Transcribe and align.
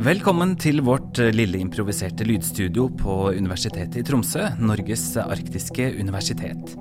Velkommen 0.00 0.54
til 0.56 0.80
vårt 0.80 1.18
eh, 1.20 1.28
lille 1.34 1.58
improviserte 1.60 2.24
lydstudio 2.24 2.86
på 2.96 3.16
Universitetet 3.36 3.98
i 4.00 4.04
Tromsø, 4.08 4.46
Norges 4.56 5.02
arktiske 5.20 5.90
universitet. 6.00 6.72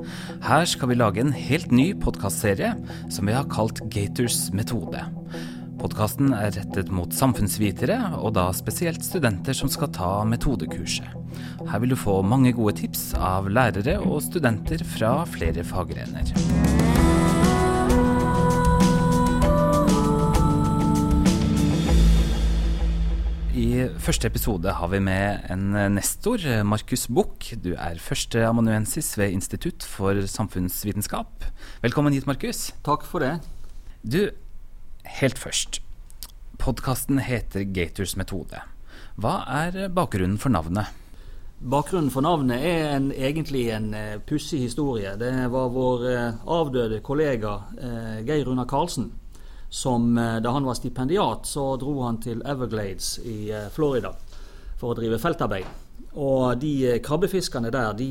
Her 0.46 0.64
skal 0.70 0.94
vi 0.94 0.96
lage 0.96 1.20
en 1.26 1.34
helt 1.36 1.74
ny 1.76 1.90
podkastserie 2.00 2.72
som 3.12 3.28
vi 3.28 3.36
har 3.36 3.50
kalt 3.52 3.82
Gators 3.92 4.46
metode. 4.56 5.04
Podkasten 5.80 6.32
er 6.36 6.54
rettet 6.56 6.94
mot 6.96 7.12
samfunnsvitere, 7.16 7.98
og 8.20 8.38
da 8.40 8.50
spesielt 8.56 9.04
studenter 9.04 9.56
som 9.56 9.72
skal 9.72 9.92
ta 9.96 10.12
metodekurset. 10.28 11.12
Her 11.68 11.84
vil 11.84 11.96
du 11.96 12.00
få 12.00 12.22
mange 12.24 12.56
gode 12.56 12.78
tips 12.82 13.14
av 13.20 13.52
lærere 13.52 14.00
og 14.00 14.24
studenter 14.28 14.84
fra 14.96 15.18
flere 15.28 15.68
faggrener. 15.68 16.99
I 23.80 23.86
første 24.02 24.28
episode 24.28 24.72
har 24.76 24.90
vi 24.92 24.98
med 25.00 25.46
en 25.54 25.70
nestor, 25.94 26.42
Markus 26.68 27.06
Buch. 27.08 27.54
Du 27.64 27.70
er 27.78 28.00
førsteamanuensis 28.04 29.14
ved 29.16 29.32
Institutt 29.32 29.86
for 29.88 30.20
samfunnsvitenskap. 30.28 31.46
Velkommen 31.86 32.12
hit, 32.12 32.28
Markus. 32.28 32.74
Takk 32.84 33.06
for 33.08 33.24
det. 33.24 33.38
Du, 34.04 34.34
helt 35.22 35.40
først. 35.40 35.80
Podkasten 36.60 37.22
heter 37.24 37.64
Gators 37.72 38.18
metode. 38.20 38.60
Hva 39.16 39.38
er 39.62 39.88
bakgrunnen 39.96 40.42
for 40.42 40.52
navnet? 40.52 40.92
Bakgrunnen 41.64 42.12
for 42.12 42.26
navnet 42.26 42.60
er 42.60 42.98
en, 42.98 43.14
egentlig 43.16 43.70
en 43.78 43.94
pussig 44.28 44.66
historie. 44.66 45.16
Det 45.22 45.32
var 45.56 45.72
vår 45.72 46.04
avdøde 46.44 47.00
kollega 47.06 47.56
Geir 48.28 48.50
Runar 48.50 48.68
Karlsen 48.68 49.14
som 49.70 50.18
eh, 50.18 50.38
da 50.38 50.50
han 50.50 50.66
var 50.66 50.74
stipendiat, 50.74 51.46
så 51.46 51.76
dro 51.78 52.02
han 52.02 52.18
til 52.22 52.42
Everglades 52.46 53.20
i 53.20 53.52
eh, 53.52 53.70
Florida 53.70 54.14
for 54.80 54.94
å 54.94 54.98
drive 54.98 55.20
feltarbeid. 55.22 55.68
Og 56.18 56.58
de 56.62 56.74
eh, 56.90 57.02
krabbefiskerne 57.06 57.72
der, 57.74 57.94
de 57.94 58.10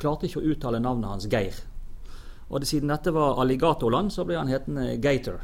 klarte 0.00 0.28
ikke 0.28 0.42
å 0.42 0.50
uttale 0.52 0.82
navnet 0.82 1.10
hans 1.10 1.28
Geir. 1.30 1.56
Og 2.50 2.66
siden 2.66 2.90
dette 2.90 3.12
var 3.14 3.40
alligatorland, 3.40 4.12
så 4.12 4.26
ble 4.26 4.36
han 4.40 4.50
hetende 4.50 4.96
Gator. 5.00 5.38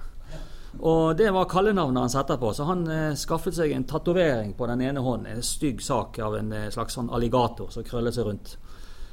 Og 0.77 1.17
det 1.17 1.31
var 1.33 1.47
kallenavnet 1.49 2.03
hans 2.03 2.17
etterpå, 2.19 2.51
så 2.53 2.67
han 2.69 2.83
skaffet 3.17 3.55
seg 3.57 3.71
en 3.73 3.87
tatovering 3.89 4.51
på 4.59 4.67
den 4.69 4.83
ene 4.85 5.01
hånden. 5.01 5.39
En 5.39 5.47
stygg 5.47 5.81
sak 5.81 6.19
av 6.21 6.35
en 6.37 6.51
slags 6.75 6.99
sånn 6.99 7.09
alligator 7.15 7.71
som 7.73 7.87
krøllet 7.87 8.19
seg 8.19 8.27
rundt. 8.27 8.57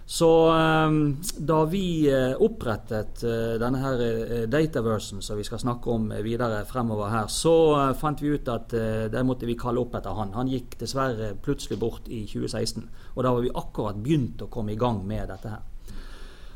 Så 0.05 0.49
ehm, 0.51 1.17
da 1.37 1.63
vi 1.65 2.11
eh, 2.11 2.33
opprettet 2.35 3.23
eh, 3.23 3.53
denne 3.59 3.79
her 3.79 4.01
eh, 4.03 4.41
dataversen 4.51 5.23
som 5.23 5.39
vi 5.39 5.45
skal 5.47 5.61
snakke 5.61 5.91
om 5.93 6.09
videre 6.25 6.65
fremover 6.67 7.11
her, 7.13 7.29
så 7.31 7.93
fant 7.99 8.21
vi 8.21 8.33
ut 8.35 8.51
at 8.51 8.75
det 9.13 9.23
måtte 9.23 9.47
vi 9.47 9.57
kalle 9.59 9.79
opp 9.79 9.95
etter 9.95 10.17
han. 10.17 10.35
Han 10.35 10.51
gikk 10.51 10.75
dessverre 10.81 11.33
plutselig 11.43 11.79
bort 11.79 12.09
i 12.11 12.25
2016. 12.27 12.83
Og 13.15 13.23
da 13.23 13.31
var 13.31 13.45
vi 13.45 13.53
akkurat 13.53 14.01
begynt 14.03 14.43
å 14.43 14.51
komme 14.51 14.75
i 14.75 14.79
gang 14.79 15.01
med 15.07 15.31
dette 15.31 15.53
her. 15.53 15.63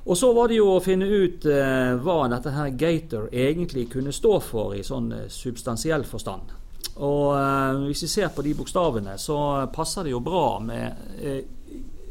Og 0.07 0.15
så 0.15 0.29
var 0.35 0.47
det 0.47 0.59
jo 0.59 0.69
å 0.71 0.83
finne 0.83 1.03
ut 1.03 1.43
hva 1.43 2.19
dette 2.31 2.53
her 2.55 2.69
Gator 2.79 3.25
egentlig 3.27 3.89
kunne 3.91 4.13
stå 4.15 4.37
for 4.39 4.71
i 4.77 4.85
sånn 4.87 5.09
substansiell 5.27 6.05
forstand. 6.07 6.53
Og 7.03 7.83
hvis 7.83 8.05
vi 8.05 8.09
ser 8.13 8.31
på 8.31 8.45
de 8.45 8.53
bokstavene, 8.55 9.17
så 9.19 9.67
passer 9.73 10.07
det 10.07 10.15
jo 10.15 10.23
bra 10.23 10.45
med 10.63 11.56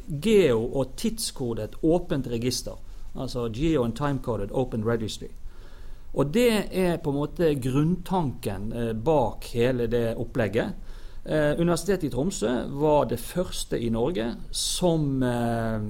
geo- 0.08 0.70
og 0.72 0.96
tidskodet 0.96 1.76
åpent 1.82 2.26
register. 2.26 2.76
Altså 3.16 3.48
geo 3.48 3.84
and 3.84 3.96
timecoded 3.96 4.52
open 4.52 4.84
registry. 4.84 5.28
Og 6.16 6.32
det 6.32 6.68
er 6.72 6.96
på 6.96 7.12
en 7.12 7.18
måte 7.18 7.54
grunntanken 7.60 8.72
eh, 8.72 8.92
bak 8.92 9.44
hele 9.52 9.86
det 9.86 10.16
opplegget. 10.16 10.72
Eh, 11.26 11.60
Universitetet 11.60 12.04
i 12.06 12.10
Tromsø 12.12 12.52
var 12.78 13.08
det 13.10 13.18
første 13.20 13.80
i 13.82 13.90
Norge 13.90 14.28
som 14.54 15.22
eh, 15.26 15.88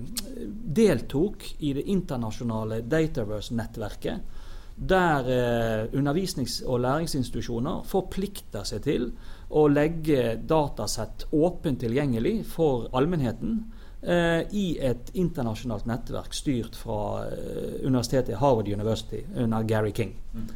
deltok 0.79 1.45
i 1.61 1.75
det 1.77 1.85
internasjonale 1.93 2.81
Dataverse-nettverket. 2.89 4.43
Der 4.77 5.29
eh, 5.31 5.93
undervisnings- 5.93 6.63
og 6.67 6.81
læringsinstitusjoner 6.81 7.85
forplikter 7.87 8.65
seg 8.65 8.83
til 8.89 9.11
å 9.53 9.69
legge 9.69 10.39
datasett 10.43 11.29
åpent 11.33 11.85
tilgjengelig 11.85 12.41
for 12.51 12.89
allmennheten 12.97 13.61
i 14.07 14.67
et 14.81 15.11
internasjonalt 15.19 15.87
nettverk 15.89 16.35
styrt 16.35 16.77
fra 16.79 17.25
eh, 17.27 17.87
universitetet 17.87 18.39
Harvard 18.39 18.69
University 18.69 19.25
under 19.35 19.63
Gary 19.67 19.93
King. 19.97 20.13
Mm. 20.33 20.49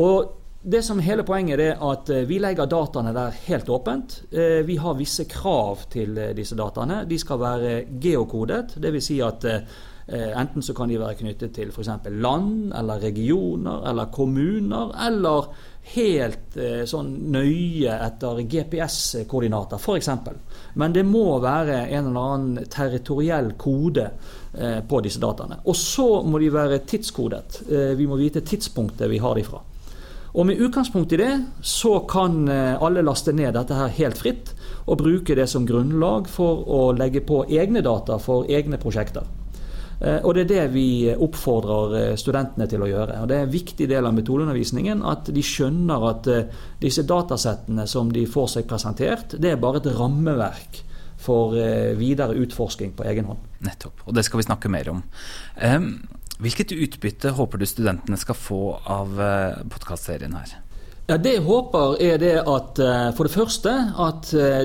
Og 0.00 0.36
det 0.62 0.82
som 0.84 1.00
hele 1.00 1.24
poenget 1.24 1.60
er 1.60 1.84
at 1.84 2.10
eh, 2.12 2.24
vi 2.28 2.38
legger 2.40 2.68
dataene 2.70 3.12
der 3.16 3.36
helt 3.46 3.68
åpent. 3.68 4.16
Vi 4.66 4.76
har 4.76 4.98
visse 4.98 5.24
krav 5.28 5.86
til 5.92 6.18
disse 6.36 6.56
dataene. 6.56 7.04
De 7.08 7.18
skal 7.18 7.40
være 7.40 7.76
geokodet. 8.00 8.76
Dvs. 8.80 9.08
Si 9.10 9.20
at 9.24 9.46
enten 10.10 10.64
så 10.64 10.74
kan 10.74 10.90
de 10.90 10.98
være 10.98 11.20
knyttet 11.20 11.52
til 11.54 11.68
f.eks. 11.70 11.90
land 12.10 12.72
eller 12.74 12.98
regioner 12.98 13.84
eller 13.86 14.10
kommuner, 14.10 14.90
eller 15.06 15.52
helt 15.94 16.58
sånn 16.90 17.12
nøye 17.32 17.94
etter 17.94 18.42
GPS-koordinater, 18.50 19.78
f.eks. 19.78 20.10
Men 20.74 20.92
det 20.94 21.04
må 21.06 21.38
være 21.42 21.82
en 21.88 22.10
eller 22.10 22.34
annen 22.34 22.68
territoriell 22.70 23.54
kode 23.58 24.06
eh, 24.54 24.78
på 24.86 25.00
disse 25.04 25.22
dataene. 25.22 25.60
Og 25.64 25.76
så 25.76 26.22
må 26.26 26.38
de 26.42 26.52
være 26.54 26.82
tidskodet. 26.88 27.62
Eh, 27.68 27.92
vi 27.98 28.06
må 28.10 28.18
vite 28.20 28.44
tidspunktet 28.46 29.10
vi 29.10 29.20
har 29.22 29.36
de 29.38 29.46
fra. 29.46 29.62
Og 30.30 30.46
med 30.46 30.60
utgangspunkt 30.62 31.12
i 31.16 31.18
det 31.18 31.32
så 31.66 31.96
kan 32.10 32.44
eh, 32.48 32.78
alle 32.78 33.02
laste 33.02 33.34
ned 33.34 33.56
dette 33.56 33.74
her 33.74 33.90
helt 33.98 34.20
fritt 34.20 34.54
og 34.86 35.00
bruke 35.02 35.34
det 35.34 35.48
som 35.50 35.66
grunnlag 35.66 36.30
for 36.30 36.62
å 36.70 36.82
legge 36.94 37.24
på 37.26 37.42
egne 37.50 37.82
data 37.82 38.18
for 38.22 38.46
egne 38.50 38.78
prosjekter. 38.80 39.26
Eh, 40.00 40.20
og 40.24 40.34
det 40.34 40.46
er 40.46 40.50
det 40.50 40.66
vi 40.72 40.86
oppfordrer 41.12 41.96
eh, 41.98 42.12
studentene 42.20 42.66
til 42.70 42.84
å 42.84 42.88
gjøre. 42.88 43.18
Og 43.20 43.28
Det 43.28 43.36
er 43.36 43.46
en 43.46 43.52
viktig 43.52 43.88
del 43.90 44.08
av 44.08 44.14
metodeundervisningen 44.16 45.02
at 45.06 45.28
de 45.34 45.44
skjønner 45.44 46.06
at 46.10 46.30
eh, 46.32 46.62
disse 46.80 47.04
datasettene 47.08 47.84
som 47.90 48.12
de 48.14 48.24
får 48.30 48.54
seg 48.54 48.70
presentert, 48.70 49.36
det 49.36 49.52
er 49.52 49.60
bare 49.60 49.82
et 49.82 49.90
rammeverk 49.98 50.86
for 51.20 51.52
videre 52.00 52.32
utforsking 52.40 52.94
på 52.96 53.04
egen 53.10 53.26
hånd. 53.28 53.42
Nettopp, 53.60 54.06
og 54.08 54.14
det 54.16 54.22
skal 54.24 54.40
vi 54.40 54.46
snakke 54.46 54.70
mer 54.72 54.88
om. 54.88 55.02
Hvilket 56.40 56.72
utbytte 56.72 57.34
håper 57.36 57.60
du 57.60 57.66
studentene 57.68 58.16
skal 58.16 58.38
få 58.40 58.60
av 58.88 59.20
podkastserien 59.68 60.32
her? 60.32 60.54
Ja, 61.10 61.16
Det 61.18 61.30
jeg 61.32 61.42
håper, 61.42 61.96
er 61.98 62.20
det 62.22 62.36
at 62.38 62.78
eh, 62.78 63.08
for 63.18 63.26
det 63.26 63.34
første 63.34 63.70
at 63.98 64.28
eh, 64.38 64.60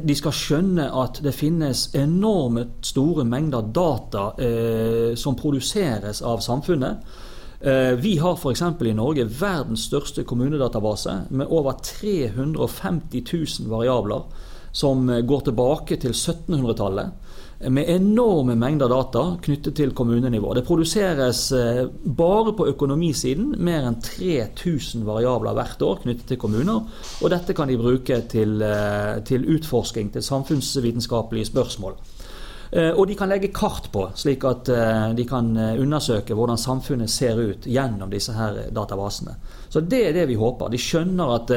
de 0.00 0.14
skal 0.16 0.32
skjønne 0.32 0.86
at 0.88 1.18
det 1.20 1.34
finnes 1.36 1.82
enorme 1.92 2.62
store 2.80 3.26
mengder 3.28 3.66
data 3.76 4.22
eh, 4.40 5.12
som 5.20 5.36
produseres 5.36 6.22
av 6.24 6.40
samfunnet. 6.40 7.04
Eh, 7.60 7.92
vi 8.00 8.14
har 8.16 8.40
f.eks. 8.40 8.62
i 8.80 8.94
Norge 8.96 9.26
verdens 9.36 9.84
største 9.90 10.24
kommunedatabase 10.24 11.26
med 11.28 11.52
over 11.52 11.76
350 11.84 13.26
000 13.28 13.68
variabler 13.68 14.24
som 14.72 15.10
eh, 15.10 15.20
går 15.20 15.44
tilbake 15.50 16.00
til 16.00 16.16
1700-tallet 16.16 17.31
med 17.70 17.88
enorme 17.88 18.56
mengder 18.58 18.90
data 18.90 19.22
knyttet 19.42 19.76
til 19.78 19.92
kommunenivå. 19.94 20.54
Det 20.54 20.64
produseres 20.66 21.44
eh, 21.54 21.84
bare 22.02 22.54
på 22.58 22.66
økonomisiden 22.72 23.52
mer 23.62 23.86
enn 23.86 24.00
3000 24.02 25.04
variabler 25.06 25.54
hvert 25.58 25.84
år 25.86 26.00
knyttet 26.02 26.32
til 26.32 26.40
kommuner. 26.42 26.88
Og 27.22 27.30
dette 27.30 27.54
kan 27.54 27.70
de 27.70 27.78
bruke 27.78 28.22
til, 28.32 28.58
eh, 28.66 29.20
til 29.28 29.46
utforsking, 29.54 30.10
til 30.12 30.26
samfunnsvitenskapelige 30.26 31.52
spørsmål. 31.52 31.98
Eh, 32.72 32.88
og 32.96 33.04
de 33.04 33.14
kan 33.18 33.28
legge 33.28 33.50
kart 33.52 33.90
på, 33.92 34.06
slik 34.16 34.46
at 34.48 34.70
eh, 34.72 35.10
de 35.12 35.26
kan 35.28 35.50
eh, 35.60 35.74
undersøke 35.82 36.32
hvordan 36.32 36.56
samfunnet 36.56 37.10
ser 37.12 37.36
ut 37.36 37.66
gjennom 37.68 38.08
disse 38.08 38.32
her 38.32 38.70
databasene. 38.72 39.34
Så 39.68 39.82
Det 39.84 40.00
er 40.06 40.16
det 40.16 40.24
vi 40.30 40.38
håper. 40.40 40.72
De 40.72 40.80
skjønner 40.80 41.30
at 41.32 41.50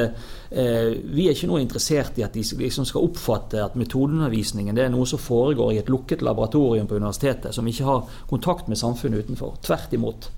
vi 0.55 1.25
er 1.25 1.33
ikke 1.33 1.49
noe 1.49 1.59
interessert 1.59 2.15
i 2.15 2.23
at 2.23 2.35
de 2.35 2.43
liksom 2.61 2.85
skal 2.87 3.03
oppfatte 3.03 3.59
at 3.59 3.73
metodeundervisningen 3.75 4.75
det 4.75 4.85
er 4.85 4.93
noe 4.93 5.07
som 5.09 5.19
foregår 5.19 5.73
i 5.73 5.79
et 5.81 5.91
lukket 5.91 6.23
laboratorium 6.23 6.87
på 6.87 6.95
universitetet, 6.95 7.51
som 7.51 7.67
ikke 7.67 7.87
har 7.89 8.05
kontakt 8.29 8.69
med 8.71 8.79
samfunnet 8.79 9.25
utenfor. 9.25 9.57
Tvert 9.65 9.97
imot. 9.97 10.29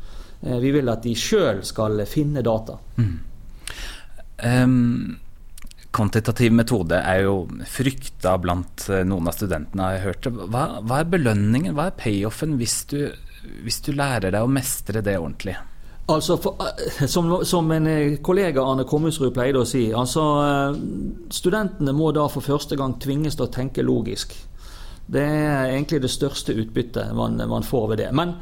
Vi 0.42 0.74
vil 0.74 0.90
at 0.90 1.06
de 1.06 1.14
sjøl 1.14 1.62
skal 1.66 2.02
finne 2.10 2.42
data. 2.46 2.80
Mm. 2.98 3.14
Um 4.42 5.27
kvantitativ 5.98 6.54
metode 6.54 7.00
er 7.02 7.24
jo 7.26 7.40
frykta 7.70 8.36
blant 8.42 8.88
eh, 8.92 9.06
noen 9.08 9.30
av 9.30 9.38
studentene, 9.38 9.94
jeg 9.94 10.04
har 10.04 10.12
hørt. 10.12 10.30
Hva, 10.54 10.66
hva 10.86 11.02
er 11.02 11.10
belønningen, 11.16 11.74
hva 11.78 11.90
er 11.90 11.98
payoffen 11.98 12.58
hvis 12.60 12.84
du, 12.92 13.00
hvis 13.66 13.82
du 13.86 13.94
lærer 13.98 14.34
deg 14.34 14.46
å 14.46 14.52
mestre 14.52 15.04
det 15.06 15.18
ordentlig? 15.18 15.58
Altså, 16.08 16.38
for, 16.40 16.62
eh, 16.64 17.06
som, 17.12 17.32
som, 17.48 17.72
en 17.76 17.90
eh, 17.92 18.20
kollega 18.24 18.64
Arne 18.64 18.86
Kommusrud 18.88 19.34
pleide 19.36 19.64
å 19.64 19.68
si, 19.68 19.88
altså 19.92 20.24
studentene 21.34 21.96
må 21.96 22.14
da 22.16 22.28
for 22.32 22.46
første 22.46 22.78
gang 22.80 22.96
tvinges 23.04 23.40
til 23.40 23.50
å 23.50 23.54
tenke 23.54 23.86
logisk. 23.86 24.38
Det 25.08 25.24
er 25.24 25.70
egentlig 25.72 26.02
det 26.04 26.12
største 26.12 26.56
utbyttet 26.60 27.14
man, 27.16 27.40
man 27.50 27.64
får 27.64 27.88
ved 27.94 28.02
det. 28.02 28.10
Men 28.16 28.34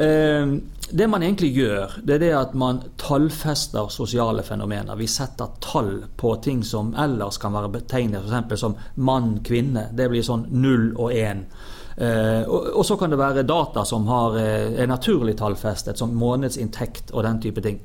eh, 0.00 0.54
det 0.90 1.08
man 1.08 1.22
egentlig 1.22 1.50
gjør, 1.56 1.98
det 2.04 2.16
er 2.16 2.22
det 2.22 2.32
at 2.38 2.56
man 2.56 2.80
tallfester 3.00 3.88
sosiale 3.92 4.42
fenomener. 4.42 4.96
Vi 4.96 5.08
setter 5.10 5.52
tall 5.64 5.92
på 6.16 6.34
ting 6.44 6.64
som 6.64 6.94
ellers 6.96 7.38
kan 7.40 7.52
være 7.56 7.72
betegnet 7.76 8.24
f.eks. 8.24 8.60
som 8.60 8.76
mann-kvinne. 8.94 9.90
Det 9.92 10.08
blir 10.12 10.24
sånn 10.24 10.48
null 10.52 10.92
og 10.96 11.12
én. 11.12 11.44
Eh, 11.96 12.42
og, 12.48 12.72
og, 12.74 12.82
så 12.86 12.96
kan 12.98 13.12
det 13.12 13.20
være 13.20 13.46
data 13.46 13.84
som 13.86 14.08
har, 14.10 14.38
eh, 14.40 14.80
er 14.82 14.90
naturlig 14.90 15.36
tallfestet, 15.38 15.98
som 15.98 16.16
månedsinntekt 16.18 17.12
og 17.14 17.22
den 17.28 17.40
type 17.44 17.62
ting. 17.62 17.78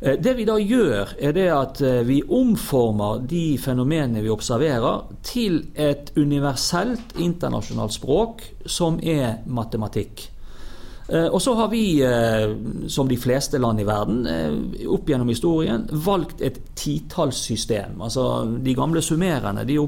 Eh, 0.00 0.18
det 0.20 0.34
vi 0.38 0.46
da 0.46 0.58
gjør, 0.58 1.16
er 1.18 1.34
det 1.34 1.48
at 1.50 1.82
eh, 1.82 2.00
vi 2.06 2.20
omformer 2.22 3.22
de 3.28 3.58
fenomenene 3.58 4.22
vi 4.22 4.32
observerer, 4.32 5.06
til 5.26 5.64
et 5.74 6.12
universelt 6.16 7.18
internasjonalt 7.18 7.96
språk 7.98 8.44
som 8.66 9.00
er 9.02 9.40
matematikk. 9.46 10.28
Eh, 11.08 11.26
og 11.26 11.40
så 11.42 11.56
har 11.58 11.70
vi, 11.72 11.82
som 12.86 13.08
de 13.10 13.16
fleste 13.18 13.58
land 13.58 13.80
i 13.80 13.88
verden, 13.88 14.22
opp 14.86 15.08
gjennom 15.08 15.30
historien 15.32 15.86
valgt 16.04 16.44
et 16.46 16.60
titallssystem. 16.78 17.98
Altså, 17.98 18.44
de 18.62 18.74
gamle 18.76 19.02
summerende 19.02 19.64
de, 19.66 19.78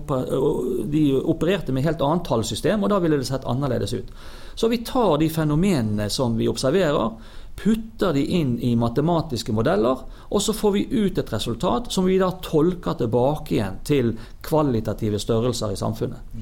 opererte 1.20 1.76
med 1.76 1.86
helt 1.86 2.02
annet 2.02 2.26
tallsystem, 2.26 2.82
og 2.82 2.90
da 2.90 2.98
ville 3.04 3.20
det 3.20 3.28
sett 3.28 3.46
annerledes 3.46 3.94
ut. 3.94 4.14
Så 4.58 4.68
vi 4.68 4.80
tar 4.84 5.20
de 5.20 5.28
fenomenene 5.30 6.08
som 6.10 6.34
vi 6.36 6.48
observerer, 6.50 7.12
putter 7.60 8.14
de 8.16 8.22
inn 8.38 8.54
i 8.64 8.72
matematiske 8.78 9.52
modeller, 9.52 10.04
og 10.30 10.42
så 10.42 10.54
får 10.56 10.72
vi 10.76 10.86
ut 11.02 11.18
et 11.20 11.32
resultat 11.32 11.90
som 11.92 12.06
vi 12.08 12.18
da 12.20 12.30
tolker 12.44 12.96
tilbake 13.02 13.56
igjen 13.56 13.80
til 13.84 14.14
kvalitative 14.46 15.20
størrelser 15.20 15.74
i 15.74 15.80
samfunnet. 15.80 16.40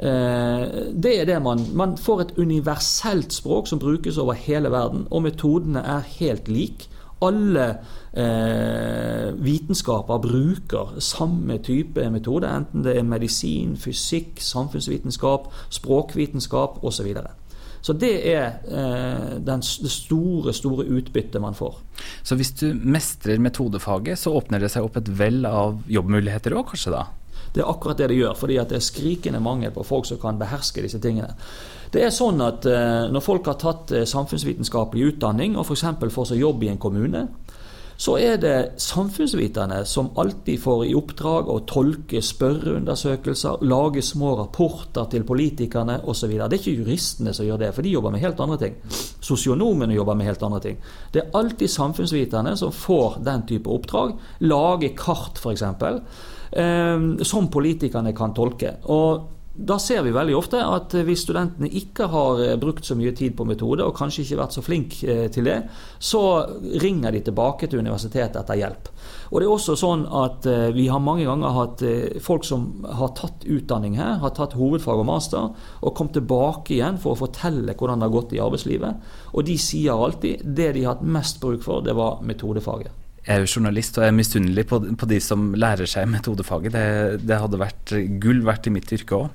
Eh, 0.00 0.62
det 0.96 1.16
er 1.20 1.26
det 1.28 1.40
man, 1.42 1.64
man 1.76 1.98
får 2.00 2.20
et 2.22 2.38
universelt 2.38 3.34
språk 3.36 3.68
som 3.68 3.82
brukes 3.82 4.18
over 4.18 4.38
hele 4.38 4.70
verden, 4.72 5.06
og 5.10 5.26
metodene 5.26 5.82
er 5.82 6.06
helt 6.20 6.48
like. 6.48 6.88
Alle 7.20 7.66
eh, 8.16 9.28
vitenskaper 9.36 10.22
bruker 10.24 10.94
samme 11.04 11.58
type 11.60 12.06
metode, 12.10 12.48
enten 12.48 12.86
det 12.86 12.96
er 12.96 13.04
medisin, 13.04 13.76
fysikk, 13.76 14.40
samfunnsvitenskap, 14.40 15.50
språkvitenskap 15.68 16.80
osv. 16.80 17.12
Så 17.12 17.39
det 17.96 18.12
er 18.28 18.60
eh, 18.68 19.38
den, 19.40 19.62
det 19.64 19.92
store, 19.92 20.52
store 20.56 20.84
utbyttet 20.84 21.40
man 21.40 21.56
får. 21.56 21.78
Så 22.22 22.36
hvis 22.36 22.52
du 22.60 22.68
mestrer 22.74 23.40
metodefaget, 23.40 24.20
så 24.20 24.34
åpner 24.36 24.60
det 24.60 24.70
seg 24.72 24.84
opp 24.84 25.00
et 25.00 25.08
vell 25.08 25.46
av 25.48 25.80
jobbmuligheter 25.88 26.56
òg, 26.56 26.68
kanskje 26.72 26.94
da? 26.94 27.06
Det 27.50 27.64
er 27.64 27.70
akkurat 27.70 27.98
det 27.98 28.10
det 28.12 28.20
gjør, 28.20 28.36
fordi 28.38 28.58
det 28.70 28.76
er 28.78 28.84
skrikende 28.84 29.40
mangel 29.42 29.72
på 29.74 29.84
folk 29.86 30.06
som 30.06 30.20
kan 30.22 30.38
beherske 30.38 30.84
disse 30.84 31.00
tingene. 31.02 31.32
Det 31.90 32.04
er 32.06 32.12
sånn 32.14 32.38
at 32.44 32.66
eh, 32.70 33.08
Når 33.10 33.24
folk 33.24 33.48
har 33.50 33.58
tatt 33.58 33.90
eh, 33.96 34.06
samfunnsvitenskapelig 34.06 35.14
utdanning 35.14 35.56
og 35.58 35.66
f.eks. 35.66 35.88
får 36.14 36.30
seg 36.30 36.44
jobb 36.44 36.62
i 36.62 36.70
en 36.70 36.78
kommune, 36.78 37.24
så 38.00 38.14
er 38.16 38.38
det 38.40 38.80
samfunnsviterne 38.80 39.82
som 39.84 40.08
alltid 40.20 40.60
får 40.62 40.84
i 40.88 40.94
oppdrag 40.96 41.50
å 41.52 41.58
tolke 41.68 42.22
spørreundersøkelser, 42.24 43.60
lage 43.68 44.00
små 44.04 44.30
rapporter 44.38 45.10
til 45.12 45.26
politikerne 45.28 45.98
osv. 46.08 46.32
Det 46.32 46.46
er 46.46 46.56
ikke 46.56 46.78
juristene 46.78 47.34
som 47.36 47.44
gjør 47.44 47.60
det, 47.60 47.72
for 47.76 47.84
de 47.84 47.92
jobber 47.92 48.14
med 48.14 48.24
helt 48.24 48.40
andre 48.40 48.56
ting. 48.62 48.78
Sosionomene 49.20 49.98
jobber 49.98 50.16
med 50.16 50.30
helt 50.30 50.46
andre 50.48 50.62
ting. 50.64 50.78
Det 51.12 51.22
er 51.22 51.36
alltid 51.42 51.74
samfunnsviterne 51.74 52.54
som 52.56 52.72
får 52.72 53.20
den 53.26 53.44
type 53.50 53.68
oppdrag. 53.68 54.16
Lage 54.48 54.94
kart, 54.96 55.36
f.eks. 55.36 55.66
Eh, 56.56 57.04
som 57.28 57.52
politikerne 57.52 58.16
kan 58.16 58.32
tolke. 58.32 58.78
Og 58.88 59.39
da 59.60 59.76
ser 59.78 60.02
vi 60.06 60.12
veldig 60.14 60.34
ofte 60.36 60.60
at 60.64 60.94
hvis 61.04 61.24
studentene 61.26 61.68
ikke 61.80 62.06
har 62.12 62.40
eh, 62.44 62.56
brukt 62.60 62.86
så 62.86 62.96
mye 62.96 63.12
tid 63.16 63.34
på 63.36 63.44
metode, 63.48 63.84
og 63.84 63.96
kanskje 63.96 64.24
ikke 64.24 64.38
vært 64.40 64.56
så 64.56 64.64
flink 64.64 64.96
eh, 65.04 65.26
til 65.32 65.48
det, 65.48 65.58
så 65.98 66.22
ringer 66.82 67.12
de 67.14 67.22
tilbake 67.26 67.68
til 67.68 67.82
universitetet 67.82 68.38
etter 68.40 68.60
hjelp. 68.60 68.88
Og 69.30 69.36
det 69.38 69.46
er 69.46 69.52
også 69.54 69.76
sånn 69.78 70.06
at 70.20 70.46
eh, 70.48 70.70
Vi 70.74 70.86
har 70.90 71.02
mange 71.02 71.26
ganger 71.28 71.56
hatt 71.56 71.82
folk 72.24 72.46
som 72.46 72.86
har 72.86 73.12
tatt 73.18 73.44
utdanning 73.44 73.98
her, 73.98 74.18
har 74.22 74.32
tatt 74.36 74.56
hovedfag 74.58 75.02
og 75.02 75.08
master, 75.08 75.50
og 75.80 75.94
kom 75.96 76.10
tilbake 76.14 76.76
igjen 76.78 77.00
for 77.00 77.14
å 77.14 77.20
fortelle 77.20 77.76
hvordan 77.76 78.00
det 78.00 78.08
har 78.08 78.16
gått 78.16 78.34
i 78.36 78.42
arbeidslivet. 78.42 79.12
Og 79.34 79.46
de 79.46 79.58
sier 79.60 79.92
alltid 79.92 80.46
det 80.46 80.72
de 80.76 80.86
har 80.86 80.96
hatt 80.96 81.04
mest 81.04 81.40
bruk 81.42 81.62
for, 81.66 81.84
det 81.84 81.96
var 81.98 82.24
metodefaget. 82.26 82.96
Jeg 83.20 83.36
er 83.36 83.44
jo 83.44 83.58
journalist 83.58 83.98
og 83.98 84.06
jeg 84.06 84.10
er 84.10 84.16
misunnelig 84.16 84.64
på, 84.70 84.78
på, 84.96 85.06
de 85.10 85.18
som 85.20 85.50
lærer 85.52 85.88
seg 85.90 86.08
metodefaget. 86.08 86.72
Det, 86.72 87.20
det 87.28 87.40
hadde 87.42 87.60
vært 87.60 87.92
gull 88.22 88.40
verdt 88.46 88.70
i 88.70 88.74
mitt 88.74 88.90
yrke 88.96 89.18
òg. 89.18 89.28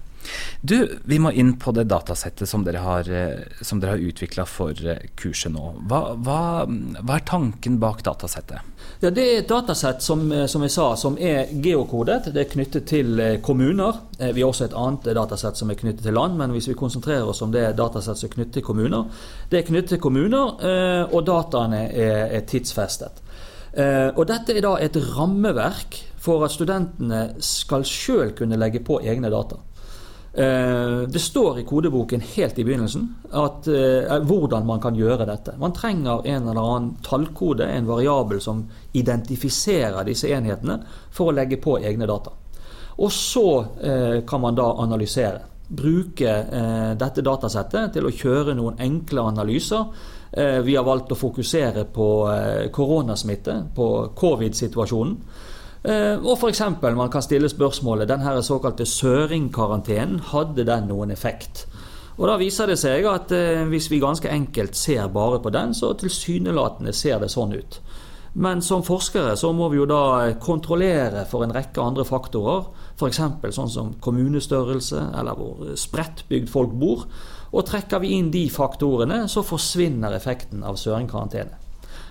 Du, 0.61 0.99
vi 1.03 1.19
må 1.19 1.31
inn 1.31 1.53
på 1.61 1.71
det 1.75 1.85
datasettet 1.89 2.49
som 2.49 2.63
dere 2.65 2.81
har, 2.83 3.09
som 3.61 3.81
dere 3.81 3.95
har 3.95 4.05
utvikla 4.05 4.45
for 4.49 4.73
eh, 4.87 5.03
kurset 5.19 5.53
nå. 5.53 5.65
Hva, 5.89 5.99
hva, 6.15 6.39
hva, 6.65 7.17
er 7.17 7.25
tanken 7.27 7.77
bak 7.81 8.03
datasettet? 8.05 8.73
Ja, 9.01 9.11
det 9.11 9.25
er 9.25 9.41
et 9.41 9.49
datasett 9.49 10.01
som, 10.05 10.23
eh, 10.31 10.45
som, 10.51 10.63
jeg 10.65 10.73
sa, 10.73 10.87
som 10.99 11.19
er 11.19 11.51
geokodet. 11.63 12.31
Det 12.33 12.45
er 12.45 12.49
knyttet 12.51 12.87
til 12.89 13.21
kommuner. 13.45 14.01
Vi 14.19 14.41
har 14.41 14.49
også 14.49 14.69
et 14.69 14.77
annet 14.79 15.11
datasett 15.17 15.59
som 15.59 15.71
er 15.71 15.79
knyttet 15.79 16.05
til 16.05 16.17
land, 16.17 16.39
men 16.39 16.55
hvis 16.55 16.69
vi 16.71 16.77
konsentrerer 16.79 17.29
oss 17.29 17.43
om 17.45 17.53
det 17.53 17.67
datasett 17.77 18.21
som 18.21 18.29
er 18.29 18.35
knyttet 18.37 18.59
til 18.59 18.65
kommuner, 18.65 19.05
det 19.51 19.61
er 19.61 19.67
knyttet 19.67 19.95
til 19.95 20.03
kommuner, 20.03 20.55
og 21.11 21.21
dataene 21.27 21.85
er, 21.91 22.25
er 22.39 22.45
tidsfestet. 22.47 23.21
Og 24.15 24.21
Dette 24.29 24.55
er 24.55 24.63
da 24.63 24.77
et 24.79 24.95
rammeverk 25.17 25.97
for 26.25 26.45
at 26.45 26.53
studentene 26.55 27.35
skal 27.43 27.85
sjøl 27.87 28.33
kunne 28.37 28.59
legge 28.59 28.81
på 28.85 29.01
egne 29.03 29.31
data. 29.33 29.59
Eh, 30.37 31.07
det 31.07 31.19
står 31.19 31.59
i 31.59 31.63
kodeboken 31.63 32.21
helt 32.21 32.59
i 32.59 32.63
begynnelsen 32.63 33.15
at, 33.31 33.67
eh, 33.67 34.17
hvordan 34.19 34.65
man 34.65 34.81
kan 34.81 34.95
gjøre 34.95 35.25
dette. 35.25 35.53
Man 35.57 35.73
trenger 35.73 36.27
en 36.27 36.49
eller 36.49 36.61
annen 36.61 36.97
tallkode, 37.03 37.63
en 37.63 37.87
variabel 37.87 38.41
som 38.41 38.65
identifiserer 38.91 40.03
disse 40.03 40.27
enhetene, 40.27 40.81
for 41.11 41.31
å 41.31 41.35
legge 41.35 41.55
på 41.57 41.77
egne 41.79 42.05
data. 42.05 42.31
Og 42.97 43.11
så 43.11 43.65
eh, 43.81 44.21
kan 44.27 44.41
man 44.41 44.55
da 44.55 44.73
analysere. 44.73 45.39
Bruke 45.67 46.33
dette 46.99 47.23
datasettet 47.25 47.93
til 47.93 48.05
å 48.05 48.11
kjøre 48.13 48.53
noen 48.53 48.75
enkle 48.77 49.23
analyser. 49.31 49.87
vi 50.61 50.75
har 50.75 50.83
valgt 50.83 51.11
å 51.11 51.15
fokusere 51.15 51.85
på 51.85 52.07
koronasmitte, 52.71 53.73
på 53.75 53.87
covid-situasjonen. 54.13 55.17
Eh, 55.85 56.17
og 56.17 56.39
f.eks. 56.39 56.61
man 56.81 57.11
kan 57.13 57.21
stille 57.21 57.49
spørsmålet 57.49 58.09
den 58.09 58.23
her 58.25 58.41
såkalte 58.41 58.85
søringkarantenen, 58.89 60.19
hadde 60.31 60.65
den 60.65 60.87
noen 60.89 61.11
effekt? 61.11 61.67
Og 62.17 62.27
Da 62.27 62.37
viser 62.39 62.71
det 62.71 62.79
seg 62.79 63.05
at 63.05 63.31
eh, 63.35 63.65
hvis 63.69 63.91
vi 63.91 63.99
ganske 64.01 64.29
enkelt 64.31 64.75
ser 64.75 65.07
bare 65.13 65.39
på 65.43 65.51
den, 65.53 65.75
så 65.77 65.93
tilsynelatende 65.93 66.93
ser 66.93 67.19
det 67.19 67.29
sånn 67.29 67.53
ut. 67.53 67.79
Men 68.35 68.61
som 68.61 68.83
forskere 68.83 69.35
så 69.39 69.51
må 69.55 69.69
vi 69.71 69.77
jo 69.77 69.85
da 69.87 70.33
kontrollere 70.43 71.23
for 71.29 71.45
en 71.45 71.53
rekke 71.55 71.83
andre 71.83 72.03
faktorer. 72.07 72.65
F.eks. 72.97 73.21
sånn 73.55 73.71
som 73.71 73.93
kommunestørrelse 74.01 75.03
eller 75.19 75.37
hvor 75.37 75.75
spredt 75.79 76.25
folk 76.51 76.73
bor. 76.73 77.05
Og 77.53 77.67
trekker 77.67 78.01
vi 78.03 78.15
inn 78.17 78.31
de 78.31 78.49
faktorene, 78.51 79.27
så 79.31 79.43
forsvinner 79.45 80.17
effekten 80.17 80.65
av 80.67 80.79
søringkarantene. 80.81 81.64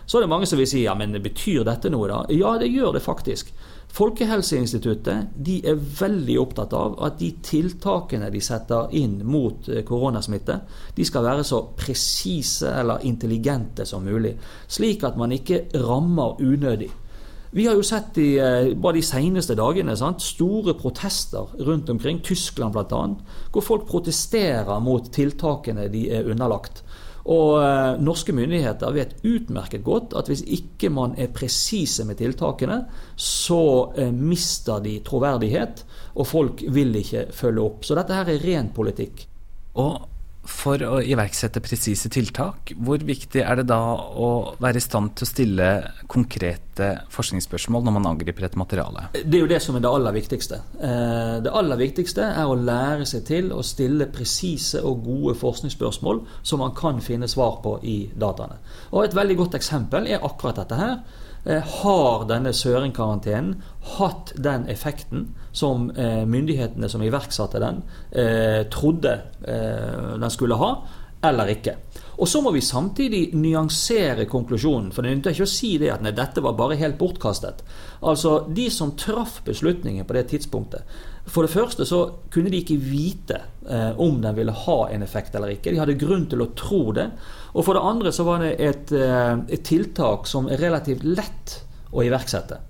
Så 0.07 0.19
er 0.19 0.25
det 0.25 0.33
mange 0.33 0.49
som 0.49 0.61
vil 0.61 0.69
si 0.69 0.85
ja, 0.85 0.95
men 0.99 1.15
betyr 1.23 1.65
dette 1.67 1.91
noe, 1.93 2.09
da? 2.11 2.25
Ja, 2.35 2.57
det 2.61 2.73
gjør 2.73 2.97
det 2.97 3.05
faktisk. 3.05 3.55
Folkehelseinstituttet 3.95 5.37
de 5.47 5.61
er 5.71 5.79
veldig 5.79 6.35
opptatt 6.43 6.73
av 6.75 6.97
at 7.07 7.21
de 7.21 7.29
tiltakene 7.47 8.27
de 8.35 8.41
setter 8.43 8.91
inn 8.99 9.21
mot 9.23 9.69
eh, 9.71 9.85
koronasmitte, 9.87 10.59
de 10.97 11.07
skal 11.07 11.27
være 11.29 11.47
så 11.47 11.61
presise 11.79 12.73
eller 12.83 13.07
intelligente 13.07 13.87
som 13.87 14.03
mulig. 14.05 14.35
Slik 14.67 15.07
at 15.07 15.19
man 15.21 15.37
ikke 15.37 15.67
rammer 15.87 16.43
unødig. 16.43 16.91
Vi 17.55 17.69
har 17.69 17.79
jo 17.79 17.87
sett 17.87 18.19
i, 18.19 18.33
eh, 18.43 18.75
bare 18.75 18.99
de 18.99 19.07
seneste 19.07 19.55
dagene 19.55 19.95
sant, 19.97 20.23
store 20.27 20.75
protester 20.75 21.55
rundt 21.63 21.91
omkring, 21.91 22.19
Tyskland 22.19 22.75
bl.a., 22.75 23.03
hvor 23.55 23.63
folk 23.63 23.87
protesterer 23.87 24.83
mot 24.83 25.07
tiltakene 25.15 25.87
de 25.93 26.09
er 26.11 26.27
underlagt. 26.27 26.83
Og 27.25 27.57
eh, 27.57 28.01
norske 28.05 28.35
myndigheter 28.37 28.93
vet 28.93 29.15
utmerket 29.25 29.85
godt 29.85 30.13
at 30.19 30.29
hvis 30.29 30.43
ikke 30.45 30.91
man 30.93 31.15
er 31.17 31.33
presise 31.33 32.05
med 32.05 32.19
tiltakene, 32.21 32.83
så 33.17 33.61
eh, 33.97 34.13
mister 34.13 34.83
de 34.85 34.99
troverdighet, 35.07 35.85
og 36.15 36.29
folk 36.29 36.65
vil 36.69 36.93
ikke 37.01 37.31
følge 37.33 37.65
opp. 37.65 37.87
Så 37.87 37.97
dette 37.97 38.19
her 38.19 38.29
er 38.35 38.45
ren 38.45 38.69
politikk. 38.77 39.25
Og 39.81 40.03
for 40.49 40.81
å 40.85 40.99
iverksette 41.05 41.63
presise 41.65 42.11
tiltak, 42.13 42.75
hvor 42.77 43.03
viktig 43.05 43.43
er 43.43 43.61
det 43.61 43.67
da 43.71 43.79
å 43.97 44.29
være 44.63 44.81
i 44.81 44.85
stand 44.85 45.15
til 45.17 45.27
å 45.27 45.31
stille 45.31 45.69
konkrete 46.11 46.91
forskningsspørsmål 47.15 47.85
når 47.87 47.97
man 47.97 48.09
angriper 48.13 48.47
et 48.49 48.59
materiale? 48.61 49.09
Det 49.15 49.39
er 49.39 49.45
jo 49.45 49.51
det 49.51 49.61
som 49.65 49.79
er 49.79 49.85
det 49.85 49.93
aller 49.93 50.17
viktigste. 50.17 50.61
Eh, 50.79 51.37
det 51.45 51.53
aller 51.61 51.81
viktigste 51.81 52.27
er 52.29 52.51
å 52.51 52.59
lære 52.59 53.09
seg 53.09 53.27
til 53.29 53.53
å 53.57 53.63
stille 53.65 54.09
presise 54.13 54.83
og 54.85 55.05
gode 55.07 55.37
forskningsspørsmål 55.41 56.25
som 56.43 56.65
man 56.65 56.75
kan 56.77 57.01
finne 57.05 57.31
svar 57.31 57.61
på 57.65 57.79
i 57.83 57.99
dataene. 58.13 58.61
Og 58.93 59.05
Et 59.05 59.17
veldig 59.17 59.37
godt 59.37 59.55
eksempel 59.61 60.09
er 60.09 60.25
akkurat 60.25 60.63
dette 60.63 60.81
her. 60.81 60.99
har 61.45 62.23
denne 62.25 62.55
søringkarantenen 62.57 63.59
hatt 63.99 64.33
den 64.41 64.65
effekten 64.73 65.27
som 65.55 65.87
myndighetene 65.95 66.89
som 66.91 67.03
iverksatte 67.07 67.61
den, 67.63 67.77
trodde 68.75 69.13
den 69.47 70.33
skulle 70.35 70.59
ha, 70.59 70.71
eller 71.25 71.53
ikke. 71.55 71.77
Og 72.15 72.29
så 72.31 72.41
må 72.45 72.53
vi 72.55 72.63
samtidig 72.63 73.23
nyansere 73.35 74.27
konklusjonen. 74.31 74.93
For 74.95 75.03
det 75.03 75.17
nytter 75.17 75.35
ikke 75.35 75.49
å 75.49 75.51
si 75.51 75.73
det 75.83 75.91
at 75.95 76.05
nei, 76.05 76.13
dette 76.15 76.43
var 76.45 76.55
bare 76.59 76.79
helt 76.79 76.99
bortkastet. 77.01 77.65
Altså, 78.07 78.37
De 78.55 78.69
som 78.71 78.95
traff 78.99 79.41
beslutningen 79.47 80.07
på 80.07 80.15
det 80.15 80.27
tidspunktet 80.29 80.85
For 81.27 81.47
det 81.47 81.55
første 81.55 81.87
så 81.89 82.01
kunne 82.31 82.51
de 82.53 82.61
ikke 82.61 82.77
vite 82.77 83.39
eh, 83.71 83.97
om 83.99 84.21
den 84.23 84.37
ville 84.37 84.53
ha 84.53 84.79
en 84.93 85.03
effekt 85.03 85.35
eller 85.35 85.55
ikke. 85.55 85.73
De 85.73 85.81
hadde 85.81 85.99
grunn 85.99 86.27
til 86.31 86.45
å 86.45 86.51
tro 86.53 86.93
det. 86.93 87.09
Og 87.55 87.65
for 87.65 87.75
det 87.75 87.87
andre 87.89 88.13
så 88.13 88.27
var 88.29 88.45
det 88.45 88.55
et, 88.61 88.93
eh, 88.93 89.33
et 89.49 89.65
tiltak 89.65 90.29
som 90.29 90.51
er 90.53 90.61
relativt 90.61 91.07
lett 91.09 91.59
å 91.95 92.05
iverksette. 92.05 92.61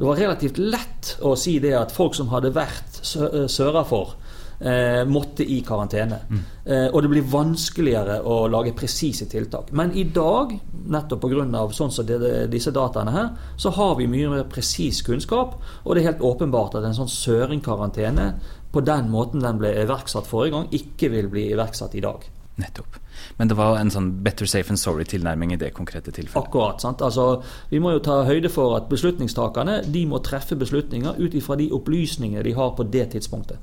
Det 0.00 0.06
var 0.08 0.16
relativt 0.16 0.56
lett 0.56 1.10
å 1.20 1.34
si 1.36 1.58
det 1.60 1.74
at 1.76 1.90
folk 1.92 2.14
som 2.16 2.30
hadde 2.32 2.54
vært 2.56 3.02
søra 3.04 3.82
for 3.84 4.14
eh, 4.56 5.02
måtte 5.04 5.44
i 5.44 5.58
karantene. 5.60 6.22
Mm. 6.24 6.38
Eh, 6.64 6.86
og 6.88 7.02
det 7.04 7.10
blir 7.12 7.26
vanskeligere 7.28 8.16
å 8.24 8.46
lage 8.48 8.72
presise 8.78 9.28
tiltak. 9.28 9.68
Men 9.76 9.92
i 9.92 10.06
dag, 10.08 10.54
nettopp 10.88 11.26
pga. 11.26 11.66
sånn 11.76 11.92
som 11.92 12.08
det, 12.08 12.48
disse 12.48 12.72
dataene 12.72 13.12
her, 13.12 13.28
så 13.60 13.74
har 13.76 13.96
vi 14.00 14.08
mye 14.08 14.32
mer 14.32 14.48
presis 14.48 15.02
kunnskap. 15.04 15.58
Og 15.84 15.94
det 15.94 16.00
er 16.00 16.12
helt 16.14 16.24
åpenbart 16.32 16.80
at 16.80 16.88
en 16.88 16.96
sånn 16.96 17.12
søringkarantene 17.12 18.32
på 18.72 18.80
den 18.80 19.12
måten 19.12 19.44
den 19.44 19.60
ble 19.60 19.74
iverksatt 19.82 20.24
forrige 20.24 20.56
gang, 20.56 20.68
ikke 20.72 21.12
vil 21.12 21.28
bli 21.28 21.50
iverksatt 21.52 22.00
i 22.00 22.06
dag. 22.08 22.24
Nettopp. 22.60 22.98
Men 23.36 23.48
det 23.48 23.56
var 23.58 23.78
en 23.78 23.90
sånn 23.92 24.10
better 24.24 24.48
safe 24.48 24.72
and 24.72 24.80
sorry-tilnærming 24.80 25.54
i 25.54 25.58
det 25.60 25.72
konkrete 25.76 26.12
tilfellet? 26.12 26.48
Akkurat. 26.48 26.80
sant? 26.80 27.02
Altså, 27.02 27.42
Vi 27.70 27.80
må 27.80 27.92
jo 27.92 28.04
ta 28.04 28.22
høyde 28.24 28.48
for 28.52 28.76
at 28.76 28.88
beslutningstakerne 28.88 29.80
de 29.86 30.06
må 30.06 30.22
treffe 30.24 30.56
beslutninger 30.56 31.18
ut 31.18 31.34
ifra 31.34 31.56
de 31.56 31.70
opplysningene 31.72 32.44
de 32.44 32.54
har 32.56 32.74
på 32.76 32.84
det 32.90 33.10
tidspunktet. 33.16 33.58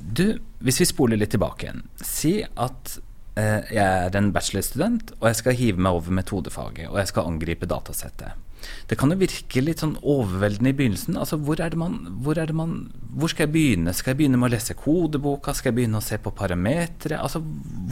Du, 0.00 0.38
hvis 0.60 0.80
vi 0.80 0.86
spoler 0.86 1.16
litt 1.16 1.32
tilbake 1.34 1.66
igjen. 1.66 1.84
Si 2.04 2.38
at 2.44 2.98
eh, 3.36 3.62
jeg 3.72 3.84
er 3.84 4.16
en 4.16 4.32
bachelorstudent, 4.32 5.16
og 5.20 5.30
jeg 5.30 5.40
skal 5.40 5.56
hive 5.58 5.82
meg 5.82 5.98
over 5.98 6.18
metodefaget, 6.20 6.90
og 6.90 6.98
jeg 7.00 7.12
skal 7.12 7.30
angripe 7.32 7.66
datasettet. 7.66 8.45
Det 8.90 8.98
kan 8.98 9.12
jo 9.12 9.18
virke 9.20 9.62
litt 9.64 9.82
sånn 9.82 9.96
overveldende 10.02 10.72
i 10.72 10.76
begynnelsen. 10.78 11.18
Altså, 11.20 11.38
hvor, 11.42 11.60
er 11.62 11.74
det 11.74 11.80
man, 11.80 11.98
hvor, 12.24 12.38
er 12.38 12.50
det 12.50 12.56
man, 12.56 12.76
hvor 13.16 13.32
skal 13.32 13.46
jeg 13.46 13.54
begynne? 13.56 13.94
Skal 13.96 14.14
jeg 14.14 14.22
begynne 14.22 14.40
med 14.40 14.50
å 14.50 14.54
lese 14.56 14.76
kodeboka? 14.78 15.54
Skal 15.56 15.72
jeg 15.72 15.80
begynne 15.80 16.02
å 16.02 16.06
se 16.06 16.20
på 16.22 16.34
parametere? 16.36 17.20
Altså, 17.22 17.42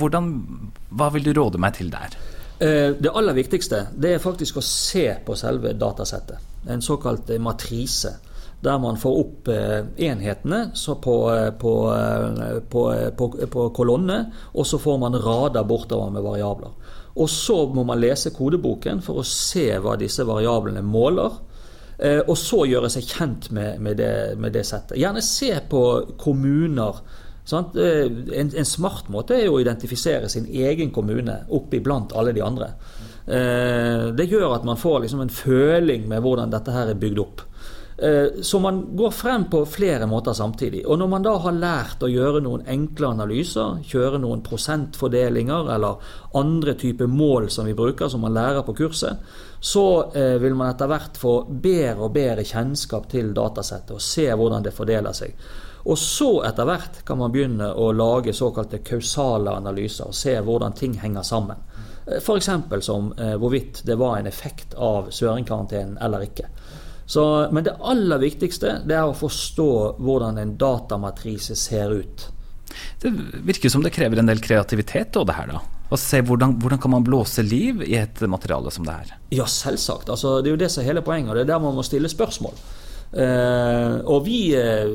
hvordan, 0.00 0.30
hva 0.94 1.10
vil 1.14 1.26
du 1.28 1.34
råde 1.36 1.62
meg 1.62 1.78
til 1.78 1.92
der? 1.94 2.18
Eh, 2.58 2.92
det 2.98 3.10
aller 3.10 3.34
viktigste 3.34 3.88
det 3.98 4.14
er 4.14 4.22
faktisk 4.22 4.60
å 4.60 4.66
se 4.66 5.08
på 5.26 5.36
selve 5.38 5.74
datasettet. 5.78 6.52
En 6.70 6.82
såkalt 6.82 7.28
matrise 7.42 8.16
der 8.64 8.78
man 8.78 8.96
får 8.96 9.18
opp 9.20 9.48
eh, 9.52 9.80
enhetene 10.08 10.60
på, 11.02 11.16
eh, 11.34 11.50
på, 11.60 11.72
eh, 11.92 12.60
på, 12.70 13.28
på, 13.50 13.66
kolonne, 13.76 14.18
og 14.54 14.66
så 14.66 14.80
får 14.80 15.00
man 15.02 15.18
rader 15.20 15.66
bortover 15.68 16.12
med 16.14 16.24
variabler. 16.24 16.72
Og 17.14 17.28
så 17.30 17.56
må 17.70 17.84
man 17.86 18.00
lese 18.02 18.32
kodeboken 18.34 19.02
for 19.04 19.20
å 19.20 19.26
se 19.28 19.68
hva 19.78 19.94
disse 20.00 20.24
variablene 20.26 20.82
måler. 20.82 21.36
Og 22.26 22.32
så 22.34 22.64
gjøre 22.66 22.88
seg 22.90 23.06
kjent 23.06 23.52
med, 23.54 23.78
med, 23.78 24.00
det, 24.00 24.34
med 24.42 24.50
det, 24.50 24.64
settet. 24.66 24.96
Gjerne 24.98 25.22
se 25.22 25.52
på 25.70 25.82
kommuner. 26.18 26.98
En, 27.54 28.50
en, 28.50 28.66
smart 28.66 29.06
måte 29.14 29.38
er 29.38 29.46
å 29.46 29.60
identifisere 29.62 30.26
sin 30.32 30.48
egen 30.50 30.90
kommune 30.90 31.36
oppi 31.54 31.78
blant 31.84 32.16
alle 32.18 32.34
de 32.34 32.42
andre. 32.42 32.72
Det 34.18 34.26
gjør 34.26 34.56
at 34.56 34.66
man 34.66 34.80
får 34.80 35.04
liksom 35.04 35.22
en 35.22 35.30
føling 35.30 36.08
med 36.10 36.26
hvordan 36.26 36.50
dette 36.50 36.74
her 36.74 36.90
er 36.90 36.98
bygd 36.98 37.22
opp. 37.22 37.46
Eh, 37.96 38.40
så 38.42 38.58
man 38.58 38.96
går 38.96 39.10
frem 39.10 39.44
på 39.50 39.66
flere 39.66 40.06
måter 40.06 40.32
samtidig. 40.32 40.86
Og 40.86 40.98
når 40.98 41.08
man 41.08 41.22
da 41.22 41.36
har 41.38 41.54
lært 41.54 42.02
å 42.02 42.10
gjøre 42.10 42.40
noen 42.42 42.64
enkle 42.66 43.12
analyser, 43.14 43.78
kjøre 43.86 44.18
noen 44.18 44.42
prosentfordelinger 44.42 45.70
eller 45.74 46.16
andre 46.34 46.74
typer 46.74 47.06
mål 47.06 47.50
som 47.50 47.68
vi 47.70 47.74
bruker, 47.74 48.08
som 48.08 48.24
man 48.26 48.34
lærer 48.34 48.66
på 48.66 48.74
kurset, 48.74 49.22
så 49.60 49.86
eh, 50.10 50.34
vil 50.42 50.56
man 50.58 50.72
etter 50.72 50.90
hvert 50.90 51.20
få 51.20 51.36
bedre 51.48 52.08
og 52.08 52.16
bedre 52.16 52.44
kjennskap 52.44 53.06
til 53.12 53.30
datasettet 53.36 53.94
og 53.94 54.02
se 54.02 54.26
hvordan 54.26 54.66
det 54.66 54.74
fordeler 54.74 55.14
seg. 55.14 55.38
Og 55.84 55.98
så 56.00 56.30
etter 56.48 56.66
hvert 56.66 57.02
kan 57.06 57.20
man 57.20 57.30
begynne 57.30 57.68
å 57.78 57.92
lage 57.92 58.32
såkalte 58.34 58.80
kausale 58.82 59.52
analyser 59.54 60.08
og 60.08 60.16
se 60.16 60.34
hvordan 60.40 60.74
ting 60.74 60.98
henger 60.98 61.22
sammen. 61.22 61.62
Eh, 62.08 62.18
F.eks. 62.18 62.50
som 62.82 63.14
hvorvidt 63.14 63.84
det 63.86 63.94
var 64.02 64.18
en 64.18 64.26
effekt 64.26 64.74
av 64.74 65.12
søringkarantenen 65.14 66.00
eller 66.02 66.26
ikke. 66.26 66.50
Så, 67.06 67.48
men 67.52 67.66
det 67.66 67.76
aller 67.84 68.20
viktigste 68.22 68.78
det 68.88 68.96
er 68.96 69.08
å 69.08 69.16
forstå 69.16 69.70
hvordan 70.00 70.40
en 70.40 70.54
datamatrise 70.60 71.56
ser 71.58 71.92
ut. 71.92 72.28
Det 73.00 73.12
virker 73.44 73.70
som 73.70 73.84
det 73.84 73.92
krever 73.94 74.18
en 74.20 74.30
del 74.30 74.40
kreativitet 74.42 75.16
og 75.20 75.28
det 75.28 75.36
her, 75.36 75.52
da. 75.52 75.60
Og 75.92 76.00
se 76.00 76.22
hvordan, 76.24 76.56
hvordan, 76.62 76.80
kan 76.80 76.94
man 76.94 77.04
blåse 77.06 77.44
liv 77.44 77.84
i 77.84 77.98
et 78.00 78.22
materiale 78.26 78.72
som 78.72 78.86
det 78.86 78.94
her? 78.96 79.12
Ja, 79.36 79.44
selvsagt. 79.50 80.08
Altså, 80.10 80.38
det 80.40 80.50
er 80.50 80.56
jo 80.56 80.62
det 80.64 80.70
som 80.72 80.82
er 80.82 80.90
hele 80.90 81.04
poenget, 81.04 81.36
det 81.36 81.44
er 81.44 81.52
der 81.52 81.62
man 81.62 81.76
må 81.76 81.84
stille 81.86 82.10
spørsmål. 82.10 82.56
Uh, 83.14 84.00
og 84.10 84.24
vi, 84.26 84.38
uh, 84.58 84.88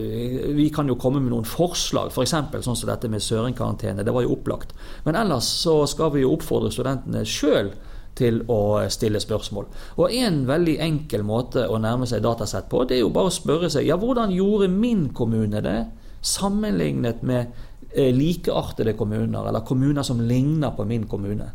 vi, 0.57 0.65
kan 0.75 0.89
jo 0.91 0.97
komme 0.99 1.21
med 1.23 1.31
noen 1.31 1.45
forslag, 1.47 2.09
f.eks. 2.11 2.33
For 2.51 2.65
sånn 2.65 2.75
som 2.75 2.89
dette 2.89 3.07
med 3.11 3.23
søringkarantene. 3.23 4.03
Det 4.03 4.11
var 4.11 4.25
jo 4.25 4.33
opplagt. 4.35 4.73
Men 5.05 5.15
ellers 5.15 5.47
så 5.61 5.77
skal 5.87 6.11
vi 6.17 6.25
jo 6.25 6.33
oppfordre 6.35 6.73
studentene 6.73 7.23
sjøl 7.23 7.71
til 8.19 8.41
å 8.51 8.59
stille 8.91 9.21
spørsmål. 9.23 9.69
Og 9.97 10.13
En 10.19 10.43
veldig 10.47 10.75
enkel 10.83 11.23
måte 11.23 11.65
å 11.67 11.79
nærme 11.79 12.07
seg 12.09 12.23
datasett 12.23 12.69
på, 12.69 12.83
det 12.85 12.97
er 12.97 13.05
jo 13.05 13.13
bare 13.15 13.31
å 13.31 13.33
spørre 13.33 13.71
seg 13.71 13.87
ja, 13.87 13.97
hvordan 13.99 14.35
gjorde 14.35 14.67
min 14.71 15.09
kommune 15.15 15.63
det 15.63 15.79
sammenlignet 16.21 17.23
med 17.23 17.47
eh, 17.93 18.11
likeartede 18.15 18.93
kommuner, 18.99 19.47
eller 19.47 19.63
kommuner 19.65 20.03
som 20.03 20.21
ligner 20.21 20.75
på 20.75 20.85
min 20.85 21.07
kommune. 21.07 21.51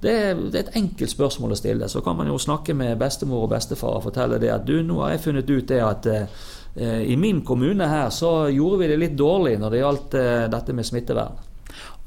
Det 0.00 0.12
er, 0.12 0.34
det 0.34 0.54
er, 0.54 0.62
et 0.64 0.78
enkelt 0.80 1.12
spørsmål 1.12 1.52
å 1.52 1.58
stille. 1.58 1.88
Så 1.88 2.00
kan 2.04 2.16
man 2.16 2.30
jo 2.30 2.38
snakke 2.40 2.74
med 2.74 2.96
bestemor 3.00 3.44
og 3.44 3.52
bestefar 3.52 3.98
og 3.98 4.06
fortelle 4.06 4.38
det 4.40 4.52
at 4.54 4.64
du, 4.64 4.78
nå 4.86 5.02
har 5.02 5.14
jeg 5.14 5.24
funnet 5.26 5.50
ut 5.50 5.68
det 5.68 5.82
at 5.84 6.08
eh, 6.14 7.02
i 7.10 7.16
min 7.20 7.42
kommune 7.44 7.88
her 7.90 8.08
så 8.14 8.48
gjorde 8.48 8.80
vi 8.80 8.88
det 8.92 9.00
litt 9.02 9.18
dårlig 9.18 9.58
når 9.60 9.74
det 9.74 9.82
gjaldt 9.82 10.18
eh, 10.20 10.44
dette 10.54 10.76
med 10.76 10.88
smittevern. 10.88 11.49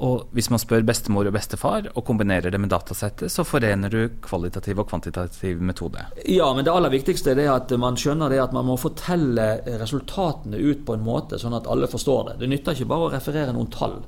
Og 0.04 0.28
hvis 0.36 0.50
man 0.54 0.62
spør 0.62 0.86
bestemor 0.88 1.30
og 1.30 1.36
bestefar 1.36 1.88
og 1.94 2.04
kombinerer 2.08 2.54
det 2.54 2.60
med 2.62 2.72
datasettet, 2.74 3.32
så 3.32 3.46
forener 3.48 3.94
du 3.94 4.18
kvalitativ 4.24 4.82
og 4.84 4.90
kvantitativ 4.90 5.62
metode. 5.62 6.08
Ja, 6.26 6.50
men 6.54 6.66
det 6.66 6.74
aller 6.74 6.94
viktigste 6.94 7.36
er 7.36 7.54
at 7.54 7.72
man 7.80 7.98
skjønner 8.00 8.34
det 8.34 8.42
at 8.44 8.56
man 8.56 8.68
må 8.68 8.78
fortelle 8.82 9.48
resultatene 9.82 10.60
ut 10.60 10.84
på 10.86 10.98
en 10.98 11.06
måte 11.06 11.40
sånn 11.42 11.56
at 11.58 11.70
alle 11.70 11.90
forstår 11.92 12.32
det. 12.32 12.38
Det 12.44 12.52
nytter 12.52 12.78
ikke 12.78 12.92
bare 12.92 13.10
å 13.10 13.16
referere 13.16 13.56
noen 13.56 13.72
tall. 13.74 14.00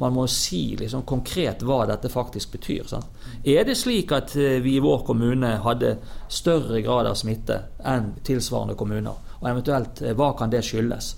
Man 0.00 0.14
må 0.16 0.24
si 0.30 0.76
liksom 0.78 1.04
konkret 1.06 1.62
hva 1.66 1.82
dette 1.86 2.08
faktisk 2.10 2.54
betyr. 2.56 2.86
Sant? 2.88 3.10
Er 3.44 3.66
det 3.68 3.76
slik 3.78 4.12
at 4.16 4.32
eh, 4.40 4.58
vi 4.64 4.78
i 4.78 4.82
vår 4.82 5.04
kommune 5.06 5.58
hadde 5.64 5.96
større 6.32 6.80
grad 6.84 7.10
av 7.10 7.18
smitte 7.20 7.58
enn 7.84 8.14
tilsvarende 8.24 8.78
kommuner? 8.78 9.20
Og 9.42 9.50
eventuelt, 9.50 10.02
eh, 10.02 10.16
hva 10.16 10.32
kan 10.38 10.52
det 10.52 10.64
skyldes? 10.66 11.12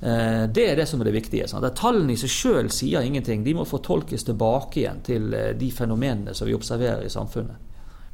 Eh, 0.00 0.44
det 0.54 0.64
er 0.70 0.76
det 0.78 0.86
som 0.86 1.00
er 1.00 1.08
det 1.10 1.16
viktige. 1.16 1.48
Sant? 1.50 1.66
Tallene 1.78 2.14
i 2.14 2.20
seg 2.20 2.30
sjøl 2.30 2.70
sier 2.72 3.06
ingenting. 3.06 3.42
De 3.46 3.54
må 3.56 3.66
fortolkes 3.66 4.26
tilbake 4.28 4.84
igjen 4.84 5.02
til 5.06 5.32
eh, 5.34 5.54
de 5.58 5.70
fenomenene 5.74 6.34
som 6.38 6.48
vi 6.48 6.56
observerer 6.56 7.06
i 7.06 7.12
samfunnet. 7.12 7.64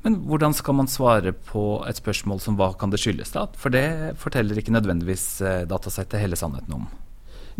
Men 0.05 0.19
hvordan 0.29 0.53
skal 0.53 0.77
man 0.77 0.89
svare 0.89 1.33
på 1.33 1.79
et 1.89 1.97
spørsmål 1.97 2.41
som 2.45 2.59
hva 2.61 2.75
kan 2.77 2.93
det 2.93 3.01
skyldes? 3.01 3.33
da? 3.33 3.47
For 3.57 3.73
det 3.73 4.17
forteller 4.21 4.59
ikke 4.61 4.75
nødvendigvis 4.77 5.27
eh, 5.41 5.65
datasettet 5.69 6.21
hele 6.21 6.37
sannheten 6.41 6.77
om. 6.77 6.89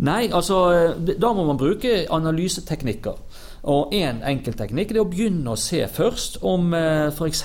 Nei, 0.05 0.25
altså 0.27 0.57
da 0.99 1.29
må 1.31 1.45
man 1.47 1.59
bruke 1.59 2.01
analyseteknikker. 2.11 3.21
Og 3.65 3.93
en 3.97 4.19
enkel 4.29 4.53
teknikk 4.53 4.91
er 4.93 5.01
å 5.01 5.07
begynne 5.09 5.55
å 5.55 5.57
se 5.57 5.79
først 5.89 6.37
om 6.45 6.69
eh, 6.77 7.07
f.eks. 7.09 7.41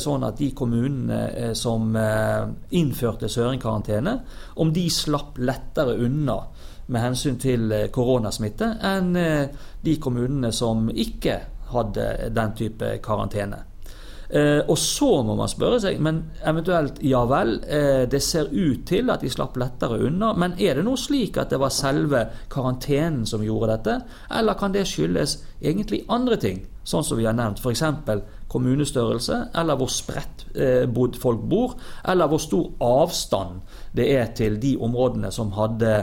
sånn 0.00 0.24
de 0.38 0.48
kommunene 0.56 1.18
eh, 1.28 1.52
som 1.52 1.92
eh, 1.96 2.48
innførte 2.80 3.28
søringkarantene, 3.28 4.14
om 4.64 4.72
de 4.72 4.86
slapp 4.88 5.36
lettere 5.36 5.98
unna 6.06 6.38
med 6.88 7.04
hensyn 7.04 7.36
til 7.36 7.68
koronasmitte 7.92 8.70
enn 8.88 9.10
de 9.12 9.96
kommunene 10.00 10.48
som 10.56 10.86
ikke 10.88 11.34
hadde 11.68 12.30
den 12.32 12.54
type 12.56 12.94
karantene. 13.04 13.67
Eh, 14.30 14.60
og 14.68 14.76
så 14.78 15.22
må 15.24 15.34
man 15.38 15.48
spørre 15.48 15.78
seg, 15.80 16.00
men 16.04 16.20
eventuelt 16.46 16.98
ja 17.04 17.22
vel, 17.28 17.54
eh, 17.64 18.02
det 18.10 18.20
ser 18.24 18.50
ut 18.52 18.84
til 18.88 19.08
at 19.08 19.24
de 19.24 19.30
slapp 19.32 19.56
lettere 19.56 20.02
unna, 20.04 20.34
men 20.36 20.56
er 20.60 20.76
det 20.76 20.84
nå 20.84 20.96
slik 21.00 21.38
at 21.40 21.54
det 21.54 21.60
var 21.62 21.72
selve 21.72 22.26
karantenen 22.52 23.24
som 23.26 23.44
gjorde 23.44 23.72
dette, 23.72 23.94
eller 24.36 24.58
kan 24.60 24.74
det 24.74 24.84
skyldes 24.88 25.38
egentlig 25.62 26.02
andre 26.12 26.36
ting, 26.36 26.60
sånn 26.84 27.06
som 27.06 27.16
vi 27.16 27.24
har 27.24 27.36
nevnt, 27.36 27.62
f.eks. 27.64 27.82
kommunestørrelse, 28.52 29.40
eller 29.56 29.80
hvor 29.80 29.92
spredt 29.92 30.44
eh, 30.54 30.84
folk 31.20 31.48
bor, 31.48 31.78
eller 32.04 32.28
hvor 32.28 32.42
stor 32.44 32.68
avstand 32.84 33.62
det 33.96 34.10
er 34.12 34.28
til 34.36 34.60
de 34.60 34.76
områdene 34.76 35.32
som 35.32 35.56
hadde 35.56 36.02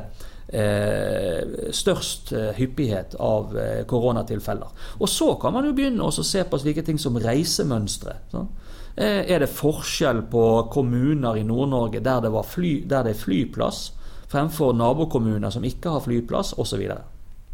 Eh, 0.55 1.71
størst 1.75 2.29
eh, 2.31 2.53
hyppighet 2.55 3.17
av 3.19 3.57
eh, 3.59 3.81
koronatilfeller. 3.89 4.85
Og 5.01 5.09
så 5.11 5.33
kan 5.41 5.51
man 5.51 5.65
jo 5.67 5.73
begynne 5.75 6.05
å 6.05 6.13
se 6.15 6.45
på 6.47 6.59
slike 6.61 6.85
ting 6.85 6.99
som 7.01 7.17
reisemønstre. 7.19 8.13
Sånn. 8.31 8.47
Er 8.95 9.41
det 9.43 9.49
forskjell 9.51 10.21
på 10.31 10.41
kommuner 10.71 11.35
i 11.35 11.43
Nord-Norge 11.43 11.99
der, 11.99 12.23
der, 12.23 12.69
det 12.87 13.11
er 13.11 13.17
flyplass, 13.19 13.89
fremfor 14.31 14.71
nabokommuner 14.71 15.51
som 15.51 15.67
ikke 15.67 15.97
har 15.97 16.05
flyplass, 16.05 16.53
osv.? 16.55 16.85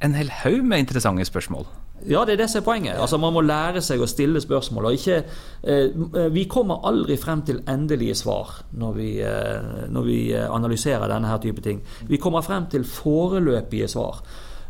En 0.05 0.13
hel 0.13 0.29
haug 0.43 0.61
med 0.61 0.85
interessante 0.85 1.25
spørsmål. 1.25 1.65
Ja, 2.09 2.25
det 2.25 2.33
er 2.33 2.43
det 2.43 2.49
som 2.49 2.61
er 2.61 2.65
poenget. 2.65 2.99
Altså, 2.99 3.17
Man 3.17 3.33
må 3.33 3.41
lære 3.41 3.81
seg 3.81 4.01
å 4.01 4.09
stille 4.09 4.41
spørsmål. 4.41 4.85
og 4.85 4.93
ikke, 4.93 5.23
eh, 5.63 6.29
Vi 6.31 6.45
kommer 6.45 6.85
aldri 6.85 7.17
frem 7.17 7.41
til 7.41 7.61
endelige 7.67 8.15
svar 8.15 8.63
når 8.73 8.93
vi, 8.93 9.19
eh, 9.21 9.87
når 9.89 10.03
vi 10.03 10.33
analyserer 10.33 11.07
denne 11.07 11.27
her 11.27 11.37
type 11.37 11.61
ting. 11.61 11.81
Vi 12.07 12.17
kommer 12.17 12.41
frem 12.41 12.65
til 12.67 12.83
foreløpige 12.83 13.87
svar. 13.87 14.23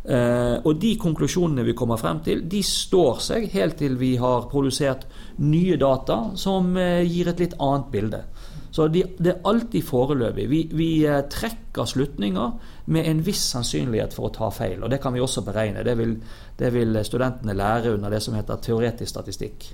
Eh, 0.04 0.56
og 0.66 0.80
de 0.82 0.96
konklusjonene 0.98 1.62
vi 1.62 1.76
kommer 1.78 1.98
frem 2.00 2.18
til, 2.26 2.40
de 2.50 2.58
står 2.66 3.20
seg 3.22 3.44
helt 3.52 3.76
til 3.78 3.94
vi 4.00 4.16
har 4.18 4.48
produsert 4.50 5.04
nye 5.38 5.76
data 5.78 6.32
som 6.34 6.72
eh, 6.76 7.04
gir 7.06 7.30
et 7.30 7.42
litt 7.44 7.54
annet 7.62 7.92
bilde. 7.92 8.24
Så 8.72 8.86
de, 8.88 9.04
det 9.20 9.34
er 9.34 9.48
alltid 9.48 9.84
foreløpig. 9.84 10.46
Vi, 10.48 10.60
vi, 10.72 10.88
eh, 11.04 11.20
trekker 11.28 11.88
slutninger 11.88 12.54
med 12.94 13.08
en 13.08 13.20
viss 13.24 13.44
sannsynlighet 13.52 14.16
for 14.16 14.30
å 14.30 14.34
ta 14.34 14.48
feil. 14.54 14.80
Og 14.80 14.90
det 14.92 15.02
kan 15.02 15.12
vi 15.12 15.20
også 15.20 15.44
beregne. 15.44 15.84
Det 15.84 15.96
vil, 15.98 16.16
det 16.58 16.72
vil 16.72 16.96
studentene 17.04 17.56
lære 17.56 17.92
under 17.98 18.12
det 18.12 18.22
som 18.24 18.36
heter 18.38 18.62
teoretisk 18.64 19.12
statistikk. 19.12 19.68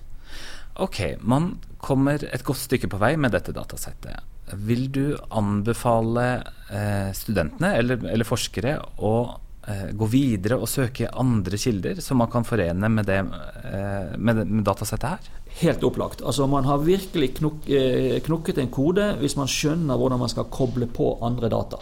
Ok, 0.79 1.01
man 1.27 1.57
kommer 1.83 2.23
et 2.23 2.45
godt 2.47 2.61
stykke 2.67 2.91
på 2.91 3.01
vei 3.03 3.15
med 3.19 3.35
dette 3.35 3.55
datasettet. 3.55 4.19
Vil 4.67 4.87
du 4.95 5.17
anbefale 5.35 6.29
eh, 6.71 7.11
studentene 7.15 7.75
eller, 7.79 8.03
eller, 8.07 8.27
forskere 8.27 8.77
å 9.05 9.15
eh, 9.67 9.91
gå 9.99 10.09
videre 10.11 10.59
og 10.59 10.71
søke 10.71 11.11
andre 11.11 11.59
kilder 11.61 12.03
som 12.05 12.23
man 12.23 12.31
kan 12.33 12.47
forene 12.47 12.91
med, 12.95 13.11
det, 13.11 13.19
eh, 13.19 14.15
med, 14.17 14.45
med 14.47 14.65
datasettet 14.67 15.11
her? 15.11 15.38
Helt 15.59 15.85
opplagt. 15.85 16.23
Altså 16.23 16.47
Man 16.47 16.65
har 16.65 16.85
virkelig 16.87 17.35
knok, 17.41 17.69
eh, 17.69 18.21
knokket 18.23 18.59
en 18.59 18.71
kode 18.71 19.13
hvis 19.19 19.37
man 19.37 19.51
skjønner 19.51 19.97
hvordan 19.99 20.21
man 20.21 20.31
skal 20.31 20.51
koble 20.51 20.87
på 20.87 21.17
andre 21.23 21.49
data. 21.51 21.81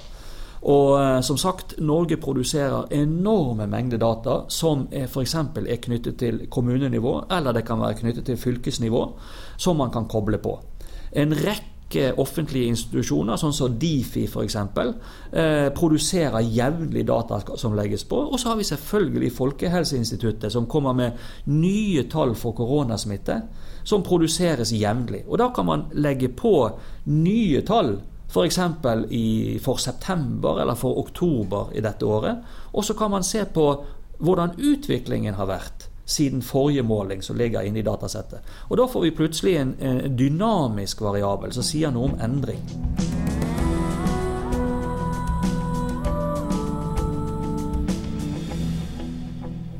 Og 0.66 0.97
eh, 0.99 1.21
som 1.23 1.38
sagt, 1.38 1.76
Norge 1.78 2.16
produserer 2.16 2.88
enorme 2.97 3.68
mengder 3.71 4.00
data 4.02 4.40
som 4.49 4.87
f.eks. 4.90 5.35
er 5.35 5.80
knyttet 5.83 6.18
til 6.18 6.47
kommunenivå, 6.50 7.21
eller 7.30 7.52
det 7.52 7.66
kan 7.66 7.80
være 7.80 8.00
knyttet 8.00 8.26
til 8.26 8.40
fylkesnivå, 8.40 9.06
som 9.56 9.76
man 9.76 9.92
kan 9.95 10.09
koble 10.11 10.40
på. 10.42 10.56
En 11.12 11.35
rekke 11.37 12.11
offentlige 12.18 12.73
institusjoner, 12.73 13.38
sånn 13.38 13.54
som 13.54 13.76
Difi 13.78 14.25
f.eks., 14.26 14.56
eh, 14.59 15.68
produserer 15.76 16.42
jevnlig 16.42 17.06
data 17.06 17.38
som 17.54 17.76
legges 17.78 18.02
på. 18.09 18.18
Og 18.26 18.40
så 18.40 18.50
har 18.50 18.59
vi 18.59 18.66
selvfølgelig 18.66 19.33
Folkehelseinstituttet, 19.37 20.50
som 20.52 20.66
kommer 20.66 20.99
med 20.99 21.23
nye 21.52 22.09
tall 22.11 22.35
for 22.35 22.59
koronasmitte, 22.59 23.38
som 23.86 24.02
produseres 24.02 24.72
jevnlig. 24.74 25.22
Og 25.28 25.38
da 25.38 25.50
kan 25.54 25.66
man 25.66 25.84
legge 25.94 26.28
på 26.28 26.54
nye 27.04 27.62
tall. 27.62 27.96
F.eks. 28.26 28.58
For, 28.82 29.04
for 29.62 29.78
september 29.78 30.60
eller 30.60 30.74
for 30.74 30.98
oktober 30.98 31.70
i 31.74 31.80
dette 31.84 32.06
året. 32.06 32.42
Og 32.74 32.84
så 32.84 32.96
kan 32.98 33.10
man 33.14 33.24
se 33.24 33.44
på 33.44 33.66
hvordan 34.18 34.56
utviklingen 34.58 35.38
har 35.38 35.46
vært 35.46 35.86
siden 36.06 36.42
forrige 36.42 36.82
måling 36.82 37.22
som 37.22 37.36
ligger 37.36 37.62
inne 37.62 37.78
i 37.78 37.86
datasettet. 37.86 38.42
Og 38.68 38.76
Da 38.76 38.86
får 38.86 39.06
vi 39.06 39.10
plutselig 39.10 39.56
en, 39.56 39.76
en 39.80 40.16
dynamisk 40.18 41.00
variabel 41.00 41.52
som 41.52 41.66
sier 41.66 41.94
noe 41.94 42.10
om 42.10 42.18
endring. 42.22 42.62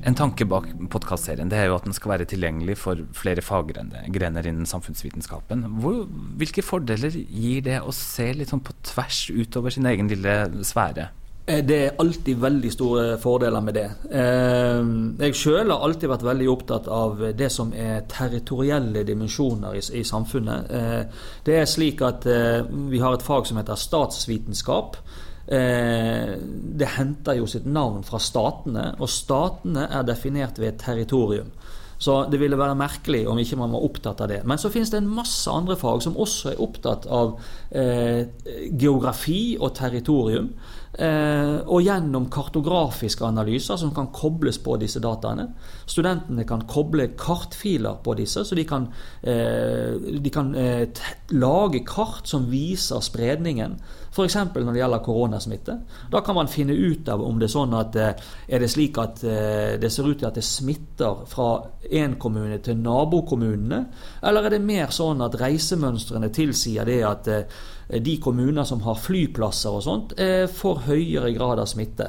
En 0.07 0.15
tanke 0.15 0.47
bak 0.47 0.69
podkastserien 0.93 1.51
er 1.51 1.67
jo 1.67 1.77
at 1.81 1.87
den 1.89 1.95
skal 1.97 2.13
være 2.13 2.29
tilgjengelig 2.31 2.77
for 2.79 3.01
flere 3.17 3.43
faggrener 3.43 4.47
innen 4.47 4.69
samfunnsvitenskapen. 4.71 5.65
Hvor, 5.83 6.05
hvilke 6.39 6.63
fordeler 6.63 7.11
gir 7.11 7.65
det 7.67 7.81
å 7.83 7.95
se 7.95 8.29
litt 8.37 8.53
sånn 8.53 8.63
på 8.63 8.77
tvers 8.87 9.25
utover 9.35 9.75
sin 9.75 9.89
egen 9.91 10.11
lille 10.13 10.37
sfære? 10.63 11.09
Eh, 11.47 11.65
det 11.67 11.77
er 11.79 11.99
alltid 12.03 12.39
veldig 12.43 12.71
store 12.75 13.05
fordeler 13.23 13.67
med 13.67 13.79
det. 13.79 13.87
Eh, 14.11 14.81
jeg 15.27 15.39
sjøl 15.39 15.75
har 15.75 15.83
alltid 15.83 16.11
vært 16.11 16.27
veldig 16.27 16.49
opptatt 16.55 16.89
av 16.91 17.27
det 17.39 17.51
som 17.55 17.75
er 17.75 18.07
territorielle 18.11 19.03
dimensjoner 19.07 19.79
i, 19.79 20.03
samfunnet. 20.07 20.71
Eh, 20.71 21.23
det 21.47 21.61
er 21.61 21.71
slik 21.71 22.03
at 22.07 22.27
vi 22.27 23.03
har 23.03 23.15
et 23.15 23.27
fag 23.27 23.47
som 23.47 23.59
heter 23.59 23.79
statsvitenskap. 23.79 24.99
Det 25.47 26.89
henter 26.97 27.37
jo 27.39 27.45
sitt 27.47 27.69
navn 27.71 28.01
fra 28.03 28.19
statene, 28.19 28.89
og 28.99 29.11
statene 29.11 29.85
er 29.95 30.03
definert 30.09 30.59
ved 30.59 30.73
et 30.73 30.81
territorium. 30.83 31.53
Så 31.99 32.17
det 32.31 32.41
ville 32.41 32.59
være 32.61 32.77
merkelig 32.77 33.23
om 33.29 33.39
ikke 33.41 33.57
man 33.57 33.73
var 33.73 33.85
opptatt 33.87 34.21
av 34.21 34.29
det. 34.29 34.43
Men 34.49 34.61
så 34.61 34.71
finnes 34.73 34.91
det 34.93 35.01
en 35.01 35.13
masse 35.17 35.51
andre 35.51 35.79
fag 35.81 36.03
som 36.05 36.19
også 36.21 36.53
er 36.53 36.63
opptatt 36.63 37.07
av 37.09 37.39
eh, 37.73 38.27
geografi 38.69 39.57
og 39.57 39.73
territorium. 39.79 40.51
Eh, 40.97 41.57
og 41.69 41.83
gjennom 41.85 42.31
kartografiske 42.33 43.27
analyser 43.27 43.77
som 43.77 43.91
kan 43.93 44.09
kobles 44.17 44.57
på 44.65 44.79
disse 44.81 45.01
dataene. 45.05 45.51
Studentene 45.85 46.47
kan 46.49 46.63
koble 46.65 47.11
kartfiler 47.21 47.99
på 48.05 48.15
disse, 48.17 48.47
så 48.49 48.57
de 48.57 48.65
kan, 48.65 48.87
eh, 49.21 49.93
de 49.93 50.33
kan 50.33 50.55
eh, 50.55 50.89
lage 51.37 51.83
kart 51.85 52.25
som 52.25 52.49
viser 52.49 53.05
spredningen 53.05 53.77
F.eks. 54.17 54.39
når 54.55 54.73
det 54.73 54.81
gjelder 54.81 55.05
koronasmitte. 55.05 55.75
Da 56.11 56.23
kan 56.25 56.35
man 56.35 56.49
finne 56.49 56.73
ut 56.73 57.09
av 57.13 57.21
om 57.21 57.37
det 57.39 57.51
er 57.51 57.53
sånn 57.53 57.75
at 57.77 57.97
er 57.97 58.63
det 58.63 58.71
slik 58.73 58.97
at 58.97 59.21
det 59.21 59.91
ser 59.93 60.09
ut 60.09 60.17
til 60.17 60.31
at 60.31 60.39
det 60.39 60.45
smitter 60.47 61.27
fra 61.29 61.51
én 61.93 62.17
kommune 62.17 62.57
til 62.65 62.81
nabokommunene, 62.81 63.83
eller 64.25 64.49
er 64.49 64.57
det 64.57 64.63
mer 64.65 64.89
sånn 64.89 65.21
at 65.21 65.37
reisemønstrene 65.37 66.33
tilsier 66.33 66.89
det 66.89 67.03
at 67.05 67.29
de 67.89 68.17
kommuner 68.23 68.65
som 68.67 68.81
har 68.83 68.99
flyplasser 68.99 69.75
og 69.77 69.85
sånt, 69.85 70.15
får 70.59 70.81
høyere 70.89 71.31
grad 71.37 71.61
av 71.63 71.69
smitte. 71.71 72.09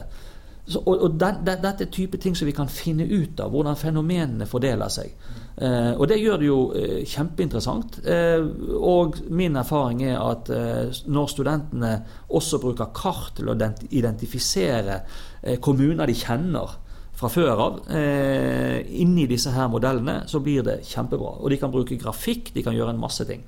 Så, 0.68 0.82
og, 0.84 1.02
og 1.06 1.14
den, 1.16 1.44
det, 1.48 1.60
Dette 1.64 1.86
er 1.86 1.92
type 1.96 2.20
ting 2.20 2.36
som 2.36 2.48
vi 2.48 2.56
kan 2.56 2.68
finne 2.72 3.06
ut 3.08 3.40
av, 3.40 3.54
hvordan 3.54 3.78
fenomenene 3.80 4.48
fordeler 4.50 4.92
seg. 4.92 5.14
Eh, 5.56 5.94
og 5.96 6.04
Det 6.12 6.18
gjør 6.20 6.42
det 6.42 6.50
jo 6.50 6.58
eh, 6.76 6.98
kjempeinteressant. 7.08 8.02
Eh, 8.04 8.44
og 8.76 9.22
min 9.32 9.56
erfaring 9.56 10.04
er 10.10 10.20
at 10.20 10.52
eh, 10.52 11.00
når 11.08 11.32
studentene 11.32 11.94
også 12.28 12.60
bruker 12.64 12.92
kart 12.96 13.38
til 13.40 13.48
å 13.48 13.56
identifisere 13.56 15.00
eh, 15.00 15.56
kommuner 15.64 16.10
de 16.10 16.18
kjenner 16.20 16.76
fra 17.18 17.32
før 17.34 17.64
av, 17.64 17.80
eh, 17.96 18.84
inni 19.02 19.24
disse 19.26 19.50
her 19.56 19.72
modellene, 19.72 20.20
så 20.30 20.44
blir 20.44 20.68
det 20.68 20.82
kjempebra. 20.86 21.38
Og 21.40 21.50
de 21.50 21.58
kan 21.58 21.72
bruke 21.74 21.98
grafikk, 21.98 22.52
de 22.54 22.62
kan 22.66 22.76
gjøre 22.76 22.92
en 22.94 23.02
masse 23.02 23.26
ting. 23.26 23.48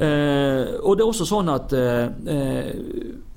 Eh, 0.00 0.78
og 0.80 0.94
det 0.96 1.04
er 1.04 1.10
også 1.10 1.26
sånn 1.28 1.50
at 1.52 1.74
eh, 1.76 2.70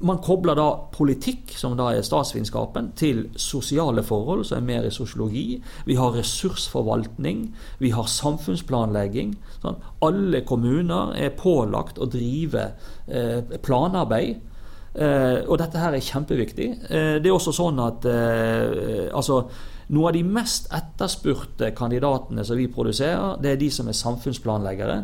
man 0.08 0.22
kobler 0.24 0.56
da 0.56 0.68
politikk, 0.96 1.52
som 1.60 1.76
da 1.76 1.90
er 1.92 2.06
statsvitenskapen, 2.08 2.94
til 2.96 3.26
sosiale 3.36 4.04
forhold, 4.08 4.46
som 4.48 4.62
er 4.62 4.70
mer 4.70 4.88
i 4.88 4.94
sosiologi. 4.96 5.58
Vi 5.90 5.98
har 6.00 6.16
ressursforvaltning, 6.16 7.44
vi 7.84 7.92
har 7.92 8.08
samfunnsplanlegging. 8.08 9.36
Sånn. 9.60 9.82
Alle 10.08 10.46
kommuner 10.48 11.12
er 11.20 11.36
pålagt 11.36 12.00
å 12.00 12.08
drive 12.08 12.70
eh, 13.12 13.60
planarbeid. 13.60 14.50
Og 14.94 15.56
dette 15.58 15.80
her 15.82 15.96
er 15.98 16.04
kjempeviktig. 16.06 16.66
Det 16.86 17.26
er 17.26 17.34
også 17.34 17.50
sånn 17.58 17.80
at 17.82 18.04
altså, 18.06 19.40
noe 19.90 20.12
av 20.12 20.14
de 20.14 20.22
mest 20.22 20.68
etterspurte 20.70 21.72
kandidatene 21.74 22.46
som 22.46 22.60
vi 22.62 22.68
produserer, 22.70 23.40
det 23.42 23.56
er 23.56 23.58
de 23.58 23.72
som 23.74 23.90
er 23.90 23.98
samfunnsplanleggere. 23.98 25.00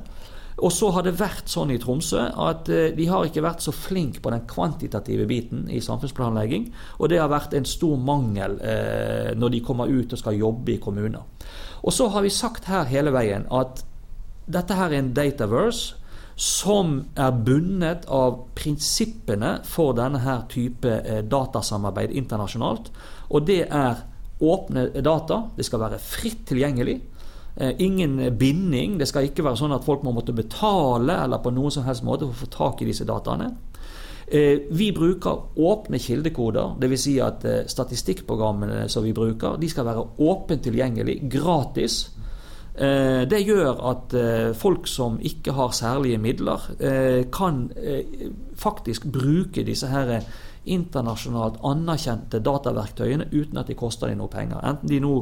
Og 0.60 0.72
så 0.76 0.90
har 0.92 1.06
det 1.06 1.16
vært 1.20 1.50
sånn 1.52 1.72
i 1.72 1.80
Tromsø 1.82 2.26
at 2.28 2.70
eh, 2.74 2.90
de 2.96 3.08
har 3.10 3.28
ikke 3.28 3.44
vært 3.46 3.64
så 3.64 3.74
flinke 3.76 4.24
på 4.24 4.34
den 4.34 4.46
kvantitative 4.50 5.28
biten 5.30 5.68
i 5.72 5.82
samfunnsplanlegging. 5.84 6.70
Og 7.00 7.12
det 7.12 7.22
har 7.22 7.32
vært 7.32 7.56
en 7.58 7.68
stor 7.68 8.00
mangel 8.00 8.58
eh, 8.60 9.32
når 9.40 9.56
de 9.56 9.64
kommer 9.66 9.92
ut 9.92 10.16
og 10.16 10.22
skal 10.22 10.40
jobbe 10.40 10.76
i 10.76 10.82
kommuner. 10.84 11.24
Og 11.84 11.96
så 11.96 12.10
har 12.12 12.26
vi 12.26 12.34
sagt 12.34 12.68
her 12.68 12.90
hele 12.90 13.14
veien 13.16 13.48
at 13.56 13.86
dette 14.50 14.76
her 14.76 14.92
er 14.92 15.04
en 15.04 15.14
dataverse 15.16 15.96
som 16.40 16.94
er 17.20 17.36
bundet 17.36 18.06
av 18.16 18.46
prinsippene 18.56 19.58
for 19.68 19.92
denne 19.98 20.22
her 20.24 20.46
type 20.52 20.88
eh, 20.88 21.22
datasamarbeid 21.28 22.16
internasjonalt. 22.16 22.92
Og 23.30 23.48
det 23.48 23.66
er 23.68 24.06
åpne 24.40 24.88
data. 25.04 25.42
Det 25.56 25.68
skal 25.68 25.84
være 25.84 26.00
fritt 26.00 26.46
tilgjengelig. 26.48 27.00
Eh, 27.60 27.76
ingen 27.78 28.38
binding. 28.38 29.00
Det 29.00 29.08
skal 29.10 29.26
ikke 29.28 29.44
være 29.44 29.60
sånn 29.60 29.76
at 29.76 29.84
folk 29.84 30.06
må 30.08 30.14
måtte 30.16 30.32
betale 30.36 31.18
eller 31.26 31.42
på 31.44 31.52
noen 31.52 31.74
som 31.76 31.84
helst 31.84 32.06
måte 32.08 32.30
for 32.30 32.32
å 32.32 32.44
få 32.46 32.48
tak 32.54 32.84
i 32.84 32.88
disse 32.88 33.08
dataene. 33.08 33.50
Eh, 34.32 34.70
vi 34.72 34.94
bruker 34.96 35.60
åpne 35.60 36.00
kildekoder, 36.00 36.78
dvs. 36.80 37.04
Si 37.04 37.18
at 37.20 37.44
eh, 37.44 37.66
statistikkprogrammene 37.68 38.86
som 38.88 39.04
vi 39.04 39.12
bruker, 39.18 39.60
de 39.60 39.68
skal 39.68 39.90
være 39.90 40.06
åpent 40.24 40.64
tilgjengelig, 40.70 41.20
gratis. 41.28 42.06
Det 42.80 43.40
gjør 43.44 43.80
at 43.90 44.14
folk 44.56 44.86
som 44.88 45.18
ikke 45.20 45.52
har 45.52 45.74
særlige 45.76 46.20
midler, 46.24 46.62
kan 47.28 47.58
faktisk 48.56 49.10
bruke 49.12 49.66
disse 49.68 49.90
her 49.92 50.22
internasjonalt 50.76 51.60
anerkjente 51.68 52.42
dataverktøyene 52.46 53.30
uten 53.32 53.60
at 53.62 53.70
de 53.70 53.78
koster 53.80 54.12
dem 54.12 54.22
noe 54.22 54.32
penger. 54.32 54.62
Enten 54.64 54.92
de 54.92 55.02
nå 55.04 55.14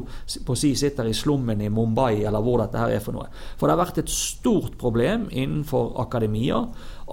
på 0.46 0.56
si 0.58 0.74
sitter 0.78 1.08
i 1.08 1.16
slummen 1.16 1.62
i 1.64 1.70
Mumbai 1.72 2.22
eller 2.22 2.44
hvor 2.44 2.62
dette 2.62 2.80
her 2.80 2.94
er 2.96 3.04
for 3.04 3.16
noe. 3.16 3.28
For 3.56 3.66
det 3.66 3.76
har 3.76 3.84
vært 3.84 4.02
et 4.04 4.12
stort 4.12 4.78
problem 4.80 5.28
innenfor 5.30 5.94
akademia 6.02 6.64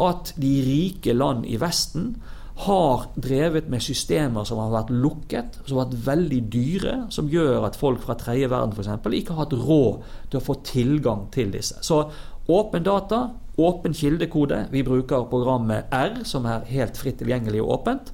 at 0.05 0.33
de 0.41 0.55
rike 0.65 1.15
land 1.15 1.47
i 1.47 1.59
Vesten 1.61 2.15
har 2.55 3.09
drevet 3.19 3.67
med 3.67 3.83
systemer 3.83 4.45
som 4.47 4.61
har 4.63 4.71
vært 4.71 4.91
lukket, 4.95 5.57
som 5.65 5.77
har 5.77 5.89
vært 5.89 6.05
veldig 6.05 6.41
dyre, 6.51 6.93
som 7.11 7.27
gjør 7.27 7.67
at 7.67 7.75
folk 7.75 8.05
fra 8.05 8.15
tredje 8.19 8.47
verden 8.51 8.71
f.eks. 8.71 8.93
ikke 9.19 9.35
har 9.35 9.43
hatt 9.43 9.57
råd 9.59 10.05
til 10.31 10.39
å 10.39 10.45
få 10.45 10.55
tilgang 10.63 11.25
til 11.35 11.51
disse. 11.51 11.81
Så 11.83 12.05
åpen 12.47 12.85
data, 12.85 13.25
åpen 13.57 13.93
kildekode. 13.93 14.65
Vi 14.71 14.83
bruker 14.83 15.29
programmet 15.29 15.91
R, 15.91 16.23
som 16.23 16.45
er 16.45 16.65
helt 16.69 16.97
fritt 16.97 17.19
tilgjengelig 17.21 17.61
og 17.63 17.71
åpent. 17.79 18.11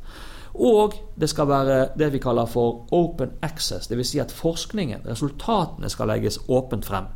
Og 0.54 0.94
det 1.16 1.30
skal 1.32 1.48
være 1.48 1.78
det 1.98 2.12
vi 2.14 2.20
kaller 2.20 2.46
for 2.46 2.88
open 2.92 3.32
access, 3.42 3.88
dvs. 3.88 4.08
Si 4.12 4.20
at 4.20 4.32
forskningen, 4.36 5.06
resultatene, 5.08 5.90
skal 5.90 6.12
legges 6.12 6.40
åpent 6.48 6.86
frem. 6.86 7.08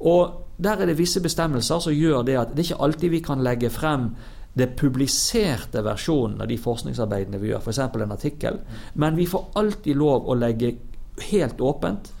Og 0.00 0.40
Der 0.62 0.76
er 0.76 0.86
det 0.86 0.98
visse 0.98 1.20
bestemmelser 1.20 1.78
som 1.78 1.92
gjør 1.92 2.22
det 2.22 2.36
at 2.38 2.52
det 2.54 2.62
ikke 2.62 2.82
alltid 2.82 3.10
vi 3.10 3.18
kan 3.18 3.42
legge 3.42 3.70
frem 3.70 4.12
det 4.54 4.76
publiserte 4.78 5.82
versjonen 5.82 6.40
av 6.40 6.48
de 6.48 6.58
forskningsarbeidene 6.58 7.40
vi 7.42 7.50
gjør, 7.50 7.62
f.eks. 7.64 7.78
en 7.78 8.12
artikkel. 8.12 8.60
Men 8.94 9.16
vi 9.16 9.26
får 9.26 9.48
alltid 9.58 9.96
lov 9.96 10.28
å 10.30 10.36
legge 10.38 10.76
helt 11.30 11.60
åpent 11.60 12.12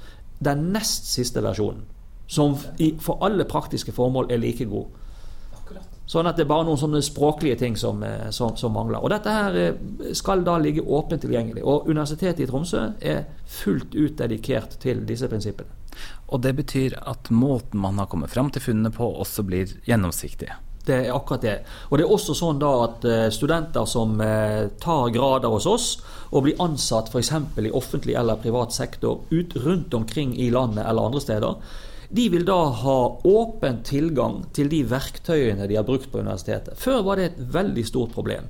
den 0.42 0.72
nest 0.74 1.06
siste 1.06 1.42
versjonen. 1.42 1.84
Som 2.26 2.56
for 3.00 3.22
alle 3.22 3.44
praktiske 3.44 3.92
formål 3.92 4.32
er 4.32 4.42
like 4.42 4.64
god. 4.64 4.86
Sånn 6.06 6.28
at 6.28 6.36
det 6.36 6.44
er 6.44 6.50
bare 6.50 6.66
noen 6.68 6.80
sånne 6.80 7.00
språklige 7.04 7.56
ting 7.62 7.78
som, 7.80 8.02
eh, 8.04 8.28
som, 8.34 8.52
som, 8.60 8.74
mangler. 8.76 9.00
Og 9.00 9.12
dette 9.12 9.32
her 9.32 9.56
eh, 9.56 10.10
skal 10.16 10.44
da 10.44 10.58
ligge 10.60 10.84
åpent 10.84 11.24
tilgjengelig. 11.24 11.64
Og 11.64 11.88
Universitetet 11.88 12.44
i 12.44 12.48
Tromsø 12.50 12.82
er 13.00 13.24
fullt 13.48 13.96
ut 13.96 14.18
dedikert 14.18 14.76
til 14.82 15.00
disse 15.08 15.30
prinsippene. 15.32 15.80
Og 16.34 16.42
det 16.44 16.52
betyr 16.58 16.98
at 17.08 17.30
måten 17.32 17.80
man 17.80 18.02
har 18.02 18.10
kommet 18.12 18.32
fram 18.32 18.50
til 18.52 18.64
funnene 18.64 18.92
på, 18.92 19.06
også 19.24 19.46
blir 19.48 19.72
gjennomsiktig? 19.88 20.50
Det 20.84 20.98
er 21.06 21.14
akkurat 21.16 21.46
det. 21.46 21.56
Og 21.88 21.96
det 21.96 22.04
er 22.04 22.12
også 22.12 22.36
sånn 22.36 22.60
da 22.60 22.74
at 22.84 23.08
eh, 23.08 23.24
studenter 23.32 23.88
som 23.88 24.20
tar 24.20 25.08
grader 25.14 25.54
hos 25.54 25.64
oss 25.70 25.88
og 26.34 26.44
blir 26.44 26.60
ansatt 26.60 27.08
f.eks. 27.08 27.32
i 27.64 27.72
offentlig 27.72 28.18
eller 28.20 28.42
privat 28.42 28.76
sektor 28.76 29.24
ut 29.30 29.56
rundt 29.64 29.96
omkring 29.96 30.36
i 30.36 30.50
landet 30.52 30.84
eller 30.84 31.08
andre 31.08 31.24
steder, 31.24 31.80
de 32.08 32.28
vil 32.32 32.46
da 32.48 32.60
ha 32.82 32.98
åpen 33.24 33.82
tilgang 33.86 34.42
til 34.56 34.70
de 34.72 34.82
verktøyene 34.88 35.68
de 35.70 35.78
har 35.78 35.86
brukt 35.86 36.10
på 36.12 36.22
universitetet. 36.22 36.78
Før 36.80 37.02
var 37.06 37.20
det 37.20 37.30
et 37.30 37.44
veldig 37.54 37.84
stort 37.88 38.14
problem 38.16 38.48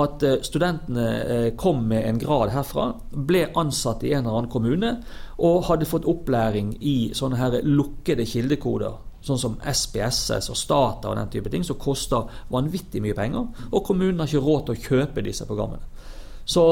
at 0.00 0.22
eh, 0.22 0.38
studentene 0.46 1.50
kom 1.58 1.82
med 1.90 2.06
en 2.06 2.18
grad 2.22 2.52
herfra, 2.54 2.92
ble 3.10 3.48
ansatt 3.58 4.04
i 4.06 4.12
en 4.14 4.24
eller 4.24 4.42
annen 4.42 4.52
kommune 4.52 4.96
og 5.42 5.64
hadde 5.66 5.88
fått 5.90 6.06
opplæring 6.10 6.76
i 6.78 7.10
sånne 7.16 7.40
her 7.40 7.56
lukkede 7.66 8.28
kildekoder 8.28 8.98
sånn 9.24 9.40
som 9.40 9.56
SPSS 9.60 10.50
og 10.52 10.58
Stata 10.58 11.10
og 11.10 11.18
den 11.18 11.30
type 11.32 11.52
ting, 11.52 11.64
som 11.66 11.78
koster 11.80 12.28
vanvittig 12.52 13.02
mye 13.04 13.16
penger. 13.16 13.48
Og 13.70 13.84
kommunen 13.86 14.22
har 14.22 14.30
ikke 14.30 14.44
råd 14.46 14.62
til 14.66 14.76
å 14.76 14.84
kjøpe 14.86 15.24
disse 15.26 15.46
programmene. 15.48 15.84
Så 16.50 16.64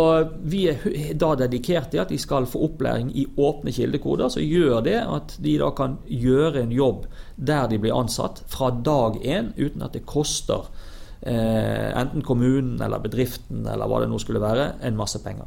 vi 0.42 0.64
er 0.72 1.12
da 1.14 1.34
dedikert 1.38 1.92
til 1.92 2.02
at 2.02 2.10
de 2.10 2.18
skal 2.18 2.48
få 2.50 2.64
opplæring 2.66 3.12
i 3.14 3.28
åpne 3.38 3.70
kildekoder, 3.74 4.30
som 4.32 4.42
gjør 4.42 4.82
det 4.86 4.96
at 5.04 5.36
de 5.44 5.54
da 5.60 5.70
kan 5.76 5.98
gjøre 6.10 6.64
en 6.64 6.74
jobb 6.74 7.06
der 7.36 7.68
de 7.70 7.78
blir 7.78 7.94
ansatt 7.94 8.42
fra 8.50 8.72
dag 8.72 9.20
én, 9.22 9.52
uten 9.54 9.84
at 9.86 9.94
det 9.94 10.02
koster 10.08 10.66
eh, 11.22 11.94
enten 11.94 12.26
kommunen 12.26 12.82
eller 12.82 13.04
bedriften 13.04 13.68
eller 13.70 13.86
hva 13.86 14.02
det 14.02 14.10
nå 14.10 14.18
skulle 14.18 14.42
være, 14.42 14.72
en 14.82 14.98
masse 14.98 15.22
penger. 15.22 15.46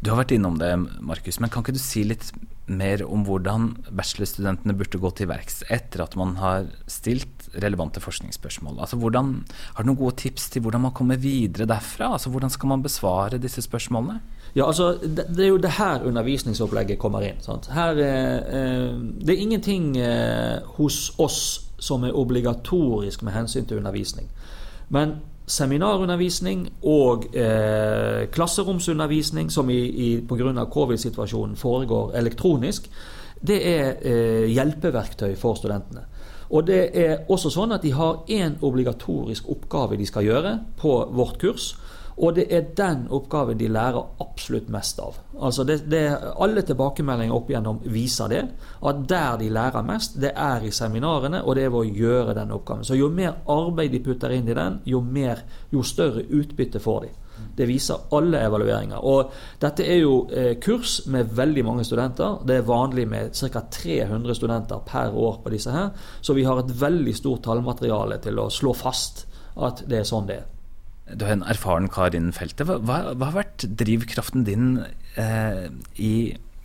Du 0.00 0.12
har 0.12 0.22
vært 0.22 0.34
innom 0.36 0.58
det, 0.60 0.72
Markus, 1.04 1.40
men 1.40 1.52
kan 1.52 1.64
ikke 1.64 1.76
du 1.76 1.82
si 1.82 2.04
litt 2.08 2.30
mer 2.70 3.02
om 3.02 3.24
hvordan 3.26 3.72
bachelorstudentene 3.98 4.76
burde 4.78 5.00
gå 5.02 5.10
til 5.18 5.28
verks 5.30 5.64
etter 5.74 6.04
at 6.04 6.14
man 6.18 6.36
har 6.38 6.68
stilt 6.90 7.48
relevante 7.62 8.02
forskningsspørsmål? 8.02 8.78
Altså 8.78 8.98
hvordan, 9.00 9.32
har 9.74 9.84
du 9.84 9.90
noen 9.90 9.98
gode 9.98 10.20
tips 10.22 10.48
til 10.54 10.62
hvordan 10.64 10.86
man 10.86 10.94
kommer 10.96 11.18
videre 11.20 11.66
derfra? 11.70 12.12
Altså 12.14 12.30
Hvordan 12.30 12.50
skal 12.50 12.70
man 12.70 12.84
besvare 12.84 13.40
disse 13.42 13.62
spørsmålene? 13.66 14.20
Ja, 14.54 14.66
altså, 14.66 14.92
det, 15.02 15.26
det 15.30 15.44
er 15.44 15.50
jo 15.52 15.62
det 15.62 15.74
her 15.78 16.06
undervisningsopplegget 16.06 16.98
kommer 16.98 17.26
inn. 17.26 17.42
Her, 17.74 17.98
eh, 17.98 18.94
det 19.22 19.34
er 19.34 19.42
ingenting 19.42 19.96
eh, 19.98 20.62
hos 20.78 21.10
oss 21.18 21.66
som 21.80 22.04
er 22.04 22.16
obligatorisk 22.16 23.22
med 23.22 23.34
hensyn 23.34 23.66
til 23.66 23.80
undervisning. 23.80 24.30
Men 24.90 25.20
seminarundervisning 25.50 26.66
og 26.86 27.26
eh, 27.34 28.28
klasseromsundervisning, 28.32 29.50
som 29.52 29.70
i, 29.70 29.80
i 29.80 30.10
pga. 30.26 30.64
covid-situasjonen 30.70 31.56
foregår 31.56 32.14
elektronisk, 32.18 32.90
det 33.40 33.58
er 33.68 33.86
eh, 34.02 34.46
hjelpeverktøy 34.52 35.34
for 35.40 35.58
studentene. 35.58 36.06
Og 36.50 36.66
det 36.66 36.80
er 36.98 37.30
også 37.30 37.50
sånn 37.54 37.72
at 37.76 37.84
de 37.86 37.92
har 37.94 38.24
én 38.28 38.56
obligatorisk 38.66 39.48
oppgave 39.52 39.98
de 39.98 40.06
skal 40.08 40.26
gjøre 40.26 40.56
på 40.80 40.96
vårt 41.14 41.38
kurs. 41.38 41.74
Og 42.20 42.34
det 42.36 42.46
er 42.52 42.66
den 42.76 43.06
oppgaven 43.16 43.58
de 43.58 43.68
lærer 43.72 44.20
absolutt 44.20 44.68
mest 44.72 44.98
av. 45.00 45.16
Altså 45.40 45.64
det, 45.64 45.78
det, 45.88 46.02
alle 46.36 46.64
tilbakemeldinger 46.68 47.32
opp 47.36 47.48
igjennom 47.48 47.80
viser 47.88 48.28
det. 48.28 48.42
At 48.84 49.06
der 49.08 49.38
de 49.40 49.48
lærer 49.52 49.86
mest, 49.86 50.18
det 50.20 50.34
er 50.36 50.66
i 50.66 50.72
seminarene, 50.74 51.40
og 51.44 51.56
det 51.56 51.64
er 51.64 51.72
ved 51.72 51.80
å 51.80 52.02
gjøre 52.02 52.36
den 52.36 52.52
oppgaven. 52.56 52.84
Så 52.84 52.98
jo 52.98 53.08
mer 53.14 53.40
arbeid 53.48 53.94
de 53.96 54.02
putter 54.04 54.36
inn 54.36 54.52
i 54.52 54.58
den, 54.58 54.82
jo, 54.84 55.00
mer, 55.00 55.40
jo 55.72 55.84
større 55.86 56.26
utbytte 56.28 56.82
får 56.84 57.00
de. 57.06 57.14
Det 57.56 57.64
viser 57.64 58.12
alle 58.16 58.44
evalueringer. 58.44 59.00
Og 59.00 59.32
dette 59.62 59.84
er 59.88 60.02
jo 60.02 60.14
eh, 60.28 60.52
kurs 60.60 61.00
med 61.12 61.32
veldig 61.36 61.64
mange 61.64 61.88
studenter. 61.88 62.38
Det 62.44 62.60
er 62.60 62.68
vanlig 62.68 63.08
med 63.08 63.32
ca. 63.32 63.64
300 63.80 64.36
studenter 64.36 64.84
per 64.86 65.16
år 65.16 65.40
på 65.40 65.56
disse 65.56 65.72
her. 65.72 65.90
Så 66.20 66.36
vi 66.36 66.44
har 66.44 66.60
et 66.60 66.76
veldig 66.80 67.16
stort 67.16 67.46
tallmateriale 67.48 68.20
til 68.20 68.44
å 68.44 68.50
slå 68.52 68.76
fast 68.76 69.24
at 69.56 69.84
det 69.88 70.02
er 70.02 70.08
sånn 70.08 70.28
det 70.28 70.42
er. 70.42 70.48
Du 71.14 71.24
er 71.26 71.34
en 71.34 71.46
erfaren 71.48 71.88
kar 71.92 72.14
innen 72.14 72.34
feltet. 72.36 72.66
Hva, 72.68 72.78
hva, 72.84 73.30
har 73.30 73.38
vært 73.38 73.66
drivkraften 73.80 74.44
din 74.46 74.76
eh, 75.18 75.66
i 75.98 76.14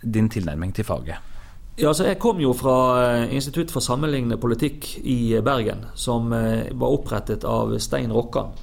din 0.02 0.28
tilnærming 0.30 0.74
til 0.76 0.86
faget? 0.86 1.32
Ja, 1.76 1.90
altså 1.90 2.06
jeg 2.06 2.20
kom 2.22 2.38
jo 2.40 2.54
fra 2.56 2.76
eh, 3.02 3.34
Institutt 3.36 3.72
for 3.74 3.84
sammenlignende 3.84 4.38
politikk 4.40 4.94
i 5.04 5.36
Bergen, 5.44 5.84
som 5.98 6.32
eh, 6.32 6.70
var 6.72 6.94
opprettet 6.94 7.44
av 7.48 7.74
Stein 7.82 8.14
Rokkan. 8.14 8.54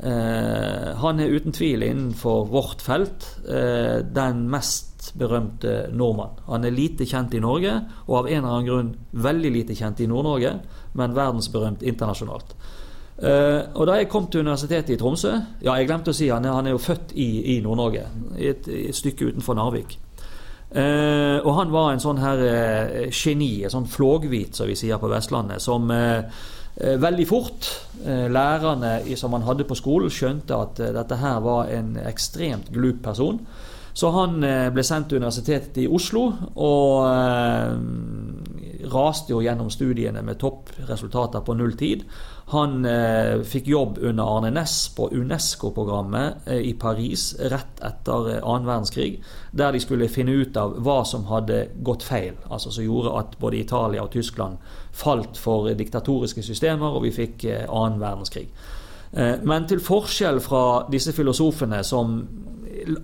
Eh, 0.00 0.90
han 0.96 1.20
er 1.20 1.32
uten 1.32 1.52
tvil 1.52 1.82
innenfor 1.84 2.46
vårt 2.48 2.80
felt 2.84 3.26
eh, 3.48 4.00
den 4.00 4.46
mest 4.52 5.10
berømte 5.20 5.90
nordmann. 5.92 6.38
Han 6.48 6.64
er 6.64 6.76
lite 6.76 7.08
kjent 7.08 7.34
i 7.36 7.42
Norge, 7.42 7.74
og 8.06 8.22
av 8.22 8.28
en 8.30 8.38
eller 8.38 8.54
annen 8.54 8.68
grunn 8.68 8.92
veldig 9.24 9.50
lite 9.56 9.76
kjent 9.76 10.00
i 10.00 10.08
Nord-Norge, 10.08 10.54
men 10.96 11.16
verdensberømt 11.16 11.84
internasjonalt. 11.84 12.54
Uh, 13.20 13.68
og 13.76 13.84
Da 13.86 13.98
jeg 13.98 14.08
kom 14.08 14.30
til 14.32 14.40
Universitetet 14.40 14.94
i 14.94 14.96
Tromsø 14.96 15.34
Ja, 15.60 15.74
jeg 15.76 15.90
glemte 15.90 16.14
å 16.14 16.16
si 16.16 16.30
han 16.32 16.46
han 16.48 16.66
er 16.66 16.72
jo 16.72 16.80
født 16.80 17.12
i, 17.12 17.56
i 17.56 17.60
Nord-Norge. 17.60 18.06
Et, 18.38 18.68
et, 18.68 18.96
stykke 18.96 19.28
utenfor 19.28 19.58
Narvik. 19.58 19.98
Uh, 20.70 21.42
og 21.44 21.52
han 21.58 21.74
var 21.74 21.90
en 21.92 22.00
sånn 22.00 22.22
her 22.22 22.40
uh, 22.40 23.10
geni, 23.12 23.58
en 23.66 23.74
sånn 23.74 23.90
flåghvit, 23.90 24.56
som 24.56 24.70
vi 24.70 24.78
sier 24.78 25.00
på 25.02 25.10
Vestlandet, 25.12 25.60
som 25.60 25.92
veldig 26.80 27.24
fort 27.28 27.66
lærerne 28.06 29.02
som 29.18 29.34
han 29.34 29.42
hadde 29.44 29.66
på 29.68 29.76
skolen, 29.76 30.08
skjønte 30.08 30.56
at 30.56 30.78
dette 30.94 31.18
her 31.18 31.42
var 31.44 31.68
en 31.74 31.98
ekstremt 32.08 32.70
glup 32.72 33.02
person. 33.04 33.42
Så 33.92 34.08
han 34.14 34.38
ble 34.72 34.84
sendt 34.86 35.10
til 35.10 35.20
Universitetet 35.20 35.82
i 35.82 35.88
Oslo 35.90 36.22
og 36.54 37.10
raste 38.92 39.32
jo 39.32 39.42
gjennom 39.44 39.70
studiene 39.70 40.22
med 40.22 40.38
toppresultater 40.40 41.42
på 41.46 41.54
null 41.58 41.76
tid. 41.78 42.04
Han 42.50 42.84
eh, 42.88 43.42
fikk 43.46 43.68
jobb 43.70 43.98
under 44.02 44.26
Arne 44.36 44.50
Næss 44.50 44.88
på 44.96 45.08
Unesco-programmet 45.14 46.48
eh, 46.50 46.64
i 46.70 46.72
Paris 46.74 47.28
rett 47.52 47.82
etter 47.86 48.30
eh, 48.34 48.42
annen 48.42 48.66
verdenskrig, 48.66 49.20
der 49.52 49.72
de 49.72 49.82
skulle 49.82 50.10
finne 50.10 50.34
ut 50.42 50.58
av 50.58 50.74
hva 50.82 51.00
som 51.06 51.28
hadde 51.30 51.66
gått 51.86 52.02
feil. 52.06 52.34
Altså 52.50 52.72
Som 52.74 52.88
gjorde 52.88 53.14
at 53.20 53.38
både 53.38 53.62
Italia 53.62 54.02
og 54.02 54.12
Tyskland 54.16 54.58
falt 54.90 55.38
for 55.38 55.70
diktatoriske 55.78 56.42
systemer, 56.42 56.96
og 56.96 57.06
vi 57.06 57.14
fikk 57.14 57.46
eh, 57.46 57.64
annen 57.68 58.02
verdenskrig. 58.02 58.48
Eh, 59.12 59.36
men 59.42 59.66
til 59.70 59.82
forskjell 59.82 60.40
fra 60.42 60.64
disse 60.90 61.14
filosofene 61.14 61.82
som 61.86 62.20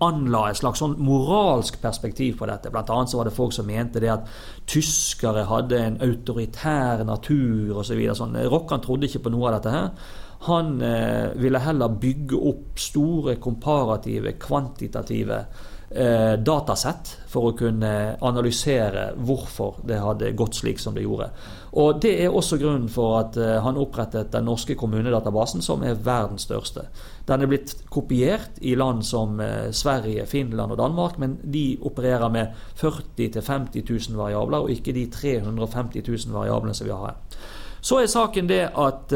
anla 0.04 0.46
et 0.50 0.60
slags 0.60 0.82
sånn 0.82 0.96
moralsk 1.02 1.78
perspektiv 1.82 2.38
på 2.40 2.48
dette. 2.50 2.72
Blant 2.72 2.90
annet 2.92 3.12
så 3.12 3.20
var 3.20 3.28
det 3.28 3.36
folk 3.36 3.54
som 3.56 3.68
mente 3.68 4.02
det 4.02 4.12
at 4.12 4.28
tyskere 4.68 5.46
hadde 5.50 5.80
en 5.80 5.98
autoritær 6.04 7.04
natur 7.06 7.82
osv. 7.82 8.02
Så 8.10 8.20
sånn. 8.22 8.38
Rokkan 8.50 8.84
trodde 8.84 9.10
ikke 9.10 9.24
på 9.26 9.34
noe 9.34 9.50
av 9.50 9.58
dette 9.58 9.74
her. 9.74 10.12
Han 10.46 10.76
eh, 10.84 11.32
ville 11.40 11.62
heller 11.64 11.96
bygge 12.00 12.38
opp 12.50 12.80
store 12.80 13.38
komparative, 13.42 14.36
kvantitative 14.42 15.40
eh, 15.40 15.64
datasett 15.86 17.12
for 17.30 17.50
å 17.50 17.54
kunne 17.54 18.16
analysere 18.26 19.12
hvorfor 19.22 19.76
det 19.86 20.00
hadde 20.02 20.32
gått 20.34 20.58
slik 20.58 20.80
som 20.82 20.96
det 20.96 21.04
gjorde. 21.04 21.28
Og 21.76 22.00
Det 22.00 22.14
er 22.24 22.32
også 22.32 22.56
grunnen 22.56 22.88
for 22.88 23.18
at 23.18 23.36
eh, 23.36 23.58
han 23.60 23.76
opprettet 23.76 24.30
den 24.32 24.46
norske 24.48 24.74
kommunedatabasen, 24.80 25.60
som 25.62 25.82
er 25.84 25.98
verdens 26.00 26.46
største. 26.48 26.86
Den 27.28 27.44
er 27.44 27.50
blitt 27.50 27.74
kopiert 27.92 28.56
i 28.64 28.72
land 28.80 29.04
som 29.04 29.40
eh, 29.44 29.68
Sverige, 29.76 30.24
Finland 30.26 30.72
og 30.72 30.78
Danmark, 30.80 31.18
men 31.18 31.36
de 31.44 31.76
opererer 31.84 32.32
med 32.32 32.56
40 32.80 33.28
000-50 33.36 33.84
000 33.92 34.16
variabler, 34.16 34.64
og 34.64 34.72
ikke 34.72 34.96
de 34.96 35.04
350 35.12 36.08
000 36.08 36.32
variablene 36.38 36.74
som 36.74 36.88
vi 36.88 36.96
har 36.96 37.10
her. 37.10 37.44
Så 37.86 38.00
er 38.00 38.08
saken 38.10 38.48
det 38.48 38.64
at 38.72 39.12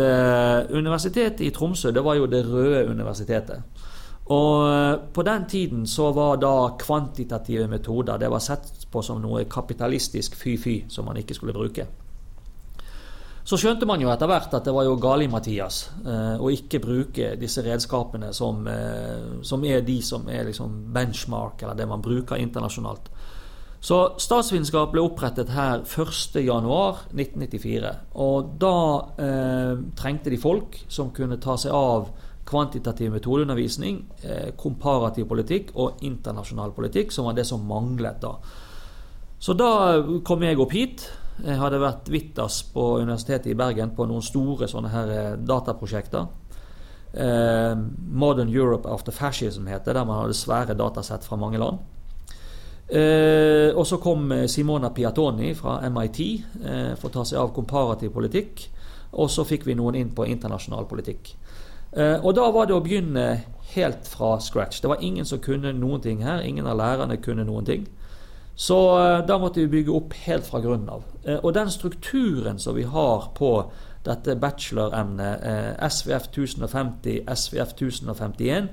Universitetet 0.70 1.40
i 1.42 1.48
Tromsø 1.50 1.90
det 1.90 2.04
var 2.04 2.14
jo 2.14 2.28
det 2.30 2.44
røde 2.46 2.84
universitetet. 2.86 3.64
Og 4.30 4.66
uh, 4.66 4.98
På 5.12 5.24
den 5.26 5.46
tiden 5.50 5.86
så 5.86 6.12
var 6.14 6.38
da 6.42 6.76
kvantitative 6.78 7.66
metoder 7.68 8.18
det 8.18 8.30
var 8.30 8.44
sett 8.44 8.86
på 8.90 9.02
som 9.02 9.18
noe 9.22 9.44
kapitalistisk 9.50 10.36
fy-fy 10.38 10.84
som 10.88 11.06
man 11.06 11.18
ikke 11.18 11.34
skulle 11.34 11.56
bruke. 11.56 11.86
Så 13.44 13.58
skjønte 13.58 13.86
man 13.88 14.02
jo 14.02 14.10
etter 14.12 14.28
hvert 14.30 14.52
at 14.54 14.66
det 14.66 14.74
var 14.74 14.84
jo 14.86 14.98
gali-Mathias 15.00 15.82
uh, 16.06 16.36
å 16.38 16.52
ikke 16.54 16.82
bruke 16.84 17.34
disse 17.40 17.64
redskapene 17.66 18.30
som, 18.36 18.62
som 19.42 19.66
er 19.66 19.82
de 19.82 19.98
som 20.06 20.28
er 20.30 20.46
liksom 20.46 20.92
benchmark, 20.94 21.64
eller 21.64 21.78
det 21.78 21.88
man 21.90 22.04
bruker 22.04 22.38
internasjonalt. 22.38 23.10
Så 23.80 23.96
Statsvitenskap 24.20 24.90
ble 24.92 25.00
opprettet 25.06 25.48
her 25.54 25.80
1.1.1994. 25.88 27.92
Og 28.20 28.50
da 28.60 28.74
eh, 29.24 29.78
trengte 29.96 30.30
de 30.32 30.38
folk 30.40 30.76
som 30.92 31.10
kunne 31.16 31.40
ta 31.40 31.56
seg 31.60 31.72
av 31.72 32.10
kvantitativ 32.50 33.12
metodeundervisning, 33.12 34.04
eh, 34.22 34.50
komparativ 34.56 35.28
politikk 35.28 35.70
og 35.74 36.02
internasjonal 36.02 36.72
politikk, 36.74 37.12
som 37.12 37.24
var 37.24 37.32
det 37.32 37.46
som 37.46 37.66
manglet 37.66 38.20
da. 38.20 38.34
Så 39.38 39.54
da 39.54 40.02
kom 40.24 40.42
jeg 40.42 40.58
opp 40.58 40.72
hit. 40.72 41.10
Jeg 41.44 41.56
hadde 41.56 41.80
vært 41.80 42.10
Vittas 42.12 42.62
på 42.74 43.00
Universitetet 43.00 43.46
i 43.46 43.54
Bergen 43.54 43.94
på 43.96 44.06
noen 44.06 44.22
store 44.22 44.68
sånne 44.68 44.90
her 44.90 45.12
eh, 45.14 45.36
dataprosjekter. 45.36 46.26
Eh, 47.14 47.76
Modern 48.12 48.48
Europe 48.48 48.88
After 48.88 49.12
Fascism 49.12 49.66
heter 49.66 49.94
der 49.94 50.04
man 50.04 50.24
hadde 50.24 50.34
svære 50.34 50.74
datasett 50.74 51.24
fra 51.24 51.36
mange 51.36 51.58
land. 51.58 51.78
Og 52.90 53.86
så 53.86 54.00
kom 54.02 54.32
Simona 54.50 54.88
Piatoni 54.90 55.52
fra 55.54 55.76
MIT 55.86 56.16
for 56.98 57.06
å 57.06 57.12
ta 57.14 57.22
seg 57.22 57.38
av 57.38 57.52
komparativ 57.54 58.10
politikk. 58.10 58.64
Og 59.12 59.30
så 59.30 59.44
fikk 59.46 59.68
vi 59.68 59.76
noen 59.78 59.94
inn 59.94 60.10
på 60.10 60.26
internasjonal 60.26 60.88
politikk. 60.90 61.36
Eh, 61.92 62.18
og 62.24 62.34
da 62.38 62.50
var 62.54 62.68
det 62.68 62.76
å 62.76 62.84
begynne 62.84 63.26
helt 63.74 64.08
fra 64.10 64.36
scratch. 64.40 64.80
Det 64.82 64.90
var 64.90 65.02
ingen 65.04 65.26
som 65.26 65.42
kunne 65.42 65.72
noen 65.72 66.02
ting 66.04 66.24
her. 66.24 66.44
Ingen 66.46 66.66
av 66.66 66.78
lærerne 66.78 67.20
kunne 67.22 67.46
noen 67.48 67.66
ting. 67.66 67.88
Så 68.56 68.78
eh, 68.98 69.18
da 69.26 69.38
måtte 69.38 69.62
vi 69.62 69.72
bygge 69.78 69.96
opp 69.96 70.14
helt 70.26 70.46
fra 70.46 70.60
grunnen 70.60 70.90
av. 70.96 71.04
Eh, 71.24 71.38
og 71.42 71.54
den 71.54 71.70
strukturen 71.70 72.58
som 72.58 72.76
vi 72.76 72.86
har 72.88 73.30
på 73.36 73.54
dette 74.04 74.32
bacheloremnet, 74.40 75.42
SVF 75.92 76.30
1050, 76.32 77.20
SVF 77.36 77.74
1051, 77.76 78.70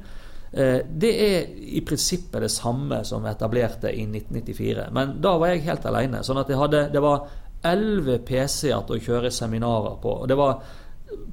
Eh, 0.51 0.79
det 0.89 1.35
er 1.35 1.49
i 1.75 1.81
prinsippet 1.85 2.41
det 2.41 2.51
samme 2.51 3.01
som 3.05 3.23
vi 3.23 3.31
etablerte 3.31 3.91
i 3.91 4.05
1994. 4.07 4.87
Men 4.95 5.17
da 5.21 5.35
var 5.37 5.51
jeg 5.51 5.65
helt 5.67 5.85
alene. 5.85 6.23
sånn 6.23 6.39
at 6.39 6.49
hadde, 6.49 6.89
det 6.93 7.01
var 7.03 7.27
elleve 7.63 8.19
PC-er 8.19 8.85
til 8.87 8.95
å 8.95 9.03
kjøre 9.03 9.31
seminarer 9.31 9.97
på. 10.01 10.21
og 10.21 10.27
det 10.27 10.37
var 10.37 10.61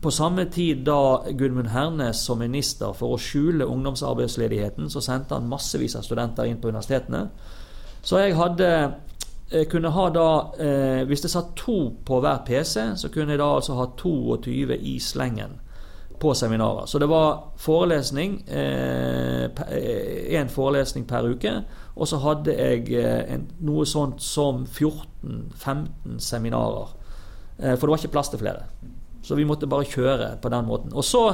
på 0.01 0.11
samme 0.11 0.45
tid 0.53 0.85
da 0.87 1.25
Gudmund 1.31 1.69
Hernes 1.69 2.21
som 2.27 2.39
minister 2.39 2.93
for 2.93 3.15
å 3.15 3.21
skjule 3.21 3.67
ungdomsarbeidsledigheten, 3.67 4.91
så 4.91 5.03
sendte 5.03 5.35
han 5.35 5.49
massevis 5.51 5.97
av 5.97 6.05
studenter 6.07 6.49
inn 6.49 6.61
på 6.63 6.71
universitetene. 6.71 7.29
Så 8.05 8.21
jeg 8.21 8.37
hadde 8.37 8.71
jeg 9.55 9.69
kunne 9.71 9.91
ha 9.93 10.09
da, 10.11 10.51
eh, 10.59 11.05
Hvis 11.05 11.21
det 11.21 11.31
satt 11.31 11.55
to 11.57 11.93
på 12.05 12.21
hver 12.21 12.45
PC, 12.47 12.97
så 12.97 13.09
kunne 13.09 13.33
jeg 13.33 13.39
da 13.39 13.55
altså 13.55 13.75
ha 13.75 13.87
22 13.97 14.77
i 14.81 14.99
slengen 14.99 15.61
på 16.21 16.35
seminarer. 16.35 16.87
Så 16.87 16.99
det 16.99 17.09
var 17.09 17.53
forelesning, 17.57 18.45
én 18.49 19.51
eh, 20.41 20.49
forelesning 20.49 21.07
per 21.07 21.29
uke. 21.29 21.53
Og 21.97 22.09
så 22.09 22.19
hadde 22.19 22.55
jeg 22.55 22.93
eh, 22.93 23.39
noe 23.61 23.87
sånt 23.87 24.23
som 24.23 24.67
14-15 24.67 26.19
seminarer. 26.19 26.89
Eh, 27.59 27.77
for 27.77 27.87
det 27.87 27.93
var 27.93 27.99
ikke 28.03 28.15
plass 28.17 28.29
til 28.33 28.39
flere. 28.39 28.67
Så 29.25 29.39
vi 29.39 29.47
måtte 29.49 29.69
bare 29.71 29.89
kjøre 29.89 30.35
på 30.43 30.53
den 30.53 30.67
måten. 30.69 30.93
Og 30.93 31.05
så 31.05 31.25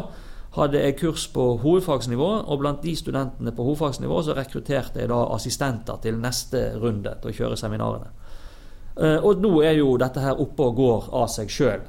hadde 0.55 0.83
jeg 0.83 0.99
kurs 0.99 1.27
på 1.31 1.45
hovedfagsnivå, 1.63 2.29
og 2.51 2.63
blant 2.63 2.83
de 2.83 2.95
studentene 2.99 3.53
på 3.55 3.67
hovedfagsnivå 3.67 4.23
så 4.27 4.35
rekrutterte 4.39 5.03
jeg 5.03 5.11
da 5.11 5.21
assistenter 5.35 6.01
til 6.03 6.19
neste 6.19 6.73
runde 6.79 7.13
til 7.23 7.31
å 7.31 7.37
kjøre 7.37 7.59
seminarene. 7.59 8.11
Eh, 9.01 9.19
og 9.23 9.43
nå 9.43 9.53
er 9.63 9.79
jo 9.79 9.95
dette 10.01 10.23
her 10.23 10.41
oppe 10.43 10.67
og 10.67 10.79
går 10.79 11.11
av 11.23 11.29
seg 11.33 11.51
sjøl. 11.53 11.85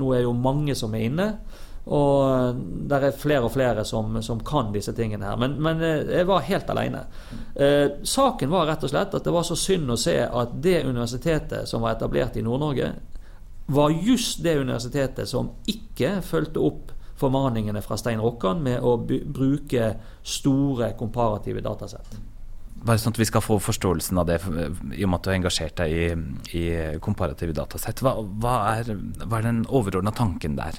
Nå 0.00 0.12
er 0.16 0.24
jo 0.24 0.36
mange 0.36 0.76
som 0.78 0.94
er 0.96 1.08
inne. 1.08 1.32
Og 1.88 2.56
det 2.88 2.96
er 3.00 3.14
flere 3.16 3.46
og 3.46 3.52
flere 3.54 3.84
som, 3.88 4.18
som 4.24 4.40
kan 4.44 4.72
disse 4.74 4.92
tingene 4.96 5.24
her. 5.24 5.38
Men, 5.40 5.56
men, 5.62 5.80
eh, 5.84 6.16
jeg 6.18 6.28
var 6.28 6.44
helt 6.44 6.72
alene. 6.72 7.04
Eh, 7.54 8.00
saken 8.04 8.52
var 8.52 8.68
rett 8.68 8.84
og 8.84 8.92
slett 8.92 9.14
at 9.16 9.24
det 9.24 9.32
var 9.32 9.46
så 9.48 9.56
synd 9.56 9.92
å 9.92 10.00
se 10.00 10.18
at 10.26 10.56
det 10.64 10.82
universitetet 10.84 11.68
som 11.68 11.84
var 11.84 11.96
etablert 11.96 12.36
i 12.36 12.44
Nord-Norge, 12.44 12.92
var 13.68 13.90
just 13.90 14.42
det 14.42 14.56
universitetet 14.58 15.28
som 15.28 15.50
ikke 15.68 16.18
fulgte 16.24 16.62
opp 16.64 16.94
formaningene 17.18 17.82
fra 17.82 17.98
Stein 17.98 18.20
Rokkan 18.22 18.62
med 18.64 18.80
å 18.80 18.94
bruke 18.98 19.90
store 20.22 20.92
komparative 20.96 21.60
datasett. 21.64 22.16
Bare 22.78 23.00
sånn 23.02 23.12
at 23.12 23.18
vi 23.18 23.26
skal 23.26 23.42
få 23.42 23.58
forståelsen 23.60 24.20
av 24.22 24.28
det, 24.28 24.38
i 24.94 25.02
og 25.02 25.10
med 25.10 25.18
at 25.18 25.26
du 25.26 25.30
har 25.32 25.36
engasjert 25.40 25.80
deg 25.80 25.92
i, 25.92 26.06
i 26.56 26.64
komparative 27.02 27.56
datasett. 27.58 28.00
Hva, 28.06 28.14
hva, 28.22 28.54
er, 28.78 28.92
hva 29.24 29.40
er 29.40 29.48
den 29.50 29.64
overordna 29.66 30.14
tanken 30.14 30.54
der? 30.56 30.78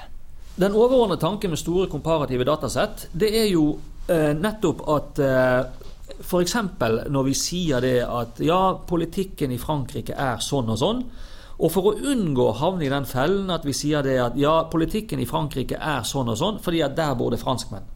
Den 0.59 0.73
overordnede 0.73 1.21
tanken 1.21 1.53
med 1.53 1.59
store 1.61 1.89
komparative 1.91 2.47
datasett, 2.47 3.09
det 3.11 3.29
er 3.35 3.49
jo 3.51 3.73
eh, 4.07 4.31
nettopp 4.33 4.85
at 4.95 5.21
eh, 5.23 5.89
F.eks. 6.23 6.55
når 7.11 7.27
vi 7.27 7.35
sier 7.37 7.83
det 7.83 7.97
at 8.07 8.41
ja, 8.43 8.79
politikken 8.87 9.53
i 9.53 9.59
Frankrike 9.61 10.17
er 10.17 10.41
sånn 10.43 10.71
og 10.71 10.79
sånn. 10.81 11.03
Og 11.59 11.71
for 11.73 11.89
å 11.89 12.11
unngå 12.11 12.45
å 12.47 12.57
havne 12.61 12.85
i 12.87 12.91
den 12.91 13.07
fellen 13.07 13.49
at 13.51 13.65
vi 13.67 13.75
sier 13.75 14.03
det 14.05 14.15
at 14.23 14.37
ja, 14.39 14.61
politikken 14.71 15.19
i 15.19 15.27
Frankrike 15.27 15.75
er 15.75 16.05
sånn 16.07 16.31
og 16.31 16.37
sånn, 16.39 16.59
fordi 16.63 16.83
at 16.85 16.95
der 16.95 17.17
bor 17.19 17.33
det 17.33 17.41
franskmenn. 17.41 17.87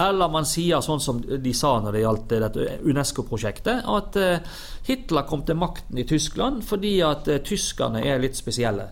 Eller 0.00 0.30
man 0.32 0.46
sier 0.48 0.80
sånn 0.80 1.02
som 1.04 1.18
de 1.20 1.52
sa 1.52 1.74
når 1.84 1.92
det 1.92 2.04
gjaldt 2.06 2.30
dette 2.32 2.68
Unesco-prosjektet, 2.88 3.82
at 3.84 4.16
eh, 4.16 4.46
Hitler 4.86 5.26
kom 5.28 5.44
til 5.44 5.58
makten 5.60 6.00
i 6.00 6.06
Tyskland 6.08 6.64
fordi 6.64 6.94
at 7.04 7.28
eh, 7.28 7.42
tyskerne 7.44 8.00
er 8.08 8.22
litt 8.22 8.38
spesielle. 8.38 8.88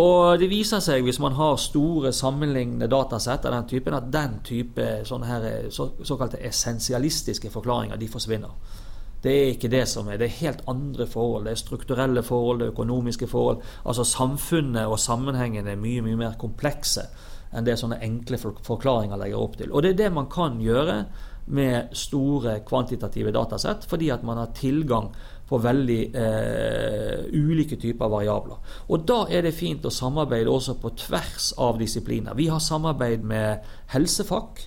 Og 0.00 0.40
det 0.40 0.48
viser 0.48 0.80
seg, 0.84 1.04
hvis 1.04 1.20
man 1.20 1.36
har 1.36 1.60
store 1.60 2.12
sammenlignende 2.12 2.88
datasett 2.92 3.44
av 3.48 3.54
den 3.56 3.68
typen, 3.68 3.96
at 3.96 4.08
den 4.12 4.40
type 4.44 4.88
sånne 5.08 5.28
her, 5.28 5.46
så, 5.72 5.90
såkalte 6.04 6.40
essensialistiske 6.44 7.52
forklaringer 7.52 8.00
de 8.00 8.08
forsvinner. 8.12 8.52
Det 9.22 9.32
er 9.34 9.54
ikke 9.54 9.70
det 9.72 9.84
som 9.90 10.08
er. 10.08 10.18
Det 10.20 10.28
er 10.28 10.40
helt 10.42 10.60
andre 10.70 11.06
forhold. 11.10 11.46
Det 11.46 11.54
er 11.54 11.62
strukturelle 11.62 12.22
forhold, 12.22 12.60
det 12.60 12.68
er 12.68 12.74
økonomiske 12.76 13.26
forhold. 13.30 13.62
Altså 13.84 14.04
Samfunnet 14.06 14.86
og 14.86 14.98
sammenhengene 15.02 15.74
er 15.74 15.80
mye 15.80 16.04
mye 16.06 16.20
mer 16.20 16.38
komplekse 16.38 17.08
enn 17.48 17.64
det 17.64 17.78
sånne 17.80 17.96
enkle 18.04 18.36
forklaringer 18.38 19.16
legger 19.16 19.40
opp 19.40 19.56
til. 19.56 19.72
Og 19.72 19.82
det 19.82 19.94
er 19.94 20.00
det 20.02 20.12
man 20.12 20.28
kan 20.30 20.60
gjøre 20.60 21.02
med 21.48 21.94
store 21.96 22.58
kvantitative 22.68 23.32
datasett, 23.32 23.86
fordi 23.88 24.10
at 24.12 24.22
man 24.22 24.36
har 24.36 24.52
tilgang 24.56 25.08
på 25.48 25.58
veldig 25.64 26.00
eh, 26.12 27.22
ulike 27.32 27.78
typer 27.80 28.10
variabler. 28.12 28.58
Og 28.92 29.06
Da 29.08 29.22
er 29.32 29.46
det 29.46 29.54
fint 29.56 29.86
å 29.88 29.92
samarbeide 29.92 30.52
også 30.52 30.76
på 30.80 30.92
tvers 31.06 31.54
av 31.56 31.78
disipliner. 31.80 32.36
Vi 32.36 32.50
har 32.52 32.60
samarbeid 32.60 33.24
med 33.24 33.64
helsefag. 33.94 34.60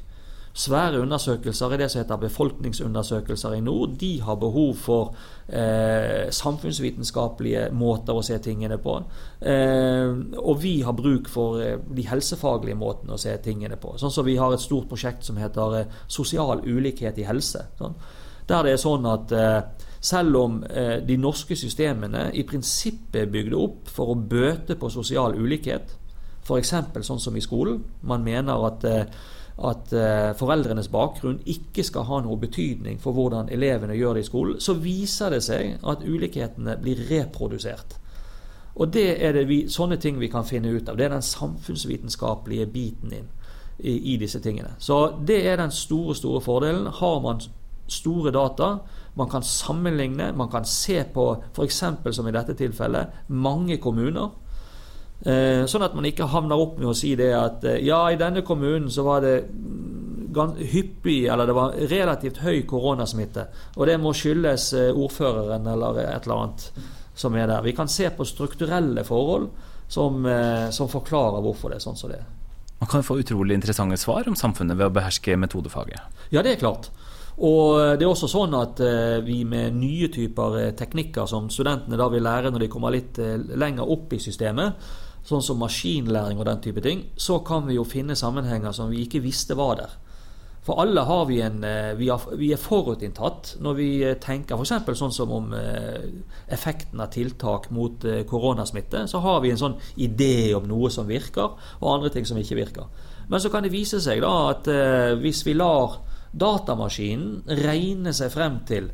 Svære 0.53 0.99
undersøkelser 0.99 1.73
i 1.73 1.77
det 1.79 1.87
som 1.91 2.01
heter 2.01 2.19
befolkningsundersøkelser 2.19 3.53
i 3.55 3.61
nord. 3.63 3.93
De 3.99 4.09
har 4.21 4.35
behov 4.35 4.73
for 4.75 5.13
eh, 5.47 6.27
samfunnsvitenskapelige 6.35 7.69
måter 7.71 8.19
å 8.19 8.23
se 8.25 8.35
tingene 8.43 8.75
på. 8.83 8.97
Eh, 9.39 10.11
og 10.41 10.59
vi 10.59 10.81
har 10.83 10.97
bruk 10.97 11.31
for 11.31 11.61
eh, 11.63 11.77
de 11.79 12.07
helsefaglige 12.09 12.75
måtene 12.75 13.15
å 13.15 13.21
se 13.21 13.37
tingene 13.43 13.79
på. 13.79 13.95
Sånn 14.01 14.11
som 14.11 14.27
Vi 14.27 14.35
har 14.35 14.51
et 14.51 14.63
stort 14.63 14.91
prosjekt 14.91 15.23
som 15.23 15.39
heter 15.39 15.79
eh, 15.79 15.95
Sosial 16.11 16.65
ulikhet 16.67 17.23
i 17.23 17.29
helse. 17.29 17.69
Sånn. 17.79 17.95
Der 18.51 18.67
det 18.67 18.75
er 18.75 18.83
sånn 18.83 19.07
at 19.07 19.31
eh, 19.31 19.59
selv 20.03 20.35
om 20.35 20.63
eh, 20.67 20.97
de 21.07 21.15
norske 21.15 21.55
systemene 21.55 22.27
i 22.35 22.43
prinsippet 22.43 23.21
er 23.23 23.31
bygd 23.31 23.55
opp 23.55 23.91
for 23.95 24.11
å 24.11 24.19
bøte 24.19 24.75
på 24.75 24.89
sosial 24.91 25.37
ulikhet, 25.39 25.95
f.eks. 26.43 26.73
sånn 27.07 27.21
som 27.21 27.37
i 27.37 27.43
skolen. 27.43 27.79
Man 28.03 28.25
mener 28.25 28.65
at, 28.67 28.83
at 29.57 29.93
eh, 29.93 30.31
foreldrenes 30.39 30.89
bakgrunn 30.91 31.41
ikke 31.49 31.83
skal 31.85 32.07
ha 32.07 32.21
noe 32.23 32.39
betydning 32.41 32.99
for 33.01 33.15
hvordan 33.17 33.51
elevene 33.53 33.97
gjør 33.97 34.17
det 34.17 34.23
i 34.23 34.29
skolen. 34.29 34.61
Så 34.63 34.77
viser 34.81 35.35
det 35.35 35.43
seg 35.45 35.77
at 35.83 36.05
ulikhetene 36.05 36.77
blir 36.81 37.03
reprodusert. 37.09 37.97
Og 38.75 38.93
det 38.93 39.19
er 39.19 39.35
det 39.35 39.47
vi, 39.49 39.65
sånne 39.69 39.99
ting 39.99 40.19
vi 40.19 40.31
kan 40.31 40.47
finne 40.47 40.71
ut 40.71 40.89
av. 40.89 40.97
Det 40.97 41.05
er 41.05 41.15
den 41.15 41.25
samfunnsvitenskapelige 41.25 42.69
biten 42.71 43.13
inn 43.13 43.27
i, 43.77 44.13
i 44.13 44.17
disse 44.21 44.39
tingene. 44.39 44.77
Så 44.79 45.17
det 45.27 45.41
er 45.47 45.59
den 45.59 45.73
store, 45.75 46.15
store 46.15 46.41
fordelen. 46.41 46.87
Har 47.01 47.19
man 47.21 47.43
store 47.91 48.31
data. 48.31 48.77
Man 49.13 49.29
kan 49.29 49.43
sammenligne, 49.43 50.31
man 50.33 50.49
kan 50.49 50.65
se 50.65 51.03
på 51.03 51.43
f.eks. 51.53 51.83
som 52.11 52.27
i 52.27 52.31
dette 52.31 52.55
tilfellet 52.55 53.27
mange 53.27 53.77
kommuner. 53.77 54.31
Eh, 55.21 55.67
sånn 55.69 55.83
at 55.85 55.93
man 55.93 56.07
ikke 56.09 56.25
havner 56.31 56.57
opp 56.57 56.79
med 56.79 56.89
å 56.89 56.97
si 56.97 57.11
det 57.17 57.29
at 57.37 57.65
eh, 57.69 57.83
ja, 57.85 57.99
i 58.09 58.17
denne 58.17 58.41
kommunen 58.45 58.89
så 58.89 59.05
var 59.05 59.21
det 59.21 59.35
hyppig, 60.71 61.27
eller 61.29 61.45
det 61.45 61.53
var 61.53 61.75
relativt 61.91 62.39
høy 62.41 62.63
koronasmitte. 62.65 63.45
Og 63.77 63.85
det 63.85 63.99
må 64.01 64.15
skyldes 64.17 64.71
eh, 64.79 64.89
ordføreren 64.89 65.67
eller 65.69 66.01
et 66.07 66.25
eller 66.25 66.39
annet 66.39 66.87
som 67.13 67.37
er 67.37 67.51
der. 67.51 67.61
Vi 67.61 67.75
kan 67.77 67.91
se 67.91 68.09
på 68.15 68.25
strukturelle 68.25 69.03
forhold 69.05 69.51
som, 69.91 70.23
som 70.71 70.87
forklarer 70.87 71.43
hvorfor 71.43 71.69
det 71.69 71.81
er 71.81 71.83
sånn 71.83 71.97
som 71.99 72.09
det 72.09 72.21
er. 72.21 72.27
Man 72.79 72.89
kan 72.89 73.03
få 73.03 73.17
utrolig 73.19 73.57
interessante 73.59 73.97
svar 73.99 74.25
om 74.31 74.37
samfunnet 74.39 74.79
ved 74.79 74.87
å 74.87 74.93
beherske 74.95 75.35
metodefaget. 75.37 76.29
Ja, 76.31 76.39
det 76.39 76.55
er 76.55 76.61
klart. 76.63 76.87
Og 77.43 77.99
det 77.99 78.07
er 78.07 78.07
også 78.07 78.29
sånn 78.31 78.55
at 78.55 78.79
vi 79.27 79.41
med 79.45 79.75
nye 79.75 80.07
typer 80.13 80.71
teknikker 80.79 81.27
som 81.29 81.51
studentene 81.51 81.99
da 81.99 82.07
vil 82.09 82.23
lære 82.23 82.53
når 82.55 82.63
de 82.63 82.71
kommer 82.71 82.95
litt 82.95 83.19
lenger 83.19 83.91
opp 83.91 84.15
i 84.15 84.21
systemet, 84.23 84.79
sånn 85.27 85.43
som 85.45 85.59
maskinlæring 85.61 86.39
og 86.39 86.47
den 86.47 86.61
type 86.63 86.81
ting, 86.83 87.05
så 87.15 87.39
kan 87.45 87.67
vi 87.67 87.77
jo 87.77 87.85
finne 87.87 88.17
sammenhenger 88.17 88.73
som 88.75 88.89
vi 88.91 89.03
ikke 89.05 89.21
visste 89.23 89.57
var 89.59 89.77
der. 89.81 89.99
For 90.61 90.77
alle 90.77 91.01
har 91.01 91.23
vi 91.25 91.39
en 91.41 91.63
eh, 91.65 91.93
Vi, 91.97 92.09
har, 92.09 92.21
vi 92.37 92.51
er 92.53 92.61
forutinntatt 92.61 93.55
når 93.65 93.77
vi 93.79 93.87
eh, 94.05 94.17
tenker 94.21 94.59
f.eks. 94.59 94.91
sånn 94.99 95.15
som 95.15 95.31
om 95.33 95.55
eh, 95.57 96.03
effekten 96.53 97.01
av 97.01 97.09
tiltak 97.13 97.71
mot 97.73 98.05
koronasmitte. 98.29 99.07
Så 99.09 99.23
har 99.25 99.41
vi 99.41 99.53
en 99.53 99.61
sånn 99.61 99.79
idé 99.97 100.53
om 100.57 100.67
noe 100.69 100.91
som 100.93 101.09
virker, 101.09 101.57
og 101.79 101.89
andre 101.95 102.13
ting 102.13 102.29
som 102.29 102.37
ikke 102.37 102.59
virker. 102.59 103.09
Men 103.31 103.41
så 103.41 103.49
kan 103.49 103.65
det 103.65 103.73
vise 103.73 104.01
seg 104.03 104.21
da 104.21 104.31
at 104.51 104.67
hvis 105.21 105.45
vi 105.47 105.53
lar 105.55 106.01
datamaskinen 106.31 107.47
regne 107.61 108.11
seg 108.15 108.31
frem 108.33 108.59
til 108.67 108.89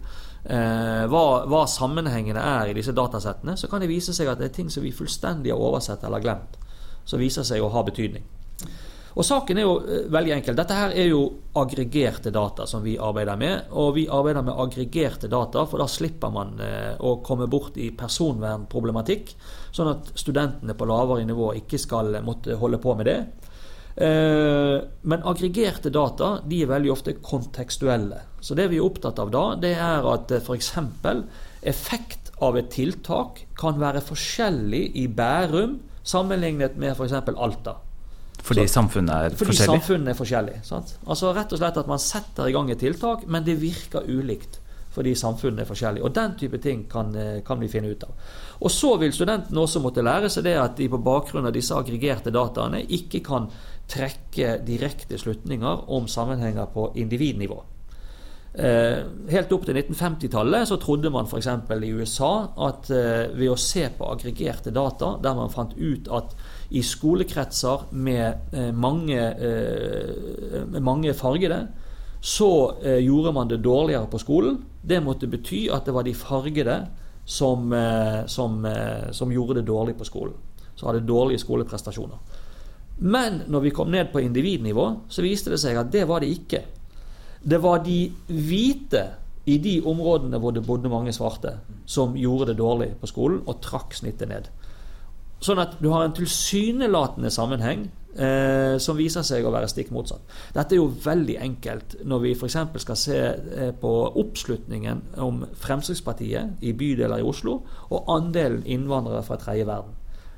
hva, 0.47 1.23
hva, 1.43 1.65
sammenhengene 1.67 2.39
er 2.39 2.69
i 2.71 2.75
disse 2.77 2.93
datasettene, 2.95 3.57
så 3.59 3.67
kan 3.67 3.83
det 3.83 3.89
vise 3.91 4.13
seg 4.15 4.29
at 4.31 4.39
det 4.39 4.47
er 4.47 4.53
ting 4.55 4.69
som 4.71 4.85
vi 4.85 4.93
fullstendig 4.95 5.51
har 5.51 5.59
oversett 5.59 6.05
eller 6.07 6.23
glemt, 6.23 6.55
som 7.03 7.19
viser 7.19 7.43
seg 7.43 7.59
å 7.59 7.71
ha 7.73 7.83
betydning. 7.83 8.23
Og 9.17 9.25
Saken 9.25 9.57
er 9.57 9.65
jo 9.65 9.77
eh, 9.81 10.05
veldig 10.13 10.33
enkel. 10.35 10.55
Dette 10.57 10.77
her 10.77 10.93
er 10.93 11.07
jo 11.09 11.21
aggregerte 11.57 12.29
data 12.33 12.67
som 12.69 12.83
vi 12.85 12.99
arbeider 13.01 13.39
med. 13.39 13.71
Og 13.73 13.95
vi 13.95 14.05
arbeider 14.13 14.45
med 14.45 14.59
aggregerte 14.61 15.29
data, 15.31 15.63
for 15.65 15.81
da 15.81 15.87
slipper 15.89 16.33
man 16.33 16.53
eh, 16.61 16.93
å 17.01 17.17
komme 17.25 17.49
bort 17.49 17.79
i 17.81 17.89
personvernproblematikk. 17.97 19.33
Sånn 19.73 19.89
at 19.95 20.13
studentene 20.13 20.77
på 20.77 20.89
lavere 20.89 21.25
nivå 21.25 21.55
ikke 21.63 21.81
skal 21.81 22.19
måtte 22.25 22.59
holde 22.61 22.81
på 22.83 22.93
med 22.99 23.09
det. 23.09 23.19
Eh, 23.97 24.77
men 25.01 25.23
aggregerte 25.25 25.89
data 25.89 26.35
de 26.45 26.61
er 26.61 26.69
veldig 26.69 26.91
ofte 26.93 27.15
kontekstuelle. 27.17 28.19
Så 28.39 28.53
det 28.57 28.67
vi 28.69 28.77
er 28.77 28.85
opptatt 28.85 29.17
av 29.23 29.31
da, 29.33 29.45
det 29.57 29.73
er 29.73 30.05
at 30.05 30.33
eh, 30.35 30.43
f.eks. 30.43 30.75
effekt 31.65 32.29
av 32.45 32.59
et 32.59 32.69
tiltak 32.69 33.41
kan 33.57 33.79
være 33.81 34.03
forskjellig 34.05 34.83
i 35.01 35.07
Bærum 35.09 35.79
sammenlignet 36.05 36.77
med 36.77 36.93
f.eks. 36.93 37.17
Alta. 37.33 37.79
Fordi 38.37 38.67
så, 38.67 38.75
samfunnet 38.77 39.15
er 39.15 39.33
fordi 39.33 39.49
forskjellig? 39.49 39.65
Fordi 39.65 39.81
samfunnet 39.81 40.13
er 40.13 40.19
forskjellig. 40.21 40.59
Sant? 40.67 40.93
Altså 41.09 41.33
Rett 41.33 41.57
og 41.57 41.63
slett 41.63 41.81
at 41.81 41.89
man 41.89 42.03
setter 42.03 42.47
i 42.47 42.53
gang 42.53 42.69
et 42.71 42.79
tiltak, 42.85 43.25
men 43.25 43.45
det 43.47 43.57
virker 43.63 44.05
ulikt 44.05 44.61
fordi 44.97 45.13
samfunnet 45.13 45.61
er 45.61 45.67
forskjellig. 45.69 46.01
Og 46.01 46.13
Den 46.15 46.31
type 46.39 46.57
ting 46.57 46.87
kan, 46.89 47.15
eh, 47.15 47.43
kan, 47.45 47.59
vi 47.59 47.67
finne 47.67 47.91
ut 47.91 48.03
av. 48.03 48.09
Og 48.61 48.71
Så 48.71 48.97
vil 48.97 49.13
studentene 49.13 49.61
også 49.61 49.79
måtte 49.79 50.01
lære 50.01 50.29
seg 50.29 50.43
det 50.43 50.55
at 50.57 50.75
de 50.75 50.89
på 50.89 50.97
bakgrunn 50.97 51.45
av 51.45 51.53
disse 51.53 51.75
aggregerte 51.75 52.33
dataene 52.33 52.81
ikke 52.81 53.21
kan 53.23 53.49
trekke 53.87 54.57
direkte 54.67 55.17
slutninger 55.19 55.89
om 55.93 56.07
sammenhenger 56.11 56.67
på 56.73 56.91
individnivå. 56.99 57.63
Eh, 58.57 59.03
helt 59.29 59.51
opp 59.53 59.67
til 59.67 59.77
1950-tallet 59.77 60.65
så 60.65 60.79
trodde 60.81 61.11
man 61.13 61.27
f.eks. 61.29 61.49
i 61.85 61.89
USA 61.93 62.31
at 62.65 62.87
eh, 62.89 63.27
ved 63.37 63.51
å 63.53 63.57
se 63.59 63.83
på 63.93 64.07
aggregerte 64.09 64.73
data, 64.73 65.11
der 65.21 65.35
man 65.37 65.53
fant 65.53 65.75
ut 65.77 66.09
at 66.09 66.33
i 66.73 66.81
skolekretser 66.81 67.91
med 67.93 68.55
eh, 68.57 68.71
mange, 68.73 69.27
mange 70.81 71.13
fargede, 71.13 71.67
så 72.17 72.49
gjorde 72.81 73.31
man 73.31 73.47
det 73.47 73.61
dårligere 73.61 74.09
på 74.09 74.19
skolen. 74.19 74.57
Det 74.81 74.97
måtte 75.05 75.29
bety 75.29 75.67
at 75.71 75.85
det 75.85 75.93
var 75.93 76.03
de 76.07 76.15
fargede 76.17 76.79
som, 77.29 77.69
som, 78.27 78.57
som 79.13 79.31
gjorde 79.31 79.59
det 79.59 79.67
dårlig 79.69 79.93
på 79.99 80.07
skolen. 80.07 80.33
Så 80.75 80.89
hadde 80.89 81.05
dårlige 81.05 81.43
skoleprestasjoner. 81.45 82.17
Men 82.97 83.43
når 83.47 83.67
vi 83.67 83.73
kom 83.75 83.91
ned 83.93 84.09
på 84.11 84.21
individnivå, 84.23 84.87
så 85.09 85.25
viste 85.25 85.53
det 85.53 85.61
seg 85.61 85.77
at 85.77 85.91
det 85.93 86.07
var 86.09 86.23
det 86.23 86.31
ikke. 86.33 86.63
Det 87.47 87.59
var 87.61 87.83
de 87.85 87.99
hvite 88.27 89.03
i 89.47 89.57
de 89.63 89.77
områdene 89.87 90.39
hvor 90.41 90.55
det 90.55 90.65
bodde 90.65 90.89
mange 90.91 91.13
svarte, 91.15 91.59
som 91.85 92.17
gjorde 92.17 92.51
det 92.51 92.57
dårlig 92.59 92.89
på 92.99 93.07
skolen 93.07 93.43
og 93.45 93.61
trakk 93.63 93.95
snittet 93.95 94.31
ned. 94.31 94.49
Sånn 95.39 95.61
at 95.61 95.77
du 95.79 95.91
har 95.93 96.03
en 96.03 96.15
tilsynelatende 96.17 97.29
sammenheng 97.31 97.85
eh, 98.17 98.75
som 98.81 98.97
viser 98.97 99.23
seg 99.23 99.45
å 99.45 99.53
være 99.53 99.69
stikk 99.69 99.91
motsatt. 99.93 100.25
Dette 100.55 100.75
er 100.75 100.81
jo 100.81 100.89
veldig 101.03 101.37
enkelt 101.45 101.95
når 102.09 102.23
vi 102.25 102.33
f.eks. 102.33 102.57
skal 102.81 102.99
se 102.99 103.19
eh, 103.21 103.69
på 103.77 103.93
oppslutningen 104.17 105.03
om 105.23 105.43
Fremskrittspartiet 105.61 106.65
i 106.65 106.73
bydeler 106.73 107.21
i 107.21 107.29
Oslo 107.29 107.59
og 107.87 108.11
andelen 108.17 108.65
innvandrere 108.65 109.21
fra 109.27 109.37
tredje 109.41 109.69
verden. 109.69 109.93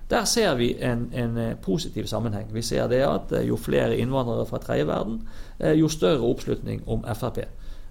Der 0.10 0.26
ser 0.26 0.56
vi 0.56 0.74
en, 0.82 1.12
en, 1.14 1.38
eh, 1.38 1.56
positiv 1.56 2.06
sammenheng. 2.06 2.54
Vi 2.54 2.62
ser 2.62 2.88
det 2.88 3.04
at 3.06 3.32
eh, 3.32 3.48
jo 3.48 3.58
flere 3.58 3.98
innvandrere 3.98 4.46
fra 4.46 4.58
tredje 4.58 4.88
verden, 4.88 5.28
eh, 5.60 5.76
jo 5.78 5.88
større 5.88 6.26
oppslutning 6.26 6.82
om 6.88 7.04
Frp. 7.14 7.38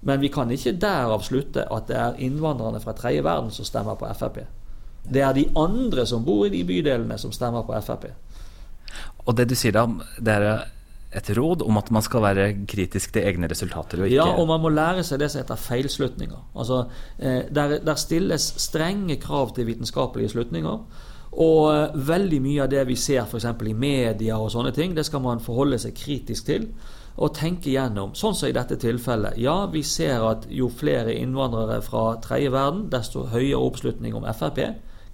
Men 0.02 0.20
vi 0.20 0.28
kan 0.28 0.50
ikke 0.50 0.72
derav 0.80 1.22
slutte 1.22 1.66
at 1.72 1.86
det 1.88 1.96
er 1.96 2.18
innvandrerne 2.18 2.80
fra 2.80 2.92
tredje 2.92 3.22
verden 3.24 3.50
som 3.50 3.64
stemmer 3.64 3.94
på 3.94 4.08
Frp. 4.18 4.38
Det 5.12 5.22
er 5.22 5.32
de 5.32 5.46
andre 5.56 6.06
som 6.06 6.24
bor 6.24 6.46
i 6.46 6.50
de 6.50 6.64
bydelene 6.64 7.18
som 7.18 7.32
stemmer 7.32 7.62
på 7.62 7.78
Frp. 7.86 8.08
Og 9.26 9.36
det 9.36 9.48
du 9.48 9.54
sier 9.54 9.72
da, 9.72 9.86
det 10.18 10.34
er 10.34 10.64
et 11.18 11.30
råd 11.38 11.62
om 11.62 11.78
at 11.78 11.90
man 11.90 12.02
skal 12.02 12.22
være 12.22 12.48
kritisk 12.66 13.12
til 13.12 13.28
egne 13.30 13.48
resultater? 13.48 14.02
Og 14.02 14.10
ikke... 14.10 14.16
Ja, 14.16 14.26
og 14.26 14.48
man 14.48 14.60
må 14.60 14.68
lære 14.68 15.04
seg 15.06 15.20
det 15.22 15.30
som 15.30 15.40
heter 15.42 15.56
feilslutninger. 15.56 16.42
Altså, 16.56 16.82
der, 17.18 17.78
der 17.78 17.94
stilles 17.94 18.54
strenge 18.58 19.16
krav 19.16 19.54
til 19.54 19.66
vitenskapelige 19.70 20.34
slutninger. 20.34 20.82
Og 21.38 21.64
eh, 21.70 21.98
veldig 22.08 22.40
mye 22.42 22.64
av 22.64 22.70
det 22.72 22.84
vi 22.88 22.96
ser 22.98 23.22
f.eks. 23.24 23.46
i 23.46 23.74
media 23.74 24.38
og 24.38 24.50
sånne 24.54 24.72
ting, 24.74 24.94
det 24.96 25.06
skal 25.06 25.22
man 25.22 25.42
forholde 25.42 25.78
seg 25.82 25.96
kritisk 25.98 26.48
til 26.50 26.70
og 27.18 27.34
tenke 27.34 27.72
gjennom. 27.72 28.12
Sånn 28.14 28.36
som 28.38 28.46
i 28.46 28.54
dette 28.54 28.76
tilfellet. 28.78 29.38
Ja, 29.42 29.66
vi 29.70 29.82
ser 29.82 30.22
at 30.22 30.46
jo 30.54 30.68
flere 30.70 31.16
innvandrere 31.18 31.80
fra 31.82 32.12
tredje 32.22 32.52
verden, 32.54 32.84
desto 32.92 33.24
høyere 33.32 33.58
oppslutning 33.58 34.14
om 34.14 34.26
Frp. 34.38 34.60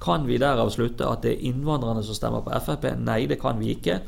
Kan 0.05 0.27
vi 0.29 0.37
derav 0.41 0.69
slutte 0.75 1.09
at 1.09 1.25
det 1.25 1.33
er 1.33 1.47
innvandrerne 1.49 2.05
som 2.05 2.17
stemmer 2.17 2.45
på 2.45 2.61
Frp? 2.67 2.91
Nei, 3.01 3.23
det 3.31 3.41
kan 3.41 3.57
vi 3.61 3.73
ikke. 3.73 4.03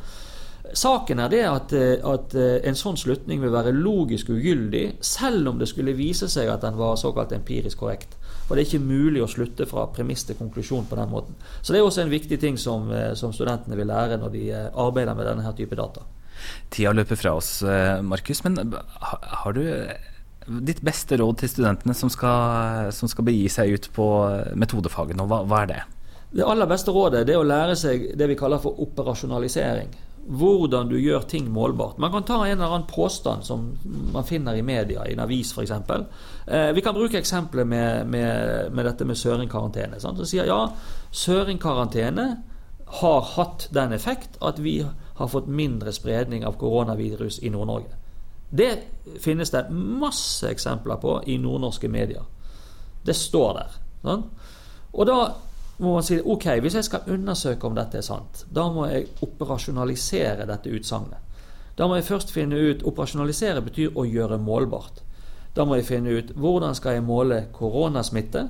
Saken 0.74 1.20
er 1.22 1.30
det 1.30 1.42
at, 1.46 1.72
eh, 1.72 1.98
at, 2.04 2.34
eh, 2.34 2.58
en 2.68 2.76
sånn 2.76 2.96
slutning 2.98 3.40
vil 3.42 3.52
være 3.54 3.74
logisk 3.74 4.30
ugyldig, 4.34 4.96
selv 5.04 5.48
om 5.48 5.58
det 5.58 5.68
skulle 5.70 5.96
vise 5.96 6.28
seg 6.32 6.48
at 6.48 6.64
den 6.64 6.76
var 6.76 6.96
såkalt 6.96 7.34
empirisk 7.36 7.78
korrekt. 7.78 8.16
For 8.46 8.54
det 8.54 8.64
er 8.64 8.70
ikke 8.70 8.86
mulig 8.86 9.22
å 9.22 9.30
slutte 9.30 9.66
fra 9.66 9.86
premiss 9.86 10.24
til 10.24 10.38
konklusjon 10.38 10.86
på 10.86 10.98
den 10.98 11.10
måten. 11.10 11.38
Så 11.62 11.72
det 11.72 11.80
er 11.80 11.86
også 11.86 12.02
en 12.02 12.12
viktig 12.12 12.40
ting 12.40 12.56
som, 12.58 12.90
eh, 12.92 13.14
som 13.14 13.32
studentene 13.32 13.76
vil 13.76 13.86
lære 13.86 14.18
når 14.18 14.32
de 14.32 14.52
arbeider 14.74 15.16
med 15.16 15.26
denne 15.26 15.42
her 15.42 15.52
type 15.52 15.76
data. 15.76 16.02
Tida 16.70 16.92
løper 16.92 17.16
fra 17.16 17.34
oss, 17.34 17.62
Markus. 18.02 18.44
Men 18.44 18.74
har 19.00 19.52
du 19.52 19.88
ditt 20.62 20.82
beste 20.82 21.16
råd 21.16 21.38
til 21.38 21.48
studentene 21.48 21.94
som 21.94 22.10
skal, 22.10 22.92
som 22.92 23.08
skal 23.08 23.24
begi 23.24 23.48
seg 23.48 23.72
ut 23.72 23.88
på 23.92 24.54
metodefagene, 24.54 25.26
hva, 25.26 25.46
hva 25.46 25.62
er 25.62 25.66
det? 25.66 25.82
Det 26.36 26.44
aller 26.44 26.66
beste 26.66 26.92
rådet 26.92 27.28
er 27.28 27.38
å 27.38 27.46
lære 27.46 27.74
seg 27.74 28.16
det 28.18 28.28
vi 28.28 28.36
kaller 28.36 28.58
for 28.58 28.76
operasjonalisering 28.78 29.88
hvordan 30.26 30.88
du 30.88 30.96
gjør 30.98 31.22
ting 31.30 31.50
målbart. 31.52 31.98
Man 31.98 32.10
kan 32.12 32.24
ta 32.26 32.40
en 32.46 32.58
eller 32.58 32.66
annen 32.66 32.88
påstand 32.90 33.44
som 33.46 33.68
man 34.12 34.24
finner 34.24 34.56
i 34.56 34.62
media, 34.62 35.06
i 35.06 35.14
en 35.14 35.22
avis 35.22 35.52
f.eks. 35.54 35.70
Eh, 35.70 36.72
vi 36.74 36.82
kan 36.82 36.94
bruke 36.94 37.18
eksempelet 37.18 37.66
med, 37.66 38.06
med, 38.06 38.72
med 38.72 38.88
dette 38.88 39.06
med 39.06 39.18
søringkarantene. 39.18 40.00
Sant? 40.02 40.18
Så 40.18 40.26
sier 40.26 40.50
ja, 40.50 40.60
søringkarantene 41.14 42.26
har 43.00 43.22
hatt 43.36 43.68
den 43.74 43.94
effekt 43.94 44.38
at 44.42 44.58
vi 44.62 44.80
har 45.16 45.30
fått 45.30 45.46
mindre 45.46 45.92
spredning 45.94 46.46
av 46.46 46.58
koronavirus 46.58 47.38
i 47.42 47.50
Nord-Norge. 47.50 47.94
Det 48.50 48.72
finnes 49.22 49.50
det 49.50 49.66
masse 49.70 50.50
eksempler 50.50 51.00
på 51.02 51.18
i 51.26 51.38
nordnorske 51.38 51.88
medier. 51.90 52.26
Det 53.06 53.14
står 53.14 53.54
der. 53.58 53.80
Sant? 54.02 54.46
Og 54.92 55.06
da 55.06 55.18
må 55.78 55.92
man 55.94 56.04
si 56.06 56.16
ok, 56.24 56.46
hvis 56.64 56.78
jeg 56.78 56.86
skal 56.86 57.08
undersøke 57.12 57.68
om 57.68 57.74
dette 57.76 58.00
er 58.00 58.06
sant, 58.06 58.46
da 58.48 58.66
må 58.72 58.86
jeg 58.88 59.10
operasjonalisere 59.24 60.46
dette 60.48 60.72
utsagnet. 60.72 61.20
Da 61.76 61.84
må 61.88 61.98
jeg 61.98 62.06
først 62.08 62.30
finne 62.32 62.56
ut 62.56 62.84
Operasjonalisere 62.88 63.60
betyr 63.60 63.98
å 64.00 64.06
gjøre 64.08 64.38
målbart. 64.40 65.02
Da 65.56 65.66
må 65.68 65.76
jeg 65.76 65.88
finne 65.88 66.14
ut 66.16 66.32
hvordan 66.36 66.76
skal 66.76 66.96
jeg 66.96 67.04
måle 67.04 67.42
koronasmitte. 67.52 68.46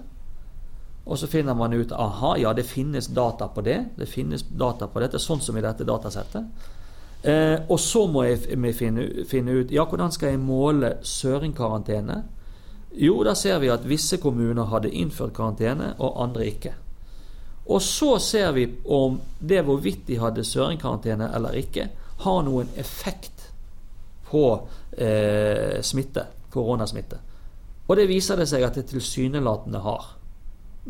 Og 1.07 1.19
så 1.19 1.27
finner 1.31 1.55
man 1.55 1.75
ut 1.75 1.93
aha, 1.95 2.33
ja, 2.39 2.53
det 2.55 2.67
finnes 2.67 3.07
data 3.15 3.49
på 3.51 3.63
det. 3.67 3.79
Det 3.99 4.09
finnes 4.11 4.43
data 4.43 4.87
på 4.91 5.03
dette, 5.03 5.19
sånn 5.23 5.43
som 5.43 5.59
i 5.59 5.63
dette 5.63 5.87
datasettet. 5.87 6.71
Eh, 7.27 7.59
og 7.67 7.79
så 7.83 8.05
må 8.11 8.27
jeg 8.27 8.43
finne, 8.75 9.07
finne, 9.27 9.61
ut 9.63 9.71
ja, 9.75 9.87
hvordan 9.87 10.13
skal 10.15 10.35
jeg 10.35 10.43
måle 10.43 10.99
søringkarantene 11.03 12.19
Jo, 13.01 13.17
da 13.25 13.33
ser 13.35 13.59
vi 13.59 13.71
at 13.73 13.87
visse 13.89 14.21
kommuner 14.23 14.69
hadde 14.71 14.93
innført 14.95 15.35
karantene, 15.37 15.95
og 15.99 16.21
andre 16.23 16.47
ikke. 16.49 16.73
Og 17.67 17.83
så 17.83 18.19
ser 18.23 18.53
vi 18.55 18.67
om 18.85 19.19
det 19.39 19.65
hvorvidt 19.67 20.07
de 20.07 20.21
hadde 20.23 20.45
søringkarantene 20.47 21.31
eller 21.35 21.57
ikke, 21.59 21.89
har 22.23 22.43
noen 22.47 22.69
effekt 22.79 23.49
på 24.31 24.45
eh, 24.93 25.83
smitte, 25.83 26.27
koronasmitte. 26.53 27.19
Og 27.87 27.99
det 27.99 28.07
viser 28.11 28.39
det 28.39 28.49
seg 28.51 28.65
at 28.67 28.79
det 28.79 28.87
tilsynelatende 28.91 29.83
har. 29.83 30.15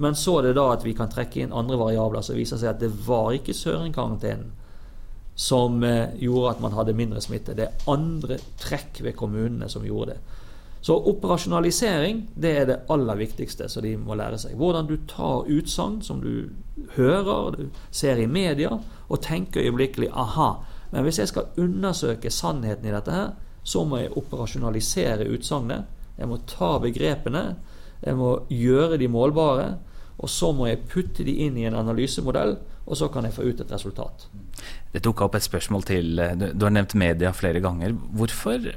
Men 0.01 0.17
så 0.17 0.39
er 0.39 0.49
det 0.49 0.59
da 0.59 0.69
at 0.75 0.85
vi 0.85 0.93
kan 0.97 1.11
trekke 1.13 1.43
inn 1.43 1.57
andre 1.57 1.79
variabler 1.81 2.25
som 2.25 2.37
viser 2.37 2.61
seg 2.61 2.75
at 2.75 2.83
det 2.83 2.93
var 3.07 3.33
ikke 3.37 3.57
søringkarantenen 3.57 4.53
som 5.37 5.83
eh, 5.85 6.15
gjorde 6.21 6.55
at 6.55 6.61
man 6.65 6.77
hadde 6.77 6.97
mindre 6.97 7.21
smitte. 7.25 7.57
Det 7.57 7.67
er 7.67 7.89
andre 7.93 8.39
trekk 8.61 9.03
ved 9.05 9.17
kommunene 9.17 9.69
som 9.73 9.85
gjorde 9.85 10.15
det. 10.15 10.37
Så 10.87 10.95
operasjonalisering 11.11 12.21
det 12.39 12.51
er 12.61 12.67
det 12.69 12.75
aller 12.95 13.19
viktigste 13.19 13.67
som 13.67 13.83
de 13.83 13.97
må 13.99 14.15
lære 14.15 14.37
seg. 14.39 14.53
Hvordan 14.55 14.87
du 14.87 14.93
tar 15.11 15.49
utsagn 15.51 15.97
som 16.07 16.21
du 16.23 16.53
hører, 16.95 17.57
du 17.57 17.81
ser 17.91 18.21
i 18.23 18.29
media, 18.31 18.71
og 19.09 19.23
tenker 19.25 19.67
øyeblikkelig 19.67 20.13
aha. 20.15 20.53
Men 20.93 21.03
hvis 21.03 21.19
jeg 21.19 21.33
skal 21.33 21.51
undersøke 21.59 22.31
sannheten 22.31 22.87
i 22.87 22.95
dette 22.95 23.11
her, 23.11 23.35
så 23.67 23.83
må 23.83 23.99
jeg 23.99 24.15
operasjonalisere 24.15 25.27
utsagnet. 25.35 25.91
Jeg 26.21 26.31
må 26.31 26.39
ta 26.47 26.77
begrepene. 26.79 27.45
Jeg 28.07 28.15
må 28.23 28.37
gjøre 28.47 29.03
de 29.03 29.11
målbare. 29.11 29.69
Og 30.23 30.31
så 30.31 30.55
må 30.55 30.71
jeg 30.71 30.87
putte 30.87 31.27
de 31.27 31.35
inn 31.49 31.59
i 31.59 31.67
en 31.67 31.83
analysemodell, 31.83 32.61
og 32.87 32.97
så 32.97 33.11
kan 33.11 33.27
jeg 33.27 33.35
få 33.35 33.51
ut 33.51 33.59
et 33.61 33.75
resultat. 33.75 34.31
Det 34.95 35.03
tok 35.03 35.27
opp 35.27 35.35
et 35.35 35.51
spørsmål 35.51 35.91
til. 35.91 36.27
Du 36.55 36.63
har 36.63 36.79
nevnt 36.79 36.95
media 36.95 37.35
flere 37.35 37.61
ganger. 37.61 37.99
Hvorfor 38.15 38.71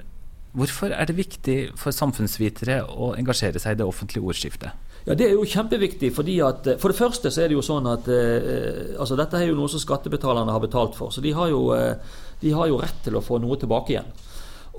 Hvorfor 0.58 0.94
er 0.96 1.06
det 1.06 1.18
viktig 1.18 1.58
for 1.78 1.94
samfunnsvitere 1.94 2.82
å 2.90 3.14
engasjere 3.18 3.62
seg 3.62 3.76
i 3.76 3.82
det 3.82 3.86
offentlige 3.86 4.26
ordskiftet? 4.26 4.88
Ja, 5.06 5.14
Det 5.16 5.28
er 5.28 5.34
jo 5.34 5.46
kjempeviktig. 5.46 6.12
fordi 6.14 6.40
at, 6.40 6.68
eh, 6.68 6.78
For 6.78 6.90
det 6.90 6.98
første 6.98 7.32
så 7.32 7.44
er 7.44 7.48
det 7.48 7.56
jo 7.56 7.62
sånn 7.62 7.88
at 7.88 8.08
eh, 8.08 8.98
altså 9.00 9.16
dette 9.16 9.38
er 9.38 9.48
jo 9.48 9.56
noe 9.56 9.70
som 9.70 9.80
skattebetalerne 9.80 10.52
har 10.52 10.60
betalt 10.60 10.96
for. 10.96 11.10
Så 11.10 11.22
de 11.22 11.32
har 11.32 11.50
jo, 11.50 11.72
eh, 11.74 11.96
de 12.42 12.52
har 12.52 12.68
jo 12.68 12.78
rett 12.78 13.04
til 13.04 13.14
å 13.14 13.22
få 13.22 13.40
noe 13.40 13.58
tilbake 13.58 13.90
igjen. 13.90 14.12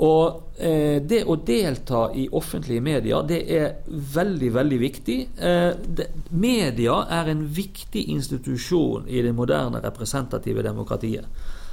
Og 0.00 0.56
eh, 0.58 1.00
Det 1.02 1.24
å 1.26 1.36
delta 1.36 2.10
i 2.14 2.28
offentlige 2.28 2.80
medier 2.80 3.22
det 3.26 3.40
er 3.50 3.74
veldig 3.86 4.52
veldig 4.54 4.78
viktig. 4.80 5.18
Eh, 5.38 5.72
det, 5.86 6.06
media 6.30 7.06
er 7.10 7.28
en 7.28 7.46
viktig 7.46 8.08
institusjon 8.08 9.08
i 9.08 9.22
det 9.22 9.34
moderne 9.34 9.80
representative 9.82 10.62
demokratiet. 10.62 11.26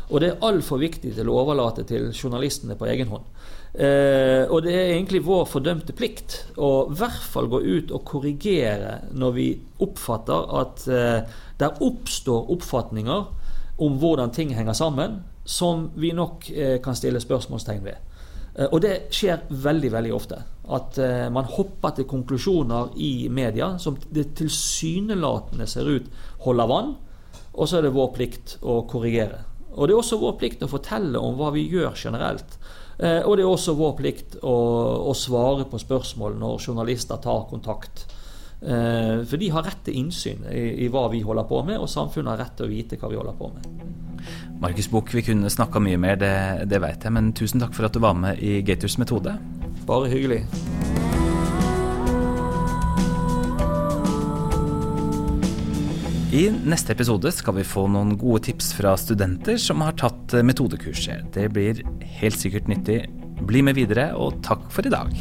Og 0.08 0.22
det 0.24 0.30
er 0.30 0.43
altfor 0.47 0.80
viktig 0.80 1.12
til 1.18 1.30
å 1.30 1.39
overlate 1.41 1.84
til 1.88 2.10
journalistene 2.16 2.78
på 2.80 2.88
egen 2.88 3.10
hånd. 3.12 3.26
Eh, 3.74 4.47
og 4.47 4.64
det 4.64 4.74
er 4.74 4.93
egentlig 4.93 5.26
vår 5.28 5.43
fordømte 5.51 5.93
plikt 5.97 6.38
å 6.55 6.88
i 6.88 6.95
hvert 6.97 7.26
fall 7.34 7.49
gå 7.51 7.60
ut 7.62 7.91
og 7.91 8.05
korrigere 8.08 9.01
når 9.12 9.36
vi 9.36 9.47
oppfatter 9.84 10.47
at 10.62 10.86
eh, 10.88 11.36
der 11.60 11.84
oppstår 11.84 12.47
oppfatninger 12.55 13.26
om 13.84 13.97
hvordan 14.01 14.32
ting 14.34 14.55
henger 14.55 14.74
sammen, 14.74 15.20
som 15.45 15.89
vi 15.95 16.14
nok 16.16 16.49
eh, 16.49 16.78
kan 16.84 16.95
stille 16.97 17.22
spørsmålstegn 17.22 17.84
ved. 17.86 17.99
Eh, 18.58 18.70
og 18.72 18.82
det 18.82 19.10
skjer 19.14 19.45
veldig 19.49 19.91
veldig 19.93 20.14
ofte. 20.16 20.39
At 20.74 20.97
eh, 21.03 21.28
man 21.34 21.49
hopper 21.51 21.97
til 21.97 22.10
konklusjoner 22.10 22.95
i 22.95 23.28
media 23.30 23.76
som 23.82 23.99
det 24.10 24.32
tilsynelatende 24.39 25.68
ser 25.70 25.91
ut 25.91 26.10
holder 26.47 26.72
vann, 26.72 26.95
og 27.53 27.70
så 27.70 27.80
er 27.80 27.88
det 27.88 27.95
vår 27.95 28.12
plikt 28.16 28.58
å 28.62 28.82
korrigere. 28.89 29.43
Og 29.78 29.88
det 29.88 29.93
er 29.93 30.01
også 30.01 30.19
vår 30.21 30.38
plikt 30.41 30.65
å 30.65 30.71
fortelle 30.71 31.21
om 31.21 31.38
hva 31.38 31.53
vi 31.55 31.67
gjør 31.69 31.93
generelt. 31.95 32.57
Eh, 32.97 33.21
og 33.21 33.38
det 33.38 33.45
er 33.45 33.49
også 33.49 33.78
vår 33.78 33.97
plikt 33.99 34.38
å, 34.41 34.55
å 35.05 35.13
svare 35.17 35.67
på 35.69 35.80
spørsmål 35.82 36.38
når 36.41 36.65
journalister 36.65 37.21
tar 37.21 37.45
kontakt. 37.51 38.07
Eh, 38.61 39.21
for 39.21 39.38
de 39.38 39.51
har 39.53 39.67
rett 39.69 39.84
til 39.86 39.99
innsyn 40.01 40.47
i, 40.49 40.65
i, 40.86 40.89
hva 40.89 41.05
vi 41.13 41.21
holder 41.21 41.45
på 41.49 41.61
med, 41.67 41.78
og 41.78 41.91
samfunnet 41.91 42.34
har 42.34 42.41
rett 42.45 42.57
til 42.57 42.65
å 42.65 42.73
vite 42.73 42.97
hva 42.97 43.11
vi 43.13 43.19
holder 43.21 43.38
på 43.38 43.51
med. 43.53 43.73
Markus 44.57 44.89
Buch, 44.89 45.13
vi 45.13 45.21
kunne 45.21 45.53
snakka 45.53 45.80
mye 45.84 46.01
mer, 46.01 46.17
det, 46.17 46.36
det 46.65 46.82
vet 46.82 47.05
jeg, 47.05 47.13
men 47.13 47.36
tusen 47.38 47.61
takk 47.61 47.78
for 47.78 47.86
at 47.86 47.93
du 47.93 48.01
var 48.01 48.17
med 48.17 48.41
i 48.41 48.63
Gators 48.65 48.97
metode. 48.97 49.38
Bare 49.86 50.09
hyggelig. 50.09 50.41
I 56.28 56.49
neste 56.51 56.91
episode 56.91 57.32
skal 57.32 57.55
vi 57.55 57.63
få 57.63 57.86
noen 57.88 58.09
gode 58.19 58.41
tips 58.49 58.73
fra 58.75 58.91
studenter 58.99 59.55
som 59.63 59.80
har 59.80 59.93
tatt 59.95 60.34
metodekurset. 60.43 61.30
Det 61.32 61.45
blir 61.55 61.78
helt 62.19 62.36
sikkert 62.36 62.65
nyttig. 62.67 62.97
Bli 63.47 63.61
med 63.63 63.78
videre, 63.78 64.09
og 64.11 64.41
takk 64.43 64.65
for 64.73 64.84
i 64.84 64.91
dag. 64.91 65.13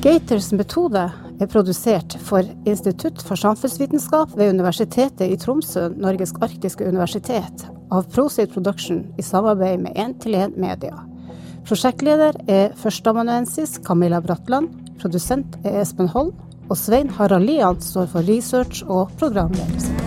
Gaters 0.00 0.48
metode 0.56 1.02
er 1.12 1.50
produsert 1.52 2.16
for 2.24 2.48
Institutt 2.64 3.20
for 3.20 3.36
samfunnsvitenskap 3.36 4.32
ved 4.38 4.54
Universitetet 4.54 5.28
i 5.28 5.36
Tromsø, 5.36 5.90
Norges 5.92 6.32
arktiske 6.40 6.88
universitet, 6.88 7.66
av 7.92 8.08
Prosit 8.16 8.56
Production 8.56 9.04
i 9.20 9.26
samarbeid 9.28 9.84
med 9.84 10.00
1-til-1 10.06 10.56
Media. 10.56 10.96
Prosjektleder 11.66 12.36
er 12.46 12.76
førsteamanuensis 12.78 13.80
Camilla 13.82 14.20
Bratland, 14.22 14.70
Produsent 15.00 15.58
er 15.66 15.80
Espen 15.80 16.06
Holm, 16.12 16.30
og 16.70 16.78
Svein 16.78 17.10
Harald 17.18 17.50
Lian 17.50 17.82
står 17.82 18.06
for 18.14 18.30
research 18.30 18.86
og 18.86 19.10
programledelse. 19.18 20.05